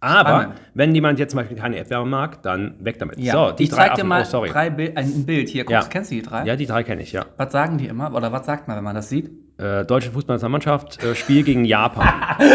Aber 0.01 0.29
Spannend. 0.29 0.61
wenn 0.75 0.95
jemand 0.95 1.19
jetzt 1.19 1.31
zum 1.31 1.39
Beispiel 1.41 1.57
keine 1.57 1.75
Erdbeere 1.75 2.07
mag, 2.07 2.41
dann 2.41 2.75
weg 2.79 2.99
damit. 2.99 3.19
Ja, 3.19 3.33
So, 3.49 3.51
die 3.51 3.63
ich 3.63 3.69
drei 3.69 3.75
zeig 3.87 3.95
dir 3.95 4.05
Affen. 4.05 4.07
mal 4.07 4.25
oh, 4.33 4.45
drei 4.45 4.69
Bild, 4.69 4.95
ein 4.95 5.25
Bild 5.25 5.49
hier. 5.49 5.65
Guckst, 5.65 5.83
Ja. 5.83 5.89
Kennst 5.89 6.11
du 6.11 6.15
die 6.15 6.21
drei? 6.21 6.45
Ja, 6.45 6.55
die 6.55 6.65
drei 6.65 6.83
kenne 6.83 7.01
ich, 7.01 7.11
ja. 7.11 7.25
Was 7.35 7.51
sagen 7.51 7.77
die 7.77 7.87
immer? 7.87 8.15
Oder 8.15 8.31
was 8.31 8.45
sagt 8.45 8.69
man, 8.69 8.77
wenn 8.77 8.83
man 8.85 8.95
das 8.95 9.09
sieht? 9.09 9.29
Äh, 9.59 9.83
deutsche 9.85 10.09
Fußballnationalmannschaft, 10.11 11.03
äh, 11.03 11.15
Spiel 11.15 11.43
gegen 11.43 11.65
Japan. 11.65 12.07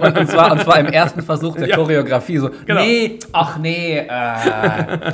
Und, 0.00 0.18
und, 0.18 0.26
zwar, 0.30 0.52
und 0.52 0.60
zwar 0.62 0.78
im 0.78 0.86
ersten 0.86 1.20
Versuch 1.22 1.54
der 1.56 1.68
Ja. 1.68 1.76
Choreografie. 1.76 2.38
So, 2.38 2.50
Genau. 2.64 2.80
nee, 2.80 3.18
ach 3.32 3.58
nee, 3.58 3.98
äh, 3.98 5.12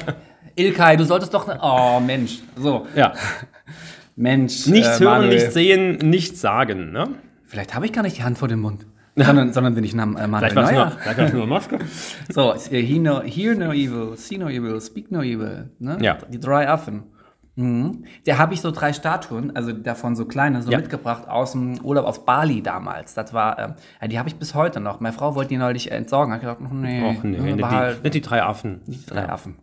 Ilkay, 0.54 0.96
du 0.96 1.04
solltest 1.04 1.34
doch, 1.34 1.48
oh 1.60 1.98
Mensch, 2.00 2.38
so, 2.56 2.86
ja. 2.94 3.12
Mensch. 4.14 4.66
Nichts 4.66 5.00
äh, 5.00 5.04
hören, 5.04 5.28
nichts 5.28 5.52
sehen, 5.54 5.96
nichts 5.98 6.40
sagen. 6.40 6.92
Ne? 6.92 7.08
Vielleicht 7.46 7.74
habe 7.74 7.86
ich 7.86 7.92
gar 7.92 8.02
nicht 8.02 8.18
die 8.18 8.22
Hand 8.22 8.38
vor 8.38 8.48
dem 8.48 8.60
Mund. 8.60 8.86
Sondern, 9.16 9.52
sondern 9.52 9.74
bin 9.74 9.82
ich 9.82 9.94
nach 9.94 10.04
äh, 10.04 10.26
Manuel 10.26 10.50
Vielleicht 10.50 10.56
war 10.56 10.64
es 10.64 10.70
Neuer. 10.72 10.84
nur, 10.90 10.98
vielleicht 10.98 11.32
nur 11.32 11.42
eine 11.42 11.50
Maske. 11.50 11.78
So, 12.28 12.52
äh, 12.54 12.82
he 12.82 12.98
no, 12.98 13.22
hear 13.22 13.54
no 13.54 13.72
evil, 13.72 14.16
see 14.16 14.36
no 14.38 14.48
evil, 14.48 14.80
speak 14.80 15.10
no 15.10 15.22
evil. 15.22 15.70
Ne? 15.78 15.96
Ja. 16.02 16.18
Die 16.30 16.38
drei 16.38 16.68
Affen. 16.68 17.04
Mhm. 17.56 18.04
Der 18.26 18.38
habe 18.38 18.52
ich 18.54 18.60
so 18.60 18.70
drei 18.70 18.92
Statuen, 18.92 19.56
also 19.56 19.72
davon 19.72 20.14
so 20.14 20.26
kleine, 20.26 20.62
so 20.62 20.70
Ja. 20.70 20.78
mitgebracht 20.78 21.26
aus 21.28 21.52
dem 21.52 21.80
Urlaub 21.82 22.04
aus 22.04 22.24
Bali 22.24 22.62
damals. 22.62 23.14
Das 23.14 23.32
war, 23.32 23.58
ähm, 23.58 23.74
ja, 24.00 24.08
die 24.08 24.18
habe 24.18 24.28
ich 24.28 24.36
bis 24.36 24.54
heute 24.54 24.78
noch. 24.80 25.00
Meine 25.00 25.14
Frau 25.14 25.34
wollte 25.34 25.48
die 25.48 25.56
neulich 25.56 25.90
entsorgen. 25.90 26.32
Hat 26.34 26.40
gesagt, 26.40 26.60
ach 26.64 26.70
nee, 26.70 27.02
Och 27.02 27.24
nee, 27.24 27.38
ne, 27.38 27.56
nicht 27.56 27.70
die, 27.70 28.02
nicht 28.02 28.14
die 28.14 28.20
drei 28.20 28.42
Affen. 28.42 28.80
die 28.86 29.04
drei 29.06 29.28
Affen. 29.28 29.56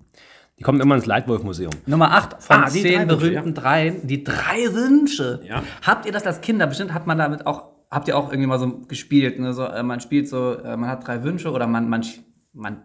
Die 0.60 0.64
kommen 0.64 0.82
immer 0.82 0.96
ins 0.96 1.06
Leitwolf-Museum. 1.06 1.72
Nummer 1.86 2.12
8 2.14 2.42
von 2.42 2.56
Ah, 2.64 2.68
zehn 2.68 3.08
berühmten 3.08 3.54
Dreien. 3.54 4.06
Die 4.08 4.24
drei 4.24 4.72
Wünsche. 4.74 5.42
Ja. 5.48 5.64
Habt 5.86 6.06
ihr 6.06 6.12
das 6.12 6.26
als 6.28 6.42
Kinder? 6.42 6.68
Bestimmt 6.68 6.94
hat 6.94 7.08
man 7.08 7.18
damit 7.18 7.46
auch, 7.48 7.64
habt 7.90 8.08
ihr 8.08 8.18
auch 8.18 8.30
irgendwie 8.32 8.48
mal 8.48 8.60
so 8.60 8.82
gespielt. 8.88 9.40
Ne? 9.40 9.54
So, 9.54 9.66
äh, 9.66 9.82
man 9.84 10.00
spielt 10.00 10.28
so, 10.30 10.54
äh, 10.58 10.78
man 10.78 10.90
hat 10.90 11.08
drei 11.08 11.24
Wünsche 11.24 11.52
oder 11.52 11.66
man, 11.68 11.90
man, 11.90 12.04
man 12.54 12.78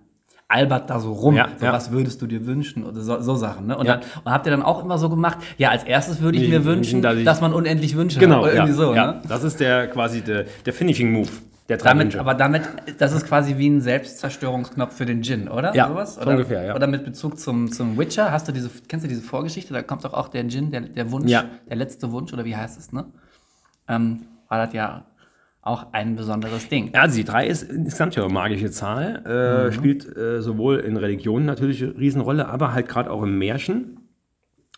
albert 0.48 0.88
da 0.88 0.98
so 0.98 1.12
rum. 1.12 1.34
Ja, 1.36 1.48
so, 1.58 1.66
ja. 1.66 1.72
Was 1.72 1.90
würdest 1.90 2.22
du 2.22 2.26
dir 2.26 2.46
wünschen? 2.46 2.84
Oder 2.84 3.00
so, 3.02 3.20
so 3.20 3.36
Sachen. 3.36 3.66
Ne? 3.66 3.76
Und, 3.76 3.86
Ja. 3.86 3.98
dann, 3.98 4.08
und 4.24 4.32
habt 4.32 4.46
ihr 4.46 4.50
dann 4.50 4.62
auch 4.62 4.82
immer 4.82 4.96
so 4.98 5.08
gemacht, 5.10 5.38
ja, 5.58 5.68
als 5.70 5.84
erstes 5.84 6.20
würde 6.22 6.38
ich 6.38 6.44
Nee, 6.48 6.58
mir 6.58 6.64
wünschen, 6.64 7.02
dass 7.02 7.16
ich- 7.16 7.24
dass 7.24 7.40
man 7.42 7.52
unendlich 7.52 7.94
Wünsche 7.96 8.18
Genau, 8.18 8.36
hat. 8.36 8.42
Oder 8.44 8.54
ja, 8.54 8.56
irgendwie 8.64 8.76
so. 8.78 8.94
Ne? 8.94 9.20
Das 9.28 9.42
ist 9.44 9.60
der 9.60 9.88
quasi 9.88 10.22
der, 10.22 10.44
der 10.64 10.72
Finishing-Move 10.72 11.28
der 11.68 11.76
drei 11.76 11.90
Damit, 11.90 12.04
Wünsche. 12.06 12.20
aber 12.20 12.32
damit, 12.32 12.62
das 12.96 13.12
ist 13.12 13.26
quasi 13.26 13.58
wie 13.58 13.68
ein 13.68 13.82
Selbstzerstörungsknopf 13.82 14.96
für 14.96 15.04
den 15.04 15.20
Djinn, 15.20 15.48
oder? 15.48 15.74
Ja, 15.74 15.88
Sowas? 15.88 16.14
so 16.14 16.22
Oder, 16.22 16.30
ungefähr, 16.30 16.64
ja. 16.64 16.74
Oder 16.74 16.86
mit 16.86 17.04
Bezug 17.04 17.38
zum, 17.38 17.70
zum 17.70 17.98
Witcher, 17.98 18.32
hast 18.32 18.48
du 18.48 18.52
diese, 18.52 18.70
kennst 18.88 19.04
du 19.04 19.08
diese 19.08 19.20
Vorgeschichte? 19.20 19.74
Da 19.74 19.82
kommt 19.82 20.02
doch 20.02 20.14
auch 20.14 20.28
der 20.28 20.44
Djinn, 20.44 20.70
der, 20.70 20.80
der 20.80 21.10
Wunsch, 21.12 21.30
der 21.30 21.76
letzte 21.76 22.10
Wunsch, 22.10 22.32
oder 22.32 22.46
wie 22.46 22.56
heißt 22.56 22.78
es, 22.78 22.90
ne? 22.90 23.04
Ähm, 23.86 24.22
war 24.48 24.64
das 24.64 24.72
ja 24.74 25.04
auch 25.68 25.92
ein 25.92 26.16
besonderes 26.16 26.68
Ding. 26.68 26.90
Ja, 26.94 27.02
also 27.02 27.16
die 27.16 27.24
drei 27.24 27.46
ist 27.46 27.62
insgesamt 27.62 28.16
ja 28.16 28.24
eine 28.24 28.32
magische 28.32 28.70
Zahl. 28.70 29.68
Äh, 29.68 29.72
Spielt 29.72 30.16
äh, 30.16 30.40
sowohl 30.42 30.78
in 30.78 30.96
Religionen 30.96 31.46
natürlich 31.46 31.82
eine 31.82 31.96
Riesenrolle, 31.96 32.48
aber 32.48 32.72
halt 32.72 32.88
gerade 32.88 33.10
auch 33.10 33.22
im 33.22 33.38
Märchen. 33.38 34.00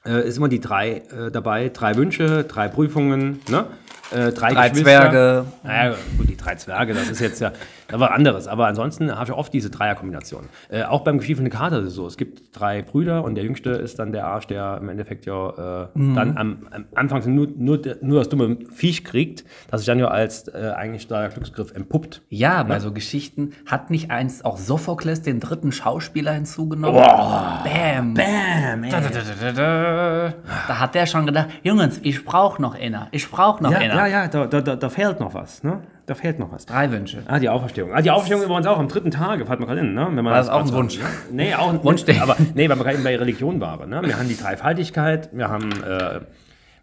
Äh, 0.04 0.26
ist 0.26 0.38
immer 0.38 0.48
die 0.48 0.60
drei 0.60 1.02
äh, 1.16 1.30
dabei. 1.30 1.68
Drei 1.68 1.96
Wünsche, 1.96 2.44
drei 2.44 2.68
Prüfungen. 2.68 3.40
Ne? 3.48 3.66
äh, 4.10 4.32
drei, 4.32 4.52
Drei. 4.52 4.70
Zwerge. 4.70 5.46
Naja, 5.62 5.94
gut, 6.16 6.28
die 6.28 6.36
drei 6.36 6.54
Zwerge, 6.56 6.94
das 6.94 7.08
ist 7.10 7.20
jetzt 7.20 7.40
ja 7.40 7.52
war 7.98 8.12
anderes. 8.12 8.46
Aber 8.46 8.66
ansonsten 8.66 9.10
habe 9.12 9.24
ich 9.24 9.32
oft 9.32 9.52
diese 9.52 9.70
Dreierkombination. 9.70 10.48
Äh, 10.68 10.84
auch 10.84 11.00
beim 11.00 11.18
geschiefelten 11.18 11.50
Kater 11.52 11.80
ist 11.80 11.86
es 11.88 11.94
so. 11.94 12.06
Es 12.06 12.16
gibt 12.16 12.58
drei 12.58 12.82
Brüder 12.82 13.24
und 13.24 13.34
der 13.34 13.44
jüngste 13.44 13.70
ist 13.70 13.98
dann 13.98 14.12
der 14.12 14.26
Arsch, 14.26 14.46
der 14.46 14.78
im 14.80 14.88
Endeffekt 14.88 15.26
ja 15.26 15.84
äh, 15.84 15.88
Mhm. 15.94 16.14
dann 16.14 16.36
am, 16.36 16.66
am 16.70 16.84
Anfang 16.94 17.34
nur, 17.34 17.48
nur, 17.56 17.80
nur 18.02 18.18
das 18.18 18.28
dumme 18.28 18.58
Viech 18.72 19.04
kriegt, 19.04 19.44
das 19.70 19.80
sich 19.80 19.86
dann 19.86 19.98
ja 19.98 20.08
als 20.08 20.46
äh, 20.48 20.72
eigentlich 20.76 21.08
der 21.08 21.28
Glücksgriff 21.30 21.72
entpuppt. 21.74 22.22
Ja, 22.28 22.62
bei 22.62 22.78
so 22.80 22.92
Geschichten 22.92 23.52
hat 23.66 23.90
nicht 23.90 24.10
einst 24.10 24.44
auch 24.44 24.56
Sophokles 24.58 25.22
den 25.22 25.40
dritten 25.40 25.72
Schauspieler 25.72 26.32
hinzugenommen? 26.32 27.00
Bam. 27.00 28.14
Bam, 28.14 28.82
Da, 28.90 29.00
da, 29.00 29.52
da, 29.52 30.32
da, 30.68 30.78
hat 30.80 30.94
der 30.94 31.06
schon 31.06 31.26
gedacht, 31.26 31.48
Jungs, 31.62 32.00
ich 32.02 32.24
brauch 32.24 32.58
noch 32.58 32.74
einer, 32.74 33.08
ich 33.10 33.30
brauch 33.30 33.60
noch 33.60 33.70
Ja, 33.72 33.78
einer. 33.78 33.94
ja, 33.94 34.06
ja, 34.06 34.28
da, 34.28 34.46
da, 34.46 34.60
da, 34.60 34.76
da 34.76 34.88
fehlt 34.88 35.20
noch 35.20 35.34
was, 35.34 35.62
ne? 35.62 35.80
Da 36.10 36.16
fehlt 36.16 36.40
noch 36.40 36.50
was. 36.50 36.66
Drei 36.66 36.90
Wünsche. 36.90 37.22
Ah, 37.28 37.38
die 37.38 37.48
Auferstehung. 37.48 37.92
Ah, 37.94 38.02
die 38.02 38.10
Auferstehung 38.10 38.42
übrigens 38.42 38.66
auch 38.66 38.80
am 38.80 38.88
dritten 38.88 39.12
Tage, 39.12 39.46
fällt 39.46 39.60
mir 39.60 39.66
gerade 39.66 39.82
hin, 39.82 39.94
ne? 39.94 40.06
Wenn 40.06 40.16
man 40.16 40.32
War 40.32 40.38
das 40.38 40.48
auch 40.48 40.66
ein 40.66 40.72
Wunsch? 40.72 40.98
Nee, 41.30 41.54
auch 41.54 41.68
ein 41.72 41.80
Wunsch, 41.84 42.02
aber 42.20 42.36
nee, 42.56 42.68
weil 42.68 42.76
wir 42.76 42.82
gerade 42.82 42.94
eben 42.94 43.04
bei 43.04 43.16
Religion 43.16 43.60
waren, 43.60 43.88
ne? 43.88 44.02
Wir 44.04 44.18
haben 44.18 44.28
die 44.28 44.36
Dreifaltigkeit, 44.36 45.30
wir 45.32 45.48
haben, 45.48 45.70
äh, 45.84 46.22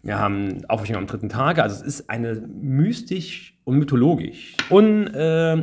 wir 0.02 0.18
haben 0.18 0.64
Auferstehung 0.66 1.02
am 1.02 1.06
dritten 1.06 1.28
Tage, 1.28 1.62
also 1.62 1.76
es 1.76 1.82
ist 1.82 2.08
eine 2.08 2.36
mystisch 2.36 3.60
und 3.64 3.76
mythologisch 3.76 4.56
und 4.70 5.08
äh, 5.08 5.62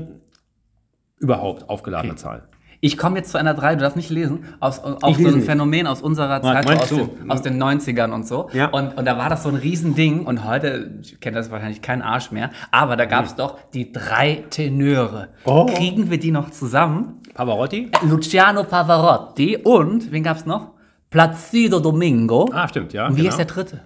überhaupt 1.18 1.68
aufgeladene 1.68 2.14
Zahl. 2.18 2.48
Ich 2.82 2.98
komme 2.98 3.18
jetzt 3.18 3.32
zu 3.32 3.38
einer 3.38 3.54
3, 3.54 3.76
du 3.76 3.82
darfst 3.82 3.96
nicht 3.96 4.10
lesen, 4.10 4.46
aus, 4.60 4.80
auf 4.80 5.18
so 5.18 5.28
ein 5.28 5.36
nicht. 5.36 5.46
Phänomen 5.46 5.88
aus 5.88 6.02
unserer 6.02 6.42
Zeit, 6.42 6.68
aus, 6.68 6.90
den, 6.90 7.32
aus 7.32 7.42
den 7.42 7.62
90ern 7.62 8.12
und 8.12 8.28
so. 8.28 8.50
Ja. 8.54 8.68
Und, 8.68 8.98
und 8.98 9.06
da 9.06 9.18
war 9.18 9.30
das 9.30 9.44
so 9.44 9.50
ein 9.50 9.56
Riesending 9.56 10.26
und 10.26 10.46
heute 10.46 11.02
kennt 11.20 11.36
das 11.36 11.52
wahrscheinlich 11.52 11.82
kein 11.82 12.02
Arsch 12.02 12.32
mehr, 12.32 12.52
aber 12.72 12.96
da 12.96 13.06
gab 13.06 13.26
es 13.26 13.36
doch 13.36 13.58
die 13.74 13.92
drei 13.92 14.44
Tenöre. 14.50 15.30
Oh. 15.46 15.66
Kriegen 15.66 16.10
wir 16.10 16.20
die 16.20 16.32
noch 16.32 16.52
zusammen? 16.52 17.22
Pavarotti? 17.34 17.92
Luciano 18.04 18.64
Pavarotti 18.64 19.58
und, 19.58 20.12
wen 20.12 20.24
gab's 20.24 20.46
noch? 20.46 20.72
Placido 21.10 21.80
Domingo. 21.80 22.50
Ah, 22.54 22.68
stimmt, 22.68 22.94
ja. 22.94 23.08
und 23.08 23.16
wie 23.16 23.22
genau. 23.22 23.30
ist 23.30 23.38
der 23.38 23.46
dritte? 23.46 23.82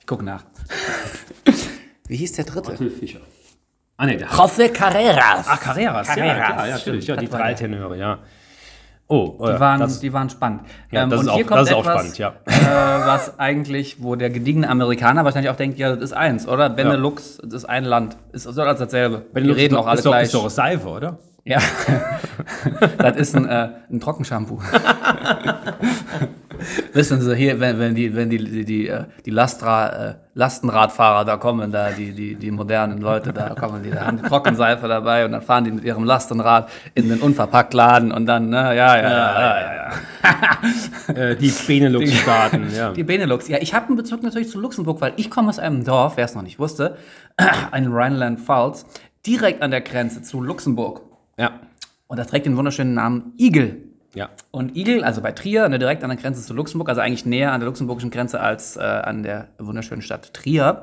Ich 0.00 0.06
gucke 0.06 0.24
nach. 0.24 0.44
wie 2.08 2.16
hieß 2.16 2.32
der 2.32 2.44
dritte? 2.44 2.74
Till 2.74 2.90
Fischer. 2.90 3.20
Ah, 4.02 4.06
nee, 4.06 4.16
der 4.16 4.26
José 4.30 4.68
Carreras. 4.70 5.46
Ah, 5.48 5.56
Carreras. 5.58 6.08
Ja, 6.08 6.14
Carreras, 6.16 6.46
klar, 6.54 6.66
ja, 6.66 6.74
natürlich. 6.74 7.06
Ja, 7.06 7.14
die 7.14 7.28
das 7.28 7.38
drei. 7.38 7.54
Tenöre, 7.54 7.96
ja. 7.96 8.18
Oh, 9.06 9.36
Die 9.38 9.60
waren, 9.60 9.98
die 10.00 10.12
waren 10.12 10.28
spannend. 10.28 10.62
Ja, 10.90 11.06
das 11.06 11.20
und 11.20 11.26
ist 11.28 11.32
hier 11.34 11.44
auch- 11.44 11.48
kommt 11.48 11.60
das 11.60 11.68
ist 11.68 11.74
auch 11.74 11.80
etwas, 11.86 12.16
spannend, 12.16 12.18
ja. 12.18 12.32
äh, 12.46 13.06
was 13.06 13.38
eigentlich, 13.38 14.02
wo 14.02 14.16
der 14.16 14.30
gediegene 14.30 14.68
Amerikaner 14.68 15.24
wahrscheinlich 15.24 15.50
auch 15.52 15.56
denkt, 15.56 15.78
ja, 15.78 15.94
das 15.94 16.02
ist 16.02 16.12
eins, 16.14 16.48
oder? 16.48 16.68
Benelux, 16.68 17.38
das 17.44 17.54
ist 17.62 17.64
ein 17.66 17.84
Land. 17.84 18.16
Ist 18.32 18.42
soll 18.42 18.66
alles 18.66 18.80
dasselbe. 18.80 19.24
Die 19.36 19.50
reden 19.52 19.76
auch 19.76 19.86
alle 19.86 19.98
ist 19.98 20.04
doch, 20.06 20.10
gleich. 20.10 20.24
Ist 20.24 20.34
doch 20.34 20.50
Seife, 20.50 20.88
oder? 20.88 21.18
Ja, 21.44 21.58
das 22.98 23.16
ist 23.18 23.36
ein, 23.36 23.48
äh, 23.48 23.68
ein 23.88 24.00
Trockenshampoo. 24.00 24.58
Wissen 26.92 27.20
Sie, 27.20 27.34
hier, 27.36 27.58
wenn, 27.58 27.78
wenn 27.78 27.94
die, 27.94 28.14
wenn 28.14 28.28
die, 28.28 28.38
die, 28.38 28.64
die, 28.64 28.88
äh, 28.88 29.04
die 29.24 29.30
Lastra, 29.30 30.10
äh, 30.10 30.14
Lastenradfahrer 30.34 31.24
da 31.24 31.36
kommen, 31.36 31.72
da 31.72 31.90
die, 31.90 32.12
die, 32.12 32.34
die 32.34 32.50
modernen 32.50 33.00
Leute, 33.00 33.32
da 33.32 33.50
kommen 33.50 33.82
die, 33.82 33.90
da 33.90 34.06
haben 34.06 34.18
die 34.18 34.22
Trockenseife 34.22 34.88
dabei 34.88 35.24
und 35.24 35.32
dann 35.32 35.42
fahren 35.42 35.64
die 35.64 35.70
mit 35.70 35.84
ihrem 35.84 36.04
Lastenrad 36.04 36.68
in 36.94 37.08
den 37.08 37.20
Unverpacktladen 37.20 38.12
und 38.12 38.26
dann, 38.26 38.50
ne, 38.50 38.76
ja, 38.76 38.96
ja, 38.96 39.02
ja, 39.02 39.40
ja, 39.40 39.74
ja. 39.74 39.92
Äh, 41.14 41.36
die 41.36 41.50
Benelux-Staaten, 41.50 42.70
ja. 42.74 42.92
Die 42.92 43.02
Benelux. 43.02 43.48
Ja, 43.48 43.58
ich 43.60 43.74
habe 43.74 43.88
einen 43.88 43.96
Bezug 43.96 44.22
natürlich 44.22 44.48
zu 44.48 44.60
Luxemburg, 44.60 45.00
weil 45.00 45.12
ich 45.16 45.30
komme 45.30 45.48
aus 45.48 45.58
einem 45.58 45.84
Dorf, 45.84 46.16
wer 46.16 46.24
es 46.24 46.34
noch 46.34 46.42
nicht 46.42 46.58
wusste, 46.58 46.96
in 47.76 47.92
Rheinland-Pfalz, 47.92 48.86
direkt 49.26 49.62
an 49.62 49.70
der 49.70 49.80
Grenze 49.80 50.22
zu 50.22 50.40
Luxemburg. 50.40 51.02
Ja. 51.36 51.60
Und 52.06 52.18
das 52.18 52.28
trägt 52.28 52.46
den 52.46 52.56
wunderschönen 52.56 52.94
Namen 52.94 53.32
Igel. 53.38 53.91
Ja. 54.14 54.30
Und 54.50 54.76
Igel, 54.76 55.04
also 55.04 55.22
bei 55.22 55.32
Trier, 55.32 55.68
ne, 55.68 55.78
direkt 55.78 56.04
an 56.04 56.10
der 56.10 56.18
Grenze 56.18 56.42
zu 56.42 56.52
Luxemburg, 56.54 56.88
also 56.88 57.00
eigentlich 57.00 57.24
näher 57.24 57.52
an 57.52 57.60
der 57.60 57.68
luxemburgischen 57.68 58.10
Grenze 58.10 58.40
als 58.40 58.76
äh, 58.76 58.80
an 58.80 59.22
der 59.22 59.48
wunderschönen 59.58 60.02
Stadt 60.02 60.34
Trier. 60.34 60.82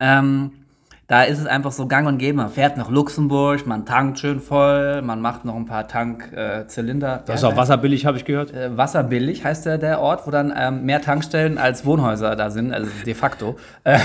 Ähm, 0.00 0.52
da 1.08 1.22
ist 1.22 1.38
es 1.38 1.46
einfach 1.46 1.70
so 1.70 1.86
gang 1.86 2.08
und 2.08 2.18
gäbe. 2.18 2.36
Man 2.36 2.48
fährt 2.50 2.76
nach 2.76 2.90
Luxemburg, 2.90 3.64
man 3.66 3.86
tankt 3.86 4.18
schön 4.18 4.40
voll, 4.40 5.02
man 5.02 5.20
macht 5.20 5.44
noch 5.44 5.54
ein 5.54 5.64
paar 5.64 5.86
Tankzylinder. 5.86 7.16
Äh. 7.16 7.26
Das 7.26 7.36
ist 7.36 7.44
auch 7.44 7.56
wasserbillig, 7.56 8.06
habe 8.06 8.16
ich 8.16 8.24
gehört. 8.24 8.52
Äh, 8.52 8.76
Wasserbillig 8.76 9.44
heißt 9.44 9.66
der, 9.66 9.78
der 9.78 10.00
Ort, 10.00 10.26
wo 10.26 10.30
dann 10.32 10.52
ähm, 10.56 10.84
mehr 10.84 11.00
Tankstellen 11.00 11.58
als 11.58 11.84
Wohnhäuser 11.84 12.34
da 12.34 12.50
sind, 12.50 12.72
also 12.72 12.90
de 13.04 13.14
facto. 13.14 13.56
Äh, 13.86 14.00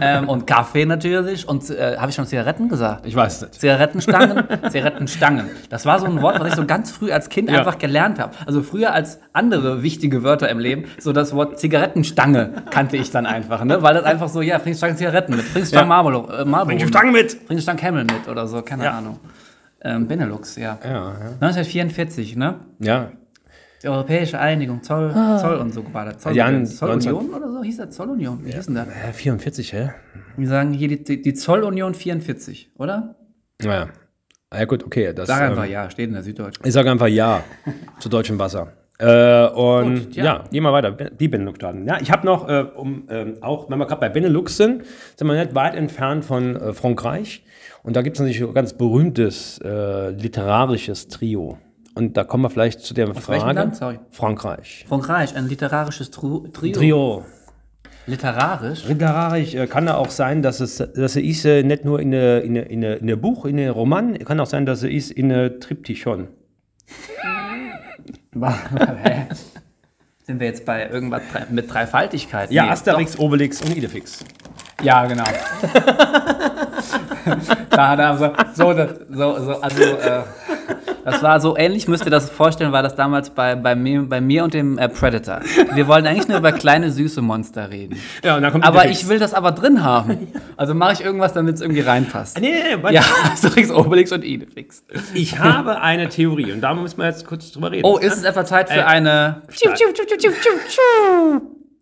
ähm, 0.00 0.28
und 0.28 0.46
Kaffee 0.46 0.86
natürlich. 0.86 1.48
Und 1.48 1.68
äh, 1.68 1.96
habe 1.96 2.10
ich 2.10 2.14
schon 2.14 2.26
Zigaretten 2.26 2.68
gesagt? 2.68 3.04
Ich 3.06 3.16
weiß 3.16 3.36
es 3.36 3.40
nicht. 3.42 3.60
Zigarettenstangen, 3.60 4.44
Zigarettenstangen. 4.68 5.46
Das 5.68 5.84
war 5.84 5.98
so 5.98 6.06
ein 6.06 6.22
Wort, 6.22 6.38
was 6.38 6.50
ich 6.50 6.54
so 6.54 6.64
ganz 6.64 6.92
früh 6.92 7.10
als 7.10 7.28
Kind 7.28 7.50
Ja. 7.50 7.58
einfach 7.58 7.78
gelernt 7.78 8.20
habe. 8.20 8.34
Also 8.46 8.62
früher 8.62 8.92
als 8.92 9.18
andere 9.32 9.82
wichtige 9.82 10.22
Wörter 10.22 10.48
im 10.48 10.60
Leben, 10.60 10.84
so 11.00 11.12
das 11.12 11.34
Wort 11.34 11.58
Zigarettenstange 11.58 12.50
kannte 12.70 12.96
ich 12.96 13.10
dann 13.10 13.26
einfach, 13.26 13.64
ne? 13.64 13.82
Weil 13.82 13.94
das 13.94 14.04
einfach 14.04 14.28
so, 14.28 14.40
ja, 14.42 14.58
bringst 14.58 14.78
Stangen 14.78 14.96
Zigaretten 14.96 15.34
mit, 15.36 15.52
bringst 15.52 15.70
Stangen 15.72 15.88
Ja. 15.90 15.96
Marlboro, 16.04 16.32
äh, 16.32 16.44
Marlboro 16.44 16.64
Bring 16.66 16.78
die 16.78 16.84
mit. 16.84 16.94
Stange 16.94 17.12
mit! 17.12 17.46
Bringst 17.46 17.62
Stangen 17.64 17.80
Camel 17.80 18.04
mit 18.04 18.28
oder 18.28 18.46
so, 18.46 18.62
keine 18.62 18.84
Ja. 18.84 18.98
Ahnung. 18.98 19.18
Ähm, 19.82 20.06
Benelux, 20.08 20.56
ja. 20.56 20.78
Ja, 20.82 20.90
ja. 20.90 21.10
1944, 21.40 22.36
ne? 22.36 22.60
Ja, 22.78 23.10
Die 23.82 23.88
Europäische 23.88 24.38
Einigung, 24.38 24.82
Zoll, 24.82 25.12
Zoll 25.12 25.56
und 25.56 25.74
so 25.74 25.84
war 25.92 26.06
das. 26.06 26.18
Zoll, 26.18 26.34
Ja, 26.34 26.46
Zollunion 26.64 27.34
oder 27.34 27.52
so 27.52 27.62
hieß 27.62 27.76
das? 27.76 27.90
Zollunion, 27.94 28.42
wie 28.44 28.52
hieß 28.52 28.66
denn 28.66 28.76
das? 28.76 28.88
Äh, 28.88 29.12
44, 29.12 29.72
hä? 29.74 29.90
Wir 30.38 30.48
sagen 30.48 30.72
hier 30.72 30.88
die, 30.88 31.04
die, 31.04 31.20
die 31.20 31.34
Zollunion 31.34 31.92
44, 31.94 32.70
oder? 32.78 33.16
Naja. 33.62 33.88
Ja, 34.52 34.64
gut, 34.64 34.84
okay. 34.84 35.12
Das, 35.12 35.28
Sag 35.28 35.42
einfach 35.42 35.64
ähm, 35.66 35.72
ja, 35.72 35.90
steht 35.90 36.06
in 36.08 36.14
der 36.14 36.22
Süddeutschen. 36.22 36.64
Ich 36.64 36.72
sage 36.72 36.90
einfach 36.90 37.08
ja 37.08 37.42
zu 37.98 38.08
deutschem 38.08 38.38
Wasser. 38.38 38.72
Äh, 38.98 39.46
und 39.48 40.06
Gut, 40.06 40.16
ja. 40.16 40.24
ja. 40.24 40.44
gehen 40.50 40.62
wir 40.62 40.72
weiter. 40.72 40.92
Die 40.92 41.28
Benelux-Staaten. 41.28 41.86
Ja, 41.86 41.98
ich 42.00 42.12
habe 42.12 42.24
noch, 42.24 42.48
äh, 42.48 42.64
um, 42.76 43.08
ähm, 43.10 43.36
auch 43.40 43.68
wenn 43.68 43.78
wir 43.78 43.86
gerade 43.86 44.00
bei 44.00 44.08
Benelux 44.08 44.56
sind, 44.56 44.84
sind 45.16 45.26
wir 45.26 45.34
nicht 45.34 45.54
weit 45.54 45.74
entfernt 45.74 46.24
von 46.24 46.56
äh, 46.56 46.72
Frankreich. 46.72 47.44
Und 47.82 47.96
da 47.96 48.02
gibt 48.02 48.16
es 48.16 48.20
natürlich 48.20 48.42
ein 48.42 48.54
ganz 48.54 48.72
berühmtes 48.72 49.58
äh, 49.64 50.10
literarisches 50.10 51.08
Trio. 51.08 51.58
Und 51.96 52.16
da 52.16 52.24
kommen 52.24 52.44
wir 52.44 52.50
vielleicht 52.50 52.80
zu 52.80 52.94
der 52.94 53.08
welchem 53.08 53.22
Frage. 53.22 53.52
Land? 53.52 53.76
Sorry. 53.76 53.98
Frankreich. 54.10 54.84
Frankreich, 54.88 55.34
ein 55.36 55.48
literarisches 55.48 56.10
Tru 56.10 56.46
Trio. 56.48 56.72
Trio. 56.72 57.24
Literarisch? 58.06 58.86
Literarisch 58.86 59.54
äh, 59.54 59.66
kann 59.66 59.88
auch 59.88 60.10
sein, 60.10 60.42
dass 60.42 60.60
es, 60.60 60.76
dass 60.76 61.16
ist 61.16 61.44
äh, 61.44 61.62
nicht 61.62 61.84
nur 61.84 62.00
in 62.00 62.10
der 62.10 62.42
in 62.42 62.56
in 62.56 62.82
in 62.82 63.20
Buch, 63.20 63.44
in 63.44 63.56
der 63.56 63.72
Roman, 63.72 64.18
kann 64.18 64.38
auch 64.40 64.46
sein, 64.46 64.66
dass 64.66 64.82
es 64.82 64.90
ist 64.90 65.10
in 65.10 65.30
der 65.30 65.58
Triptychon. 65.58 66.28
Sind 70.26 70.40
wir 70.40 70.46
jetzt 70.46 70.64
bei 70.64 70.88
irgendwas 70.88 71.22
mit 71.50 71.70
Dreifaltigkeit? 71.72 72.50
Ja, 72.50 72.64
Nee, 72.64 72.70
Asterix, 72.70 73.18
Obelix 73.18 73.60
und 73.60 73.76
Idefix. 73.76 74.24
doch. 74.78 74.84
Ja, 74.84 75.04
genau. 75.06 75.24
da 77.70 77.88
er 77.98 78.16
so, 78.16 78.32
so, 78.54 78.74
so, 79.10 79.44
so 79.44 79.60
also, 79.60 79.82
äh, 79.82 80.22
das 81.04 81.22
war 81.22 81.40
so 81.40 81.56
ähnlich, 81.56 81.86
müsst 81.86 82.04
ihr 82.04 82.10
das 82.10 82.30
vorstellen, 82.30 82.72
war 82.72 82.82
das 82.82 82.94
damals 82.96 83.30
bei, 83.30 83.54
bei, 83.54 83.74
mir, 83.74 84.02
bei 84.02 84.20
mir 84.20 84.42
und 84.44 84.54
dem 84.54 84.78
äh, 84.78 84.88
Predator. 84.88 85.40
Wir 85.74 85.86
wollen 85.86 86.06
eigentlich 86.06 86.28
nur 86.28 86.38
über 86.38 86.52
kleine, 86.52 86.90
süße 86.90 87.20
Monster 87.22 87.70
reden. 87.70 87.98
Ja, 88.22 88.36
und 88.36 88.42
dann 88.42 88.52
kommt 88.52 88.64
Aber 88.64 88.88
ich 88.88 89.06
will 89.08 89.18
das 89.18 89.34
aber 89.34 89.52
drin 89.52 89.82
haben. 89.84 90.28
Also 90.56 90.74
mache 90.74 90.94
ich 90.94 91.00
irgendwas, 91.02 91.32
damit 91.34 91.56
es 91.56 91.60
irgendwie 91.60 91.82
reinpasst. 91.82 92.40
Nee, 92.40 92.50
nee, 92.50 92.76
nee, 92.76 92.82
warte. 92.82 92.94
Ja, 92.96 93.02
Asterix, 93.32 93.70
Obelix 93.70 94.12
und 94.12 94.24
Idefix. 94.24 94.82
Ich 95.12 95.38
habe 95.38 95.80
eine 95.80 96.08
Theorie 96.08 96.52
und 96.52 96.60
da 96.60 96.74
müssen 96.74 96.98
wir 96.98 97.06
jetzt 97.06 97.26
kurz 97.26 97.52
drüber 97.52 97.70
reden. 97.70 97.84
Oh, 97.84 97.98
ist 97.98 98.16
es 98.16 98.24
etwa 98.24 98.44
Zeit 98.44 98.70
für 98.70 98.80
Äh, 98.80 98.84
eine 98.84 99.42
steil. 99.50 99.74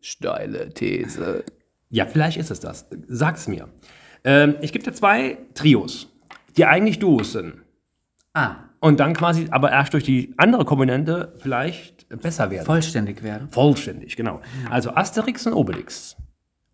steile 0.01 0.69
These? 0.71 1.45
Ja, 1.91 2.07
vielleicht 2.07 2.39
ist 2.39 2.51
es 2.51 2.61
das. 2.61 2.87
Sag's 3.09 3.47
mir. 3.49 3.69
Ähm, 4.25 4.55
ich 4.61 4.73
gebe 4.73 4.85
dir 4.85 4.93
zwei 4.93 5.39
Trios, 5.55 6.09
die 6.57 6.65
eigentlich 6.65 6.99
Duos 6.99 7.33
sind. 7.33 7.55
Ah, 8.35 8.57
Und 8.83 8.99
dann 8.99 9.15
quasi 9.15 9.47
aber 9.53 9.71
erst 9.71 9.95
durch 9.95 10.03
die 10.03 10.35
andere 10.39 10.65
Komponente 10.65 11.35
vielleicht 11.39 12.09
besser 12.21 12.51
werden. 12.51 12.67
vollständig 12.67 13.23
werden. 13.23 13.47
Vollständig, 13.53 14.17
genau. 14.17 14.41
Also 14.71 14.91
Asterix 14.91 15.47
und 15.47 15.53
Obelix. 15.53 16.17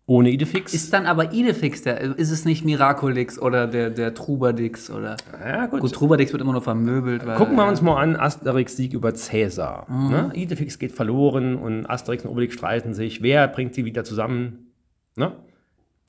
Ohne 0.07 0.31
Idefix. 0.31 0.73
Ist 0.73 0.91
dann 0.91 1.05
aber 1.05 1.33
Idefix 1.33 1.83
der, 1.83 2.01
ist 2.01 2.31
es 2.31 2.43
nicht 2.43 2.65
Miraculix 2.65 3.37
oder 3.37 3.67
der, 3.67 3.91
der 3.91 4.15
Trubadix 4.15 4.89
oder. 4.89 5.17
ja, 5.39 5.67
gut. 5.67 5.81
Gut, 5.81 5.93
Trubadix 5.93 6.31
wird 6.31 6.41
immer 6.41 6.53
nur 6.53 6.63
vermöbelt. 6.63 7.27
Weil, 7.27 7.37
Gucken 7.37 7.55
wir 7.55 7.67
uns 7.67 7.83
mal 7.83 8.01
an, 8.01 8.15
Asterix 8.15 8.75
Sieg 8.75 8.93
über 8.93 9.13
Cäsar. 9.13 9.85
Ne? 9.87 10.31
Idefix 10.33 10.79
geht 10.79 10.93
verloren 10.93 11.55
und 11.57 11.85
Asterix 11.85 12.25
und 12.25 12.31
Obelix 12.31 12.55
streiten 12.55 12.95
sich. 12.95 13.21
Wer 13.21 13.47
bringt 13.47 13.75
sie 13.75 13.85
wieder 13.85 14.03
zusammen? 14.03 14.73
Ne? 15.15 15.33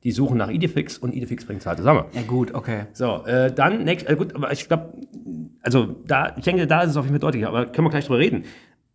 Die 0.03 0.13
suchen 0.13 0.39
nach 0.39 0.49
Idefix 0.49 0.97
und 0.97 1.13
Idefix 1.13 1.45
bringt 1.45 1.65
halt 1.67 1.79
zusammen. 1.79 2.05
Ja, 2.13 2.23
gut, 2.23 2.55
okay. 2.55 2.87
So, 2.95 3.25
äh, 3.27 3.53
dann, 3.53 3.85
next, 3.85 4.09
äh, 4.09 4.17
gut, 4.17 4.35
aber 4.35 4.51
ich 4.53 4.67
glaube, 4.67 4.95
also 5.63 5.97
da, 6.07 6.35
ich 6.37 6.45
denke, 6.45 6.67
da 6.67 6.83
ist 6.83 6.91
es 6.91 6.97
auf 6.97 7.05
jeden 7.05 7.15
Fall 7.15 7.21
deutlich, 7.21 7.47
aber 7.47 7.67
können 7.67 7.87
wir 7.87 7.91
gleich 7.91 8.07
drüber 8.07 8.19
reden. 8.19 8.45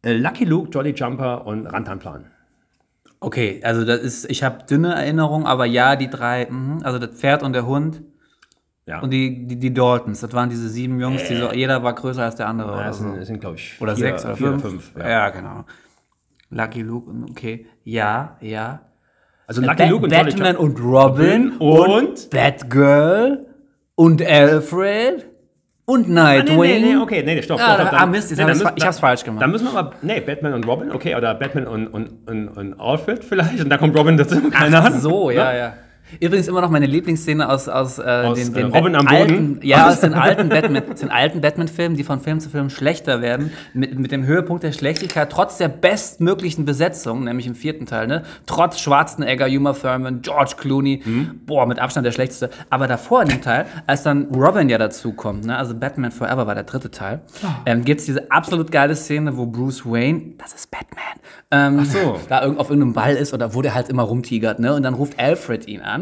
Äh, 0.02 0.13
Lucky 0.13 0.46
Luke, 0.46 0.70
Jolly 0.72 0.91
Jumper 0.96 1.46
und 1.46 1.68
Rantanplan. 1.68 2.26
Okay, 3.20 3.62
also 3.63 3.86
das 3.86 4.00
ist, 4.02 4.30
ich 4.30 4.44
habe 4.44 4.65
dünne 4.70 4.94
Erinnerungen, 4.94 5.46
aber 5.48 5.65
ja, 5.65 5.96
die 5.96 6.10
drei, 6.10 6.48
mhm, 6.50 6.82
also 6.84 7.00
das 7.00 7.12
Pferd 7.20 7.44
und 7.44 7.54
der 7.54 7.65
Hund 7.65 8.02
Ja. 8.88 9.00
und 9.02 9.12
die, 9.12 9.46
die, 9.48 9.58
die 9.58 9.74
Daltons, 9.74 10.20
das 10.22 10.34
waren 10.34 10.50
diese 10.50 10.70
sieben 10.70 11.00
Jungs, 11.00 11.24
die 11.28 11.36
so, 11.36 11.52
jeder 11.52 11.82
war 11.84 11.94
größer 11.94 12.24
als 12.24 12.36
der 12.36 12.48
andere. 12.48 12.72
Ja, 12.78 12.84
das 12.88 12.98
so. 12.98 13.04
sind, 13.04 13.18
das 13.18 13.28
sind 13.28 13.41
glaube 13.41 13.56
ich, 13.58 13.80
Oder 13.80 13.95
vier, 13.95 14.08
sechs 14.08 14.26
oder 14.26 14.36
vier 14.36 14.47
fünf. 14.60 14.62
fünf. 14.62 14.91
ja. 14.97 15.10
ja. 15.10 15.30
genau. 15.30 15.66
Lucky 16.51 16.82
Luke, 16.82 17.12
okay. 17.30 17.66
Ja, 17.84 18.38
ja. 18.41 18.82
Also 19.48 19.62
Lucky 19.62 19.76
Ba- 19.84 19.89
Luke 19.89 20.04
und 20.06 20.10
Batman 20.12 20.56
und 20.58 20.80
Robin 20.82 21.52
und- 21.60 22.30
Batgirl 22.32 23.46
und 23.96 24.26
Alfred 24.26 25.26
und 25.86 26.06
Ah, 26.08 26.12
Nightwing. 26.12 26.60
nee, 26.60 26.80
nee, 26.80 26.93
nee, 26.93 26.98
okay, 26.98 27.22
nee, 27.24 27.39
stopp, 27.43 27.60
Ah, 27.62 27.76
stopp, 27.76 27.88
stopp. 27.89 28.02
ah, 28.02 28.06
Mist, 28.08 28.32
jetzt 28.32 28.39
hab 28.39 28.48
dann 28.48 28.56
ich's 28.56 28.64
müssen- 28.64 28.78
ich 28.78 28.86
hab's 28.86 29.00
falsch 29.00 29.24
gemacht. 29.24 29.41
Dann 29.43 29.52
müssen 29.52 29.66
wir 29.72 29.78
aber, 29.78 29.93
nee, 30.02 30.20
Batman 30.20 30.54
und 30.54 30.68
Robin, 30.68 30.91
okay, 30.91 31.16
oder 31.16 31.36
Batman 31.36 31.68
und, 31.68 31.88
und, 31.88 32.10
und, 32.28 32.48
und 32.50 32.80
Alfred 32.80 33.24
vielleicht 33.24 33.62
und 33.64 33.70
dann 33.70 33.80
kommt 33.80 33.96
Robin 33.96 34.18
dazu, 34.18 34.50
keine 34.50 34.80
Ach 34.80 34.86
Ahnung. 34.86 35.00
so, 35.00 35.30
ja, 35.30 35.52
Ne? 35.52 35.58
ja. 35.60 35.74
Übrigens 36.20 36.47
immer 36.47 36.62
noch 36.62 36.70
meine 36.70 36.86
Lieblingsszene 36.86 37.49
aus, 37.49 37.68
aus, 37.68 37.97
äh, 37.97 38.03
Aus, 38.03 38.38
den, 38.38 38.53
äh, 38.53 38.58
den 38.58 38.72
Robin 38.72 38.95
am 38.95 39.08
alten, 39.08 39.56
Boden? 39.56 39.60
Ja, 39.64 39.88
aus 39.89 39.99
den 40.01 40.14
alten 40.14 40.49
Batman, 40.49 40.84
aus 40.91 40.99
den 40.99 41.10
alten 41.10 41.41
Batman-Filmen, 41.41 41.97
die 41.97 42.03
von 42.03 42.20
Film 42.22 42.39
zu 42.39 42.49
Film 42.49 42.70
schlechter 42.70 43.22
werden, 43.22 43.51
mit, 43.74 43.97
mit 43.97 44.12
dem 44.12 44.26
Höhepunkt 44.26 44.64
der 44.64 44.72
Schlechtigkeit, 44.72 45.32
trotz 45.32 45.58
der 45.58 45.68
bestmöglichen 45.68 46.64
Besetzung, 46.66 47.24
nämlich 47.24 47.47
im 47.47 47.56
vierten 47.56 47.86
Teil, 47.86 48.08
ne? 48.08 48.24
Trotz 48.45 48.80
Schwarzenegger, 48.80 49.47
Uma 49.47 49.74
Thurman, 49.74 50.22
George 50.22 50.53
Clooney, 50.58 51.01
Mhm. 51.03 51.41
boah, 51.45 51.66
mit 51.66 51.80
Abstand 51.80 52.06
der 52.06 52.12
schlechteste. 52.12 52.49
Aber 52.70 52.88
davor 52.88 53.24
in 53.24 53.30
dem 53.30 53.41
Teil, 53.41 53.66
als 53.88 54.03
dann 54.03 54.26
Robin 54.26 54.70
ja 54.70 54.78
dazu 54.78 55.12
kommt, 55.14 55.45
ne? 55.45 55.58
also 55.58 55.74
Batman 55.76 56.12
Forever 56.12 56.45
war 56.47 56.56
der 56.56 56.64
dritte 56.66 56.91
Teil, 56.91 57.22
Ah. 57.43 57.47
ähm, 57.66 57.84
gibt 57.84 57.99
es 58.01 58.06
diese 58.06 58.32
absolut 58.32 58.72
geile 58.72 58.95
Szene, 58.95 59.38
wo 59.38 59.45
Bruce 59.47 59.86
Wayne, 59.86 60.34
das 60.38 60.53
ist 60.53 60.70
Batman, 60.72 61.03
ähm, 61.51 61.86
so. 61.86 62.20
da 62.30 62.43
irgend 62.43 62.60
auf 62.60 62.70
irgendeinem 62.70 62.93
Ball 62.93 63.16
ist 63.16 63.34
oder 63.34 63.53
wo 63.56 63.62
der 63.62 63.74
halt 63.74 63.89
immer 63.89 64.03
rumtigert, 64.03 64.60
ne? 64.60 64.74
Und 64.74 64.84
dann 64.84 64.93
ruft 64.93 65.20
Alfred 65.20 65.68
ihn 65.68 65.82
an, 65.82 65.95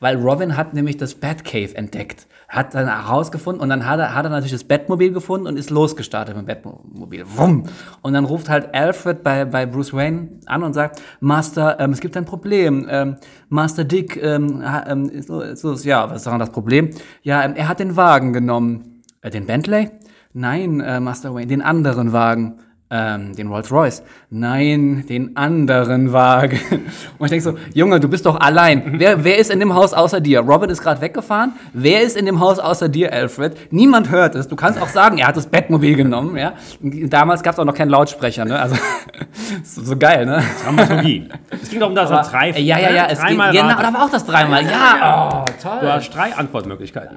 weil 0.00 0.16
Robin 0.16 0.56
hat 0.56 0.74
nämlich 0.74 0.96
das 0.96 1.14
Batcave 1.14 1.74
entdeckt. 1.74 2.26
Hat 2.48 2.74
dann 2.74 2.86
herausgefunden 2.86 3.60
und 3.60 3.68
dann 3.68 3.86
hat 3.86 3.98
er, 3.98 4.14
hat 4.14 4.24
er 4.24 4.30
natürlich 4.30 4.52
das 4.52 4.64
Batmobil 4.64 5.12
gefunden 5.12 5.48
und 5.48 5.58
ist 5.58 5.70
losgestartet 5.70 6.36
mit 6.36 6.46
dem 6.46 6.62
Batmobil. 6.62 7.24
Wumm. 7.34 7.64
Und 8.02 8.12
dann 8.12 8.24
ruft 8.24 8.48
halt 8.48 8.72
Alfred 8.72 9.24
bei, 9.24 9.44
bei 9.44 9.66
Bruce 9.66 9.92
Wayne 9.92 10.28
an 10.46 10.62
und 10.62 10.72
sagt, 10.72 11.02
Master, 11.18 11.80
ähm, 11.80 11.90
es 11.90 12.00
gibt 12.00 12.16
ein 12.16 12.24
Problem. 12.24 12.86
Ähm, 12.88 13.16
Master 13.48 13.84
Dick, 13.84 14.22
ähm, 14.22 14.62
ist 15.10 15.26
so, 15.26 15.54
so, 15.54 15.74
ja, 15.88 16.08
was 16.08 16.18
ist 16.18 16.26
daran 16.26 16.38
das 16.38 16.50
Problem? 16.50 16.90
Ja, 17.22 17.42
ähm, 17.42 17.54
er 17.56 17.68
hat 17.68 17.80
den 17.80 17.96
Wagen 17.96 18.32
genommen. 18.32 19.02
Äh, 19.22 19.30
den 19.30 19.46
Bentley? 19.46 19.90
Nein, 20.32 20.80
äh, 20.80 21.00
Master 21.00 21.34
Wayne, 21.34 21.48
den 21.48 21.62
anderen 21.62 22.12
Wagen. 22.12 22.60
Ähm, 22.88 23.34
den 23.34 23.48
Rolls 23.48 23.72
Royce. 23.72 24.04
Nein, 24.30 25.04
den 25.08 25.36
anderen 25.36 26.12
Wagen. 26.12 26.60
Und 27.18 27.24
ich 27.26 27.30
denke 27.30 27.42
so, 27.42 27.58
Junge, 27.74 27.98
du 27.98 28.08
bist 28.08 28.24
doch 28.26 28.38
allein. 28.38 29.00
Wer, 29.00 29.24
wer 29.24 29.38
ist 29.38 29.50
in 29.50 29.58
dem 29.58 29.74
Haus 29.74 29.92
außer 29.92 30.20
dir? 30.20 30.38
Robin 30.38 30.70
ist 30.70 30.82
gerade 30.82 31.00
weggefahren. 31.00 31.54
Wer 31.72 32.02
ist 32.02 32.16
in 32.16 32.26
dem 32.26 32.38
Haus 32.38 32.60
außer 32.60 32.88
dir, 32.88 33.12
Alfred? 33.12 33.72
Niemand 33.72 34.10
hört 34.10 34.36
es. 34.36 34.46
Du 34.46 34.54
kannst 34.54 34.80
auch 34.80 34.86
sagen, 34.86 35.18
er 35.18 35.26
hat 35.26 35.36
das 35.36 35.48
Bettmobil 35.48 35.96
genommen. 35.96 36.36
Ja? 36.36 36.52
Damals 36.80 37.42
gab 37.42 37.54
es 37.54 37.58
auch 37.58 37.64
noch 37.64 37.74
keinen 37.74 37.90
Lautsprecher. 37.90 38.44
Ne? 38.44 38.56
Also 38.56 38.76
so, 39.64 39.96
geil, 39.96 40.24
ne? 40.24 40.44
Dramaturgie. 40.62 41.28
es 41.50 41.68
ging 41.68 41.80
darum, 41.80 41.96
dass 41.96 42.08
er 42.08 42.22
drei, 42.22 42.50
äh, 42.50 42.60
ja, 42.60 42.78
ja, 42.78 42.92
ja. 42.92 43.06
Es 43.06 43.20
ging, 43.20 43.36
genau, 43.36 43.82
da 43.82 43.92
war 43.92 44.04
auch 44.04 44.10
das 44.10 44.24
dreimal. 44.24 44.62
Ja, 44.64 45.42
oh, 45.42 45.44
Du 45.44 45.52
toll. 45.60 45.90
hast 45.90 46.10
drei 46.14 46.32
Antwortmöglichkeiten. 46.36 47.16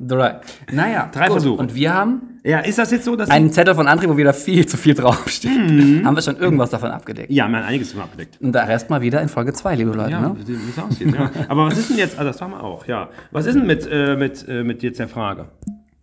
Drei. 0.00 0.40
Naja, 0.72 1.08
Drei. 1.12 1.26
Versuche. 1.26 1.60
Und 1.60 1.76
wir 1.76 1.94
haben 1.94 2.31
ja, 2.44 2.60
ist 2.60 2.78
das 2.78 2.90
jetzt 2.90 3.04
so, 3.04 3.14
dass 3.14 3.30
einen 3.30 3.52
Zettel 3.52 3.74
von 3.74 3.86
André, 3.86 4.08
wo 4.08 4.16
wieder 4.16 4.34
viel 4.34 4.66
zu 4.66 4.76
viel 4.76 4.94
draufsteht. 4.94 5.50
Haben 5.50 6.14
wir 6.14 6.22
schon 6.22 6.36
irgendwas 6.36 6.70
davon 6.70 6.90
abgedeckt. 6.90 7.30
Ja, 7.30 7.46
man 7.48 7.62
einiges 7.62 7.92
schon 7.92 8.00
abgedeckt. 8.00 8.40
Und 8.40 8.52
der 8.52 8.66
Rest 8.68 8.90
mal 8.90 9.00
wieder 9.00 9.20
in 9.20 9.28
Folge 9.28 9.52
2, 9.52 9.76
liebe 9.76 9.92
Leute. 9.92 10.10
Ja, 10.10 10.20
ne? 10.20 10.36
wie 10.44 10.52
es 10.52 10.78
aussieht. 10.78 11.14
Ja. 11.14 11.30
Aber 11.48 11.66
was 11.66 11.78
ist 11.78 11.90
denn 11.90 11.98
jetzt, 11.98 12.18
also 12.18 12.32
das 12.32 12.40
haben 12.40 12.52
wir 12.52 12.62
auch, 12.62 12.86
ja. 12.86 13.10
Was 13.30 13.46
ist 13.46 13.54
denn 13.54 13.66
mit, 13.66 13.86
äh, 13.90 14.16
mit, 14.16 14.46
äh, 14.48 14.64
mit 14.64 14.82
jetzt 14.82 14.98
der 14.98 15.08
Frage? 15.08 15.46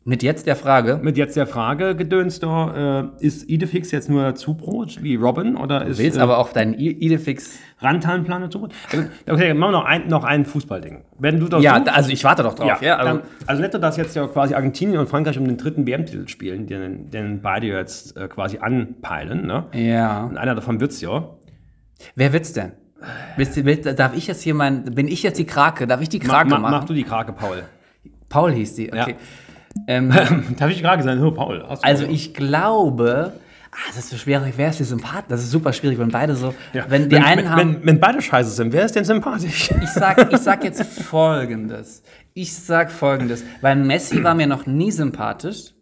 Mit 0.09 0.23
jetzt 0.23 0.47
der 0.47 0.55
Frage, 0.55 0.99
Mit 1.03 1.17
jetzt 1.17 1.37
der 1.37 1.45
Frage, 1.45 1.95
Gedöns 1.95 2.39
da, 2.39 3.11
äh, 3.19 3.25
ist 3.25 3.47
Idefix 3.47 3.91
jetzt 3.91 4.09
nur 4.09 4.33
Zubrot 4.33 5.03
wie 5.03 5.15
Robin 5.15 5.55
oder 5.55 5.85
ist 5.85 5.99
willst 5.99 6.17
äh, 6.17 6.21
aber 6.21 6.39
auch 6.39 6.51
deinen 6.51 6.73
I- 6.73 6.89
Idefix. 6.89 7.59
Rantanplane 7.81 8.49
Zubrot? 8.49 8.73
Okay, 9.29 9.53
machen 9.53 9.71
wir 9.71 9.77
noch 9.79 9.85
ein, 9.85 10.07
noch 10.07 10.23
ein 10.23 10.45
Fußballding. 10.45 11.03
Wenn 11.19 11.39
du 11.39 11.47
das 11.47 11.61
Ja, 11.63 11.75
suchst- 11.77 11.89
also 11.95 12.09
ich 12.09 12.23
warte 12.23 12.41
doch 12.41 12.55
drauf. 12.55 12.81
Ja, 12.81 12.97
also, 12.97 13.19
dann, 13.19 13.21
also 13.45 13.61
nur, 13.61 13.69
dass 13.79 13.97
jetzt 13.97 14.15
ja 14.15 14.25
quasi 14.27 14.55
Argentinien 14.55 14.97
und 14.97 15.07
Frankreich 15.07 15.37
um 15.37 15.45
den 15.45 15.57
dritten 15.57 15.85
WM-Titel 15.85 16.27
spielen, 16.27 16.65
den, 16.65 17.11
den 17.11 17.41
beide 17.43 17.67
jetzt 17.67 18.17
äh, 18.17 18.27
quasi 18.27 18.57
anpeilen, 18.57 19.45
ne? 19.45 19.65
ja. 19.73 20.23
Und 20.25 20.37
einer 20.37 20.55
davon 20.55 20.81
wird's 20.81 20.99
ja. 21.01 21.29
Wer 22.15 22.33
wird's 22.33 22.51
denn? 22.53 22.71
Du- 23.37 23.93
darf 23.93 24.15
ich 24.17 24.25
jetzt 24.25 24.41
hier 24.41 24.55
mein, 24.55 24.83
bin 24.85 25.07
ich 25.07 25.21
jetzt 25.21 25.37
die 25.37 25.45
Krake? 25.45 25.85
Darf 25.85 26.01
ich 26.01 26.09
die 26.09 26.19
Krake 26.19 26.49
Ma, 26.49 26.57
machen? 26.57 26.71
mach 26.71 26.83
du 26.85 26.93
die 26.95 27.03
Krake, 27.03 27.31
Paul. 27.31 27.61
Paul 28.27 28.51
hieß 28.51 28.73
die, 28.75 28.91
okay. 28.91 29.15
Ähm, 29.87 30.09
Darf 30.59 30.69
ich 30.71 30.81
Krake 30.81 31.03
sein? 31.03 31.21
Oh, 31.23 31.31
Paul. 31.31 31.63
hast 31.67 31.83
du- 31.83 31.87
also 31.87 32.05
ich 32.05 32.33
glaube, 32.33 33.33
ah, 33.71 33.75
das 33.89 33.97
ist 34.05 34.09
so 34.09 34.17
schwierig, 34.17 34.53
wer 34.57 34.69
ist 34.69 34.79
die 34.79 34.83
Sympath? 34.83 35.25
Das 35.29 35.41
ist 35.41 35.51
super 35.51 35.73
schwierig, 35.73 35.97
wenn 35.99 36.09
beide 36.09 36.35
so, 36.35 36.53
Ja. 36.73 36.85
wenn 36.89 37.09
die 37.09 37.15
wenn, 37.15 37.23
einen 37.23 37.41
wenn, 37.43 37.49
haben, 37.49 37.59
Wenn, 37.59 37.85
wenn 37.85 37.99
beide 37.99 38.21
scheiße 38.21 38.51
sind, 38.51 38.73
wer 38.73 38.85
ist 38.85 38.95
denn 38.95 39.05
sympathisch? 39.05 39.71
ich 39.81 39.89
sag, 39.89 40.31
ich 40.33 40.37
sag 40.39 40.63
jetzt 40.63 40.83
Folgendes. 41.03 42.03
Ich 42.33 42.55
sag 42.55 42.91
Folgendes, 42.91 43.43
weil 43.61 43.75
Messi 43.75 44.23
war 44.23 44.33
mir 44.35 44.47
noch 44.47 44.65
nie 44.65 44.91
sympathisch. 44.91 45.73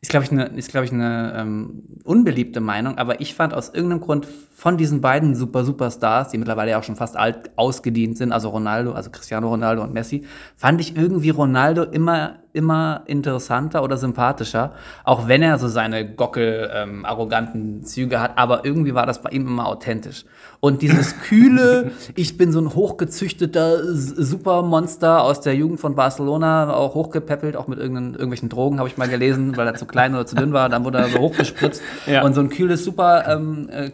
Ist, 0.00 0.10
glaube 0.10 0.24
ich, 0.24 0.32
eine, 0.32 0.50
glaub 0.50 0.82
ich, 0.84 0.90
eine 0.92 1.32
ähm, 1.38 1.84
unbeliebte 2.02 2.60
Meinung, 2.60 2.98
aber 2.98 3.20
ich 3.20 3.34
fand 3.34 3.54
aus 3.54 3.68
irgendeinem 3.72 4.00
Grund 4.00 4.26
von 4.62 4.76
diesen 4.76 5.00
beiden 5.00 5.34
super 5.34 5.64
Superstars, 5.64 6.28
die 6.28 6.38
mittlerweile 6.38 6.70
ja 6.70 6.78
auch 6.78 6.84
schon 6.84 6.94
fast 6.94 7.16
alt 7.16 7.50
ausgedient 7.56 8.16
sind, 8.16 8.30
also 8.30 8.48
Ronaldo, 8.50 8.92
also 8.92 9.10
Cristiano 9.10 9.48
Ronaldo 9.48 9.82
und 9.82 9.92
Messi, 9.92 10.24
fand 10.56 10.80
ich 10.80 10.96
irgendwie 10.96 11.30
Ronaldo 11.30 11.82
immer, 11.82 12.36
immer 12.52 13.02
interessanter 13.06 13.82
oder 13.82 13.96
sympathischer, 13.96 14.74
auch 15.02 15.26
wenn 15.26 15.42
er 15.42 15.58
so 15.58 15.66
seine 15.66 16.14
gockel, 16.14 16.70
ähm, 16.72 17.04
arroganten 17.04 17.82
Züge 17.82 18.20
hat, 18.20 18.38
aber 18.38 18.64
irgendwie 18.64 18.94
war 18.94 19.04
das 19.04 19.20
bei 19.20 19.30
ihm 19.30 19.48
immer 19.48 19.66
authentisch. 19.66 20.26
Und 20.60 20.80
dieses 20.80 21.18
kühle, 21.22 21.90
ich 22.14 22.38
bin 22.38 22.52
so 22.52 22.60
ein 22.60 22.72
hochgezüchteter 22.72 23.92
Supermonster 23.92 25.24
aus 25.24 25.40
der 25.40 25.56
Jugend 25.56 25.80
von 25.80 25.96
Barcelona, 25.96 26.72
auch 26.72 26.94
hochgepäppelt, 26.94 27.56
auch 27.56 27.66
mit 27.66 27.80
irgendwelchen 27.80 28.48
Drogen, 28.48 28.78
habe 28.78 28.88
ich 28.88 28.96
mal 28.96 29.08
gelesen, 29.08 29.56
weil 29.56 29.66
er 29.66 29.74
zu 29.74 29.86
klein 29.86 30.14
oder 30.14 30.24
zu 30.24 30.36
dünn 30.36 30.52
war, 30.52 30.68
dann 30.68 30.84
wurde 30.84 30.98
er 30.98 31.08
so 31.08 31.18
hochgespritzt. 31.18 31.82
Ja. 32.06 32.22
Und 32.22 32.34
so 32.34 32.40
ein 32.40 32.48
kühles 32.48 32.84
Super 32.84 33.24
ähm, 33.26 33.68
äh, 33.72 33.90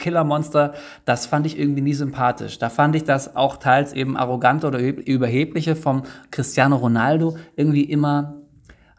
Killermonster, 0.59 0.73
das 1.05 1.27
fand 1.27 1.47
ich 1.47 1.59
irgendwie 1.59 1.81
nie 1.83 1.95
sympathisch. 1.95 2.59
Da 2.59 2.69
fand 2.69 2.95
ich 2.97 3.05
das 3.05 3.37
auch 3.37 3.57
teils 3.57 3.93
eben 3.93 4.17
arrogante 4.17 4.67
oder 4.67 4.79
üb- 4.79 5.01
überhebliche 5.07 5.77
vom 5.77 6.03
Cristiano 6.31 6.77
Ronaldo 6.77 7.37
irgendwie 7.57 7.85
immer 7.85 8.35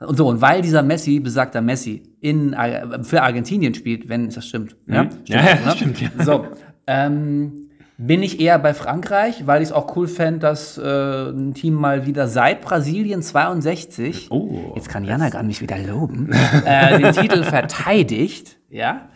und 0.01 0.16
so, 0.18 0.28
und 0.28 0.39
weil 0.41 0.62
dieser 0.62 0.82
Messi, 0.82 1.20
besagter 1.20 1.60
Messi, 1.62 2.03
in, 2.22 2.53
Ar- 2.53 3.03
für 3.03 3.22
Argentinien 3.22 3.74
spielt, 3.74 4.07
wenn 4.07 4.30
das 4.30 4.45
stimmt. 4.47 4.78
Ja, 4.88 5.03
Mhm. 5.03 5.10
Ja, 5.26 5.38
ja, 5.45 5.55
ne? 5.66 5.72
stimmt, 5.76 5.99
ja. 6.01 6.10
So, 6.24 6.45
ähm, 6.88 7.66
bin 7.97 8.24
ich 8.24 8.39
eher 8.39 8.57
bei 8.60 8.74
Frankreich, 8.74 9.45
weil 9.45 9.62
ich 9.62 9.68
es 9.70 9.74
auch 9.74 9.93
cool 9.97 10.07
fände, 10.07 10.39
dass 10.39 10.78
äh, 10.78 11.32
ein 11.32 11.53
Team 11.53 11.74
mal 11.74 12.05
wieder 12.05 12.30
seit 12.30 12.62
Brasilien 12.62 13.22
62, 13.22 14.28
Oh, 14.32 14.72
jetzt 14.78 14.88
kann 14.88 15.03
Jana 15.03 15.28
gar 15.30 15.43
nicht 15.43 15.60
wieder 15.62 15.78
loben, 15.78 16.30
äh, 16.66 16.97
den 16.97 17.12
Titel 17.12 17.43
verteidigt, 17.43 18.57
ja. 18.70 19.10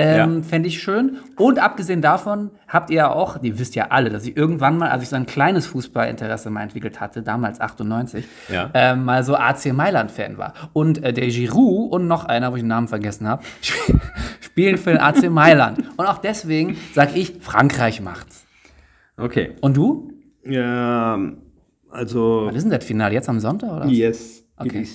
Ähm, 0.00 0.36
Ja. 0.36 0.42
Fände 0.48 0.68
ich 0.68 0.82
schön. 0.82 1.18
Und 1.36 1.58
abgesehen 1.58 2.00
davon 2.02 2.50
habt 2.68 2.90
ihr 2.90 2.96
ja 2.96 3.10
auch, 3.10 3.42
ihr 3.42 3.58
wisst 3.58 3.74
ja 3.74 3.86
alle, 3.90 4.10
dass 4.10 4.24
ich 4.26 4.36
irgendwann 4.36 4.78
mal, 4.78 4.88
als 4.90 5.02
ich 5.02 5.08
so 5.08 5.16
ein 5.16 5.26
kleines 5.26 5.66
Fußballinteresse 5.66 6.50
mal 6.50 6.62
entwickelt 6.62 7.00
hatte, 7.00 7.22
damals 7.22 7.60
98, 7.60 8.24
Ja. 8.48 8.70
ähm, 8.74 9.04
mal 9.04 9.22
so 9.24 9.34
AC 9.36 9.72
Mailand-Fan 9.72 10.38
war. 10.38 10.54
Und 10.72 11.02
äh, 11.02 11.12
der 11.12 11.26
Giroud 11.28 11.92
und 11.92 12.06
noch 12.08 12.24
einer, 12.24 12.52
wo 12.52 12.56
ich 12.56 12.62
den 12.62 12.68
Namen 12.68 12.88
vergessen 12.88 13.26
habe, 13.28 13.42
spielen 14.40 14.76
für 14.78 14.90
den 14.90 15.00
AC 15.00 15.30
Mailand. 15.30 15.78
Und 15.96 16.06
auch 16.06 16.18
deswegen 16.18 16.76
sage 16.94 17.12
ich, 17.14 17.34
Frankreich 17.40 18.00
macht's. 18.00 18.46
Okay. 19.16 19.52
Und 19.60 19.76
du? 19.76 20.12
Ja, 20.44 21.18
also. 21.90 22.46
Was 22.46 22.56
ist 22.56 22.62
denn 22.64 22.70
das 22.72 22.84
Finale? 22.84 23.14
Jetzt 23.14 23.28
am 23.28 23.40
Sonntag, 23.40 23.70
oder? 23.72 23.86
Yes, 23.86 24.44
Okay. 24.56 24.86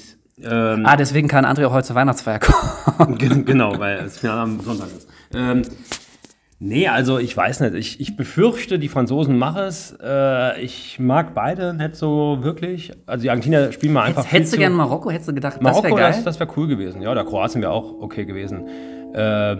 Ähm, 0.43 0.85
Ah, 0.85 0.95
deswegen 0.97 1.27
kann 1.27 1.45
André 1.45 1.65
auch 1.65 1.73
heute 1.73 1.87
zur 1.87 1.95
Weihnachtsfeier 1.95 2.39
kommen. 2.39 3.17
Gen- 3.17 3.45
genau, 3.45 3.79
weil 3.79 4.03
das 4.03 4.17
Finale 4.17 4.41
am 4.41 4.59
Sonntag 4.59 4.87
ist. 4.87 5.07
Ähm, 5.33 5.61
nee, 6.59 6.87
also 6.87 7.19
ich 7.19 7.35
weiß 7.35 7.61
nicht. 7.61 7.73
Ich, 7.75 7.99
ich 8.01 8.17
befürchte, 8.17 8.77
die 8.77 8.89
Franzosen 8.89 9.37
machen 9.37 9.63
es. 9.63 9.95
Äh, 10.03 10.61
ich 10.61 10.99
mag 10.99 11.33
beide 11.33 11.73
nicht 11.73 11.95
so 11.95 12.39
wirklich. 12.41 12.91
Also 13.05 13.23
die 13.23 13.29
Argentinier 13.29 13.71
spielen 13.71 13.93
mal 13.93 14.03
einfach. 14.03 14.23
Hättest, 14.23 14.33
hättest 14.33 14.53
du 14.53 14.57
viel 14.57 14.63
gern 14.63 14.73
zu- 14.73 14.77
Marokko? 14.77 15.09
Hättest 15.09 15.29
du 15.29 15.33
gedacht, 15.33 15.61
Marokko, 15.61 15.81
das 15.83 15.91
wäre 15.91 16.01
das, 16.07 16.15
geil? 16.17 16.23
das 16.25 16.39
wäre 16.39 16.49
cool 16.57 16.67
gewesen. 16.67 17.01
Ja, 17.01 17.11
oder 17.11 17.23
Kroatien 17.23 17.61
wäre 17.61 17.71
auch 17.71 18.01
okay 18.01 18.25
gewesen. 18.25 18.67
Äh, 19.13 19.55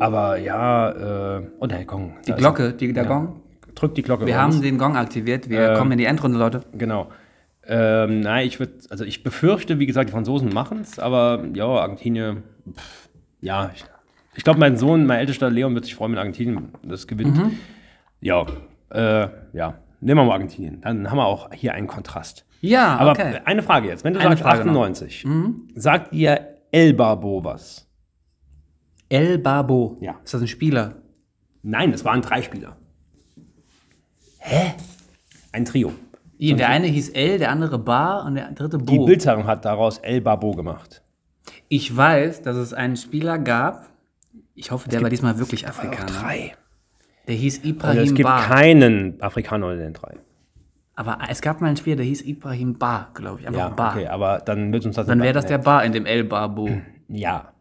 aber 0.00 0.36
ja, 0.38 1.36
äh, 1.38 1.42
oh, 1.60 1.66
der 1.66 1.84
Gong. 1.84 2.16
die 2.26 2.32
Glocke, 2.32 2.72
die, 2.72 2.92
der 2.92 3.04
Gong. 3.04 3.40
Drückt 3.76 3.96
die 3.96 4.02
Glocke. 4.02 4.26
Wir 4.26 4.34
bei 4.34 4.44
uns. 4.44 4.56
haben 4.56 4.62
den 4.62 4.78
Gong 4.78 4.96
aktiviert. 4.96 5.48
Wir 5.48 5.70
Ähm, 5.70 5.78
kommen 5.78 5.92
in 5.92 5.98
die 5.98 6.04
Endrunde, 6.06 6.38
Leute. 6.38 6.62
Genau. 6.76 7.06
Ähm, 7.66 8.20
nein, 8.20 8.46
ich 8.46 8.58
würde, 8.58 8.74
also 8.90 9.04
ich 9.04 9.22
befürchte, 9.22 9.78
wie 9.78 9.86
gesagt, 9.86 10.08
die 10.08 10.12
Franzosen 10.12 10.52
machen 10.52 10.80
es, 10.80 10.98
aber 10.98 11.44
ja, 11.54 11.66
Argentinien, 11.66 12.42
pff, 12.72 13.08
ja, 13.40 13.70
ich, 13.74 13.84
ich 14.34 14.44
glaube, 14.44 14.58
mein 14.58 14.76
Sohn, 14.76 15.06
mein 15.06 15.20
ältester 15.20 15.50
Leon 15.50 15.74
wird 15.74 15.84
sich 15.84 15.94
freuen, 15.94 16.12
wenn 16.12 16.18
Argentinien 16.18 16.72
das 16.82 17.06
gewinnt. 17.06 17.36
Mhm. 17.36 17.58
Ja, 18.20 18.46
äh, 18.90 19.28
ja. 19.52 19.78
Nehmen 20.00 20.20
wir 20.20 20.24
mal 20.24 20.32
Argentinien. 20.32 20.80
Dann 20.80 21.08
haben 21.08 21.18
wir 21.18 21.26
auch 21.26 21.52
hier 21.52 21.74
einen 21.74 21.86
Kontrast. 21.86 22.44
Ja, 22.60 22.96
Aber 22.96 23.12
okay. 23.12 23.40
eine 23.44 23.62
Frage 23.62 23.88
jetzt. 23.88 24.04
Wenn 24.04 24.14
du 24.14 24.20
Eine 24.20 24.30
sagst 24.30 24.42
Frage 24.42 24.64
noch. 24.64 24.72
Mhm. 24.72 24.92
98, 24.92 25.26
sagt 25.74 26.12
ihr 26.12 26.56
El 26.72 26.94
Babo 26.94 27.44
was? 27.44 27.88
El 29.08 29.38
Babo. 29.38 29.98
Ja. 30.00 30.18
Ist 30.24 30.34
das 30.34 30.40
ein 30.40 30.48
Spieler? 30.48 31.02
Nein, 31.62 31.92
es 31.92 32.04
waren 32.04 32.22
drei 32.22 32.42
Spieler. 32.42 32.76
Hä? 34.38 34.74
Ein 35.52 35.64
Trio. 35.64 35.92
Der 36.50 36.68
eine 36.68 36.86
hieß 36.88 37.10
El, 37.10 37.38
der 37.38 37.50
andere 37.50 37.78
Bar 37.78 38.24
und 38.26 38.34
der 38.34 38.50
dritte 38.52 38.78
Die 38.78 38.96
Bo. 38.98 39.06
Bildzeitung 39.06 39.46
hat 39.46 39.64
daraus 39.64 39.98
El 39.98 40.20
Babo 40.20 40.52
gemacht. 40.52 41.02
Ich 41.68 41.94
weiß, 41.96 42.42
dass 42.42 42.56
es 42.56 42.72
einen 42.74 42.96
Spieler 42.96 43.38
gab. 43.38 43.88
Ich 44.54 44.70
hoffe, 44.70 44.88
der 44.88 45.00
war 45.02 45.10
diesmal 45.10 45.38
wirklich 45.38 45.66
Afrikaner. 45.68 46.10
Drei. 46.10 46.54
Der 47.28 47.34
hieß 47.36 47.64
Ibrahim 47.64 48.02
es 48.02 48.14
gibt 48.14 48.28
Bar. 48.28 48.42
keinen 48.42 49.20
Afrikaner 49.22 49.66
unter 49.68 49.78
den 49.78 49.92
drei. 49.92 50.16
Aber 50.94 51.18
es 51.30 51.40
gab 51.40 51.60
mal 51.60 51.68
einen 51.68 51.76
Spieler, 51.76 51.96
der 51.96 52.04
hieß 52.06 52.22
Ibrahim 52.22 52.76
Bar, 52.78 53.10
glaube 53.14 53.40
ich. 53.40 53.46
Einfach 53.46 53.60
Ja, 53.60 53.68
Bar. 53.70 53.94
okay, 53.96 54.06
aber 54.08 54.38
dann 54.44 54.72
wird 54.72 54.84
uns 54.84 54.96
das 54.96 55.06
Dann 55.06 55.20
wäre 55.20 55.32
das 55.32 55.46
der 55.46 55.58
Bar 55.58 55.84
in 55.84 55.92
dem 55.92 56.04
El 56.06 56.24
Babo. 56.24 56.68
Ja. 57.08 57.52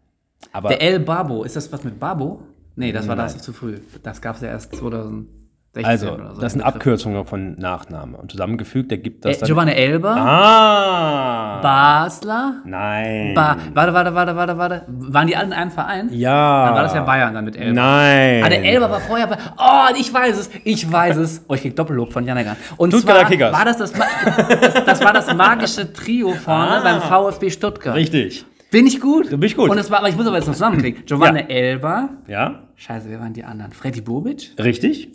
Aber 0.52 0.70
Der 0.70 0.82
El 0.82 1.00
Babo, 1.00 1.44
ist 1.44 1.56
das 1.56 1.72
was 1.72 1.84
mit 1.84 2.00
Babo? 2.00 2.42
Nee, 2.76 2.92
das 2.92 3.08
war 3.08 3.16
das 3.16 3.38
zu 3.38 3.54
früh. 3.54 3.78
Das 4.02 4.22
gab 4.22 4.36
es 4.38 4.42
ja 4.42 4.50
erst 4.50 4.76
2016 4.76 5.41
also, 5.84 6.18
so. 6.36 6.42
das 6.42 6.52
sind 6.54 6.62
Abkürzungen 6.62 7.24
von 7.26 7.56
Nachnamen. 7.58 8.16
Und 8.16 8.32
zusammengefügt 8.32 8.92
ergibt 8.92 9.24
das 9.24 9.38
Äh, 9.38 9.40
dann. 9.40 9.48
Giovanni 9.48 9.72
Elber, 9.72 10.16
ah! 10.18 11.62
Basler, 11.62 12.56
Nein. 12.66 13.34
ba 13.34 13.56
warte, 13.74 13.94
warte, 13.94 14.14
warte, 14.16 14.36
warte, 14.36 14.58
warte. 14.58 14.86
Waren 14.88 15.28
die 15.28 15.36
alle 15.36 15.48
in 15.48 15.54
einem 15.54 15.72
Verein? 15.72 16.10
ja. 16.12 16.66
Dann 16.66 16.76
war 16.76 16.84
das 16.84 16.94
ja 16.94 17.04
Bayern 17.04 17.34
dann 17.34 17.46
mit 17.46 17.56
Elber. 17.56 17.74
Nein. 17.74 18.44
Ah, 18.44 18.50
der 18.50 18.64
Elber 18.64 18.90
war 18.90 19.00
vorher 19.00 19.28
bei. 19.28 19.38
Oh, 19.58 19.94
ich 19.98 20.14
weiß 20.14 20.38
es, 20.40 20.50
ich 20.64 20.92
weiß 20.92 21.18
es. 21.18 21.46
Oh, 21.48 21.54
ich 21.54 21.62
krieg 21.62 21.76
Doppellob 21.76 22.12
von 22.12 22.26
Janagan. 22.26 22.56
Und 22.78 22.90
Stuttgarter 22.92 23.22
zwar 23.22 23.30
Kickers. 23.30 23.54
war 23.54 23.66
das 23.66 23.78
das, 23.78 23.94
das, 23.94 24.86
das 24.86 25.04
war 25.04 25.14
das 25.14 25.34
magische 25.36 25.92
Trio 25.94 26.32
vorne 26.34 26.72
Ah. 26.72 26.82
beim 26.84 27.02
VfB 27.02 27.50
Stuttgart. 27.50 27.96
Richtig. 27.96 28.46
Bin 28.72 28.88
ich 28.88 29.00
gut? 29.02 29.32
Du 29.32 29.38
bist 29.38 29.56
gut. 29.58 29.70
Und 29.70 29.78
es 29.78 29.92
war, 29.92 30.00
aber 30.00 30.10
ich 30.10 30.16
muss 30.16 30.26
aber 30.28 30.38
jetzt 30.38 30.48
noch 30.48 30.54
zusammenkriegen. 30.54 31.06
Giovanni 31.06 31.40
Ja. 31.42 31.46
Elber. 31.48 32.10
Ja? 32.28 32.60
Scheiße, 32.76 33.10
wer 33.10 33.20
waren 33.20 33.34
die 33.34 33.44
anderen? 33.44 33.72
Freddy 33.74 34.02
Bobic? 34.02 34.52
Richtig? 34.58 35.12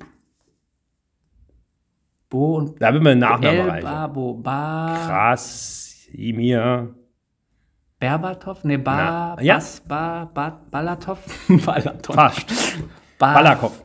Bo 2.29 2.57
und 2.57 2.81
Da 2.83 2.93
wird 2.93 3.03
man 3.03 3.18
Nachnamen 3.18 3.59
El 3.61 3.68
erreichen. 3.68 3.85
Babo, 3.87 4.35
Ba, 4.35 4.97
Krasimir. 5.07 6.95
Berbatov? 7.99 8.64
Ne, 8.64 8.79
Ba, 8.79 8.97
Na, 9.37 9.43
ja. 9.43 9.55
Bas, 9.55 9.81
Ba, 9.89 10.31
ba, 10.33 10.61
Balatov? 10.70 11.18
Balatov. 11.64 12.14
Fast. 12.14 12.47
Ba, 13.18 13.35
Balakov. 13.35 13.83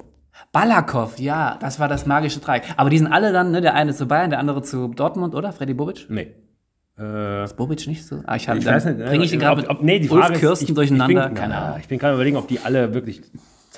Balakov, 0.51 1.17
ja, 1.19 1.57
das 1.61 1.79
war 1.79 1.87
das 1.87 2.05
magische 2.05 2.41
Dreieck. 2.41 2.63
Aber 2.75 2.89
die 2.89 2.97
sind 2.97 3.07
alle 3.07 3.31
dann, 3.31 3.51
ne, 3.51 3.61
der 3.61 3.73
eine 3.73 3.93
zu 3.93 4.05
Bayern, 4.07 4.29
der 4.31 4.39
andere 4.39 4.61
zu 4.61 4.89
Dortmund, 4.89 5.33
oder? 5.33 5.53
Freddy 5.53 5.73
Bobic? 5.73 6.07
Nee. 6.09 6.35
Äh, 6.97 7.47
Bobic 7.55 7.87
nicht 7.87 8.05
so? 8.05 8.21
Ah, 8.25 8.35
ich 8.35 8.49
habe 8.49 8.59
ich 8.59 8.65
weiß 8.65 8.83
nicht. 8.85 8.97
Bringe 8.97 9.23
ich 9.23 9.31
den 9.31 9.39
gerade 9.39 9.65
nee, 9.81 9.99
die 9.99 10.09
Ulf 10.09 10.25
Frage 10.25 10.39
Kirsten 10.39 10.65
ist, 10.65 10.69
ich, 10.71 10.75
durcheinander? 10.75 11.21
Ich 11.23 11.27
bin, 11.29 11.35
Keine 11.37 11.55
Ahnung. 11.57 11.79
ich 11.79 11.87
bin 11.87 11.99
gerade 11.99 12.15
überlegen, 12.15 12.35
ob 12.35 12.49
die 12.49 12.59
alle 12.59 12.93
wirklich 12.93 13.21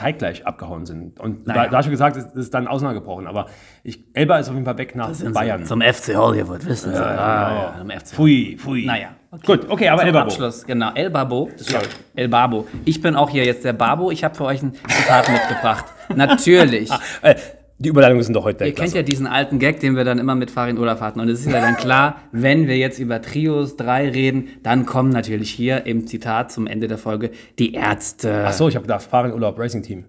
zeitgleich 0.03 0.45
abgehauen 0.45 0.85
sind. 0.85 1.19
Und 1.19 1.47
Naja. 1.47 1.65
da, 1.65 1.69
da 1.71 1.81
du 1.81 1.89
gesagt, 1.89 2.17
es 2.17 2.25
ist 2.33 2.53
dann 2.53 2.67
auseinandergebrochen. 2.67 3.27
Aber 3.27 3.47
ich, 3.83 4.03
Elba 4.13 4.37
ist 4.37 4.49
auf 4.49 4.53
jeden 4.53 4.65
Fall 4.65 4.77
weg 4.77 4.95
nach 4.95 5.11
Bayern. 5.33 5.65
Zum 5.65 5.81
FC 5.81 6.15
Hollywood, 6.15 6.65
wissen 6.65 6.93
Sie. 6.93 6.97
ah, 6.99 7.49
genau. 7.49 7.61
ja, 7.61 7.75
zum 7.79 7.89
FC 7.89 8.15
Pfui, 8.15 8.57
pfui. 8.59 8.85
Naja. 8.85 9.09
Gut, 9.45 9.67
okay, 9.69 9.89
aber 9.89 10.01
Zum 10.01 10.07
Elba. 10.07 10.21
Abschluss, 10.21 10.65
genau. 10.65 10.91
El 10.93 11.09
Babo. 11.09 11.49
El 12.15 12.27
Babo. 12.27 12.67
Ich 12.85 13.01
bin 13.01 13.15
auch 13.15 13.29
hier 13.29 13.45
jetzt 13.45 13.63
der 13.65 13.73
Babo. 13.73 14.11
Ich 14.11 14.23
habe 14.23 14.35
für 14.35 14.45
euch 14.45 14.61
ein 14.61 14.73
Zitat 14.87 15.29
mitgebracht. 15.31 15.85
Natürlich. 16.15 16.91
Äh, 17.21 17.35
die 17.79 17.89
Überleitungen 17.89 18.23
sind 18.23 18.33
doch 18.33 18.45
heute 18.45 18.65
Ihr 18.65 18.73
kennt 18.73 18.93
ja 18.93 19.01
diesen 19.01 19.27
alten 19.27 19.59
Gag, 19.59 19.79
den 19.79 19.95
wir 19.95 20.03
dann 20.03 20.19
immer 20.19 20.35
mit 20.35 20.51
Farin 20.51 20.77
Olaf 20.77 21.01
hatten. 21.01 21.19
Und 21.19 21.29
es 21.29 21.41
ist 21.41 21.51
ja 21.51 21.59
dann 21.59 21.75
klar, 21.75 22.21
wenn 22.31 22.67
wir 22.67 22.77
jetzt 22.77 22.99
über 22.99 23.21
Trios 23.21 23.75
3 23.77 24.09
reden, 24.09 24.49
dann 24.63 24.85
kommen 24.85 25.09
natürlich 25.09 25.51
hier 25.51 25.85
im 25.85 26.07
Zitat 26.07 26.51
zum 26.51 26.67
Ende 26.67 26.87
der 26.87 26.97
Folge 26.97 27.31
die 27.59 27.73
Ärzte. 27.73 28.45
Ach 28.47 28.53
so, 28.53 28.69
ich 28.69 28.75
habe 28.75 28.83
gedacht, 28.83 29.03
Fahren 29.03 29.33
Urlaub 29.33 29.59
Racing 29.59 29.83
Team. 29.83 30.05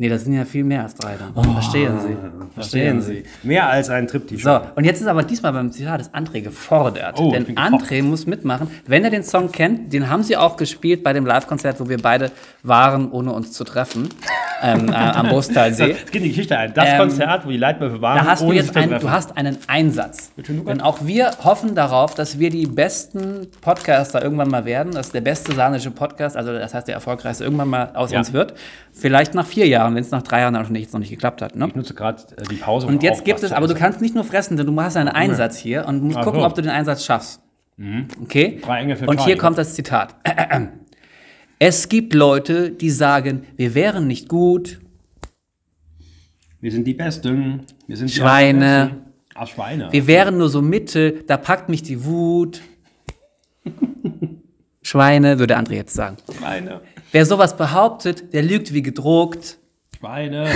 Nee, 0.00 0.08
das 0.08 0.24
sind 0.24 0.32
ja 0.32 0.46
viel 0.46 0.64
mehr 0.64 0.82
als 0.84 0.94
drei 0.94 1.14
dann. 1.18 1.52
Verstehen 1.52 2.00
Sie. 2.00 2.16
Verstehen 2.54 3.02
Sie. 3.02 3.22
Mehr 3.42 3.68
als 3.68 3.90
ein 3.90 4.06
Trip-T-Shirt. 4.06 4.42
So, 4.42 4.60
und 4.74 4.84
jetzt 4.84 5.02
ist 5.02 5.06
aber 5.06 5.22
diesmal 5.24 5.52
beim 5.52 5.70
Zitat 5.70 6.00
ist 6.00 6.14
André 6.14 6.40
gefordert. 6.40 7.20
Oh, 7.20 7.30
denn. 7.30 7.44
André 7.58 8.02
muss 8.02 8.24
mitmachen. 8.26 8.70
Wenn 8.86 9.04
er 9.04 9.10
den 9.10 9.22
Song 9.22 9.52
kennt, 9.52 9.92
den 9.92 10.08
haben 10.08 10.22
sie 10.22 10.38
auch 10.38 10.56
gespielt 10.56 11.02
bei 11.04 11.12
dem 11.12 11.26
Live-Konzert, 11.26 11.80
wo 11.80 11.88
wir 11.90 11.98
beide 12.00 12.30
waren, 12.62 13.10
ohne 13.10 13.30
uns 13.32 13.52
zu 13.52 13.62
treffen, 13.62 14.08
ähm, 14.62 14.88
äh, 14.88 14.92
am 14.94 15.28
Bostalsee. 15.28 15.96
Es 16.02 16.10
geht 16.10 16.24
die 16.24 16.28
Geschichte 16.30 16.56
ein. 16.56 16.72
Das 16.72 16.88
Ähm, 16.88 16.98
Konzert, 17.00 17.44
wo 17.44 17.50
die 17.50 17.58
Leitwölfe 17.58 18.00
waren, 18.00 18.20
Da 18.20 18.24
hast 18.24 18.40
du 18.40 18.46
ohne 18.46 18.54
jetzt 18.54 18.68
sich 18.68 18.72
zu 18.72 18.78
einen, 18.80 19.00
du 19.00 19.10
hast 19.10 19.36
einen 19.36 19.58
Einsatz. 19.66 20.32
Denn 20.38 20.80
auch 20.80 21.00
wir 21.04 21.30
hoffen 21.44 21.74
darauf, 21.74 22.14
dass 22.14 22.38
wir 22.38 22.48
die 22.48 22.64
besten 22.66 23.48
Podcaster 23.60 24.22
irgendwann 24.22 24.48
mal 24.48 24.64
werden, 24.64 24.92
dass 24.92 25.12
der 25.12 25.20
beste 25.20 25.52
sahnische 25.54 25.90
Podcast, 25.90 26.38
also 26.38 26.54
das 26.54 26.72
heißt 26.72 26.88
der 26.88 26.94
erfolgreichste, 26.94 27.44
irgendwann 27.44 27.68
mal 27.68 27.90
aus 27.92 28.12
Ja. 28.12 28.20
uns 28.20 28.32
wird. 28.32 28.54
Vielleicht 28.92 29.34
nach 29.34 29.46
vier 29.46 29.66
Jahren, 29.68 29.89
wenn 29.94 30.02
es 30.02 30.10
nach 30.10 30.22
drei 30.22 30.40
Jahren 30.40 30.54
noch 30.54 30.68
nicht, 30.68 30.92
noch 30.92 31.00
nicht 31.00 31.10
geklappt 31.10 31.42
hat. 31.42 31.56
Ne? 31.56 31.68
Ich 31.68 31.74
nutze 31.74 31.94
gerade 31.94 32.22
äh, 32.36 32.44
die 32.44 32.56
Pause. 32.56 32.86
Und 32.86 33.02
jetzt 33.02 33.20
auch 33.20 33.24
gibt 33.24 33.42
es, 33.42 33.52
aber 33.52 33.66
du 33.66 33.74
kannst 33.74 34.00
nicht 34.00 34.14
nur 34.14 34.24
fressen, 34.24 34.56
denn 34.56 34.66
du 34.66 34.80
hast 34.80 34.96
einen 34.96 35.08
Einsatz 35.08 35.56
hier 35.58 35.86
und 35.86 36.02
musst 36.02 36.18
Ach 36.18 36.24
gucken, 36.24 36.40
so. 36.40 36.46
ob 36.46 36.54
du 36.54 36.62
den 36.62 36.70
Einsatz 36.70 37.04
schaffst. 37.04 37.40
Okay? 38.22 38.60
Drei 38.62 38.80
Engel 38.80 38.96
für 38.96 39.06
und 39.06 39.20
hier 39.24 39.38
kommt 39.38 39.58
das 39.58 39.74
Zitat. 39.74 40.16
Es 41.62 41.90
gibt 41.90 42.14
Leute, 42.14 42.70
die 42.70 42.88
sagen, 42.88 43.44
wir 43.58 43.74
wären 43.74 44.06
nicht 44.06 44.30
gut. 44.30 44.80
Wir 46.58 46.72
sind 46.72 46.86
die 46.86 46.94
Besten. 46.94 47.66
Wir 47.86 47.98
sind 47.98 48.08
die 48.08 48.14
Schweine. 48.14 48.86
Besten. 48.86 49.12
Ach, 49.34 49.46
Schweine. 49.46 49.88
Wir 49.92 50.06
wären 50.06 50.38
nur 50.38 50.48
so 50.48 50.62
Mittel, 50.62 51.22
da 51.26 51.36
packt 51.36 51.68
mich 51.68 51.82
die 51.82 52.02
Wut. 52.02 52.62
Schweine, 54.82 55.38
würde 55.38 55.58
André 55.58 55.74
jetzt 55.74 55.92
sagen. 55.92 56.16
Schweine. 56.34 56.80
Wer 57.12 57.26
sowas 57.26 57.54
behauptet, 57.54 58.32
der 58.32 58.42
lügt 58.42 58.72
wie 58.72 58.80
gedruckt. 58.80 59.58
Schweine. 60.00 60.48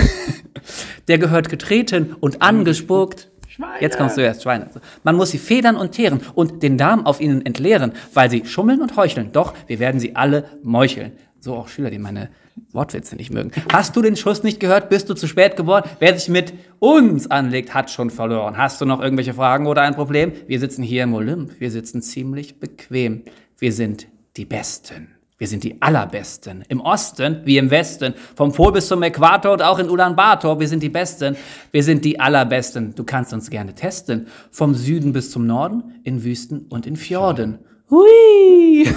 Der 1.07 1.19
gehört 1.19 1.49
getreten 1.49 2.15
und 2.19 2.41
angespuckt. 2.41 3.29
Schweine. 3.47 3.79
Jetzt 3.79 3.97
kommst 3.97 4.17
du 4.17 4.21
erst, 4.21 4.41
Schweine. 4.41 4.69
Man 5.03 5.15
muss 5.15 5.29
sie 5.29 5.37
federn 5.37 5.75
und 5.75 5.91
teeren 5.91 6.19
und 6.33 6.63
den 6.63 6.79
Darm 6.79 7.05
auf 7.05 7.21
ihnen 7.21 7.45
entleeren, 7.45 7.93
weil 8.13 8.31
sie 8.31 8.43
schummeln 8.45 8.81
und 8.81 8.97
heucheln. 8.97 9.31
Doch, 9.31 9.53
wir 9.67 9.77
werden 9.77 9.99
sie 9.99 10.15
alle 10.15 10.45
meucheln. 10.63 11.11
So 11.39 11.53
auch 11.53 11.67
Schüler, 11.67 11.91
die 11.91 11.99
meine 11.99 12.29
Wortwitze 12.71 13.15
nicht 13.15 13.31
mögen. 13.31 13.51
Hast 13.71 13.95
du 13.95 14.01
den 14.01 14.15
Schuss 14.15 14.41
nicht 14.41 14.59
gehört? 14.59 14.89
Bist 14.89 15.09
du 15.09 15.13
zu 15.13 15.27
spät 15.27 15.55
geboren? 15.57 15.83
Wer 15.99 16.17
sich 16.17 16.27
mit 16.27 16.53
uns 16.79 17.29
anlegt, 17.29 17.75
hat 17.75 17.91
schon 17.91 18.09
verloren. 18.09 18.57
Hast 18.57 18.81
du 18.81 18.85
noch 18.85 18.99
irgendwelche 18.99 19.35
Fragen 19.35 19.67
oder 19.67 19.83
ein 19.83 19.93
Problem? 19.93 20.31
Wir 20.47 20.59
sitzen 20.59 20.81
hier 20.81 21.03
im 21.03 21.13
Olymp. 21.13 21.59
Wir 21.59 21.69
sitzen 21.69 22.01
ziemlich 22.01 22.59
bequem. 22.59 23.21
Wir 23.59 23.73
sind 23.73 24.07
die 24.37 24.45
Besten. 24.45 25.14
Wir 25.37 25.47
sind 25.47 25.65
die 25.65 25.81
Allerbesten. 25.81 26.63
Im 26.69 26.79
Osten 26.79 27.41
wie 27.43 27.57
im 27.57 27.69
Westen. 27.69 28.13
Vom 28.35 28.53
Pol 28.53 28.71
bis 28.71 28.87
zum 28.87 29.03
Äquator 29.03 29.51
und 29.51 29.61
auch 29.61 29.79
in 29.79 29.89
Ulaanbaatar. 29.89 30.59
Wir 30.61 30.67
sind 30.69 30.81
die 30.81 30.89
Besten. 30.89 31.35
Wir 31.71 31.83
sind 31.83 32.05
die 32.05 32.19
Allerbesten. 32.19 32.95
Du 32.95 33.03
kannst 33.03 33.33
uns 33.33 33.49
gerne 33.49 33.75
testen. 33.75 34.27
Vom 34.49 34.75
Süden 34.75 35.11
bis 35.11 35.31
zum 35.31 35.45
Norden, 35.45 35.99
in 36.03 36.23
Wüsten 36.23 36.67
und 36.69 36.87
in 36.87 36.95
Fjorden. 36.95 37.59
Hui! 37.91 38.87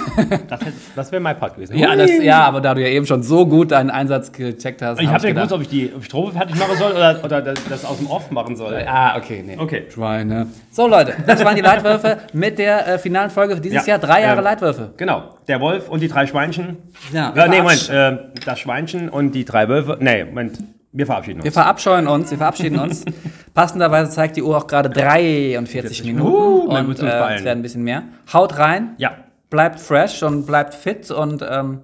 Das, 0.95 1.11
wäre 1.11 1.21
mein 1.21 1.37
Part 1.37 1.55
gewesen. 1.55 1.77
Ja, 1.77 1.95
das, 1.95 2.09
ja, 2.21 2.41
aber 2.41 2.59
da 2.59 2.73
du 2.73 2.81
ja 2.81 2.87
eben 2.87 3.05
schon 3.05 3.21
so 3.21 3.45
gut 3.45 3.71
deinen 3.71 3.91
Einsatz 3.91 4.31
gecheckt 4.31 4.81
hast. 4.81 4.99
Ich 4.99 5.07
hab 5.07 5.15
habe 5.15 5.27
ja 5.27 5.29
gedacht- 5.33 5.49
gewusst, 5.49 5.53
ob 5.53 5.61
ich 5.61 5.67
die 5.69 5.93
ob 5.93 5.99
ich 6.01 6.05
Strophe 6.05 6.31
fertig 6.33 6.55
machen 6.57 6.75
soll 6.77 6.91
oder, 6.93 7.19
oder 7.23 7.41
das, 7.41 7.59
das 7.69 7.85
aus 7.85 7.97
dem 7.99 8.07
Off 8.07 8.31
machen 8.31 8.55
soll. 8.55 8.83
Ah, 8.87 9.15
okay, 9.17 9.43
nee. 9.45 9.57
Okay. 9.57 9.85
Schweine. 9.89 10.47
So, 10.71 10.87
Leute, 10.87 11.13
das 11.27 11.43
waren 11.45 11.55
die 11.55 11.61
Leitwölfe 11.61 12.17
mit 12.33 12.57
der 12.57 12.87
äh, 12.87 12.97
finalen 12.99 13.29
Folge 13.29 13.55
für 13.55 13.61
dieses 13.61 13.85
Ja, 13.85 13.93
Jahr. 13.93 13.99
Drei 13.99 14.21
Jahre 14.21 14.39
ähm, 14.39 14.43
Leitwölfe. 14.43 14.93
Genau. 14.97 15.35
Der 15.47 15.61
Wolf 15.61 15.87
und 15.89 16.01
die 16.01 16.07
drei 16.07 16.25
Schweinchen. 16.25 16.77
Ja, 17.13 17.31
äh, 17.35 17.47
nee, 17.47 17.61
Moment. 17.61 17.89
Äh, 17.89 18.17
das 18.45 18.59
Schweinchen 18.59 19.07
und 19.09 19.33
die 19.33 19.45
drei 19.45 19.69
Wölfe. 19.69 19.97
Nee, 19.99 20.25
Moment. 20.25 20.57
Wir 20.91 21.05
verabschieden 21.05 21.37
uns. 21.37 21.45
Wir 21.45 21.51
verabscheuen 21.51 22.07
uns, 22.07 22.31
wir 22.31 22.37
verabschieden 22.37 22.79
uns. 22.79 23.05
Passenderweise 23.53 24.11
zeigt 24.11 24.37
die 24.37 24.43
Uhr 24.43 24.57
auch 24.57 24.67
gerade 24.67 24.89
43 24.89 26.03
Minuten. 26.03 26.31
Uh, 26.31 26.61
und 26.63 26.99
äh, 26.99 27.35
es 27.35 27.43
werden 27.43 27.59
ein 27.59 27.61
bisschen 27.61 27.83
mehr. 27.83 28.03
Haut 28.33 28.57
rein, 28.57 28.95
ja. 28.97 29.11
bleibt 29.49 29.79
fresh 29.79 30.23
und 30.23 30.45
bleibt 30.45 30.73
fit 30.73 31.11
und 31.11 31.45
ähm, 31.47 31.81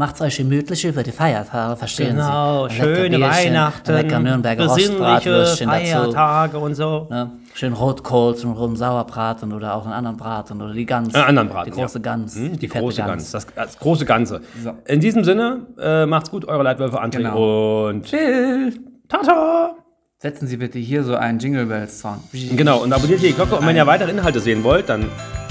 macht's 0.00 0.20
euch 0.22 0.38
gemütlich 0.38 0.82
über 0.84 1.02
die 1.02 1.12
Feiertage, 1.12 1.76
verstehen 1.76 2.16
Genau, 2.16 2.66
Sie? 2.68 2.74
Lecker 2.78 2.84
schöne 2.96 3.16
Bierchen, 3.18 3.44
Weihnachten, 3.44 3.92
lecker 3.92 4.18
Nürnberger 4.18 4.64
besinnliche 4.64 4.96
Rostbratwürstchen 4.96 5.68
dazu. 5.68 5.84
Feiertage 5.84 6.58
und 6.58 6.74
so. 6.74 7.06
Ne? 7.10 7.30
Schön 7.52 7.72
Rotkohl 7.74 8.34
zum 8.34 8.52
roten 8.52 8.76
Sauerbraten 8.76 9.52
oder 9.52 9.74
auch 9.74 9.84
einen 9.84 9.92
anderen 9.92 10.16
Braten 10.16 10.62
oder 10.62 10.72
die 10.72 10.86
Gans. 10.86 11.14
Äh, 11.14 11.18
anderen 11.18 11.50
Braten, 11.50 11.70
Die 11.70 11.76
große 11.78 11.98
ja. 11.98 12.02
Gans. 12.02 12.34
Hm, 12.34 12.58
Die, 12.58 12.66
fette 12.68 12.80
große 12.80 13.02
Gans. 13.02 13.30
Das, 13.30 13.46
das 13.54 13.78
große 13.78 14.06
Ganze. 14.06 14.40
In 14.86 15.00
diesem 15.00 15.22
Sinne, 15.22 15.66
äh, 15.78 16.06
macht's 16.06 16.30
gut, 16.30 16.46
eure 16.48 16.62
Leitwölfe 16.62 17.00
André 17.00 17.18
Genau. 17.18 17.88
und 17.88 18.04
Chill. 18.06 18.80
Tata! 19.08 19.74
Setzen 20.16 20.46
Sie 20.46 20.56
bitte 20.56 20.78
hier 20.78 21.04
so 21.04 21.14
einen 21.14 21.38
Jingle 21.38 21.66
Bells 21.66 22.00
Song. 22.00 22.20
Genau, 22.32 22.78
und 22.78 22.92
abonniert 22.92 23.20
hier 23.20 23.30
die 23.30 23.34
Glocke. 23.34 23.56
Und 23.56 23.66
wenn 23.66 23.76
ihr 23.76 23.86
weitere 23.86 24.10
Inhalte 24.10 24.40
sehen 24.40 24.64
wollt, 24.64 24.88
dann 24.88 25.06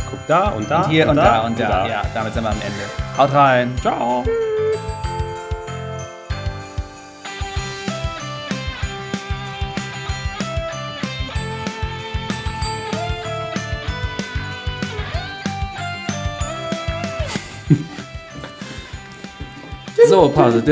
guck 0.10 0.26
da 0.28 0.50
und 0.50 0.70
da. 0.70 0.84
Und 0.84 0.90
hier 0.90 1.04
und, 1.06 1.12
und 1.12 1.16
da, 1.18 1.24
da, 1.24 1.40
und 1.42 1.60
da. 1.60 1.68
da. 1.68 1.88
Ja, 1.88 2.02
damit 2.14 2.34
sind 2.34 2.44
wir 2.44 2.50
am 2.50 2.58
Ende. 2.58 3.18
Haut 3.18 3.34
rein. 3.34 3.76
Ciao. 3.82 4.24
So, 20.08 20.28
Pause. 20.30 20.64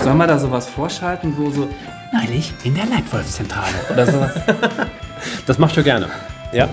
Sollen 0.00 0.16
wir 0.16 0.26
da 0.26 0.38
sowas 0.38 0.66
vorschalten, 0.66 1.34
wo 1.36 1.50
so 1.50 1.68
neulich 2.14 2.54
in 2.64 2.74
der 2.74 2.86
Leitwolfzentrale 2.86 3.74
oder 3.92 4.06
sowas? 4.06 4.32
Das 5.46 5.58
machst 5.58 5.76
du 5.76 5.82
gerne. 5.82 6.08
Ja. 6.52 6.68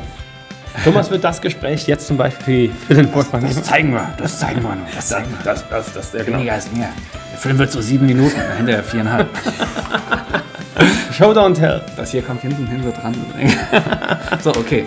Thomas 0.84 1.10
wird 1.10 1.24
das 1.24 1.42
Gespräch 1.42 1.88
jetzt 1.88 2.08
zum 2.08 2.18
Beispiel 2.18 2.70
für 2.70 2.96
den 2.96 3.14
Wolfgang 3.14 3.44
nehmen. 3.44 3.64
zeigen 3.64 3.94
wir, 3.94 4.14
das 4.18 4.40
zeigen 4.40 4.62
wir 4.62 4.76
noch. 4.76 4.92
Das 4.94 5.08
zeigen 5.08 5.30
wir. 5.32 5.44
Das, 5.44 5.64
das, 5.70 5.94
das, 5.94 6.14
ja, 6.14 6.24
genau. 6.24 6.38
Weniger 6.38 6.58
ist 6.58 6.76
mehr. 6.76 6.90
Der 7.32 7.40
Film 7.40 7.58
wird 7.58 7.72
so 7.72 7.82
sieben 7.82 8.06
Minuten, 8.06 8.40
hinterher 8.58 8.84
viereinhalb. 8.84 9.30
Show 11.18 11.32
don't 11.32 11.56
tell. 11.56 11.82
Das 11.96 12.12
hier 12.12 12.22
kommt 12.22 12.42
hinten 12.42 12.68
hin 12.68 12.84
so 12.84 12.92
dran. 12.92 13.16
so, 14.44 14.50
okay. 14.52 14.86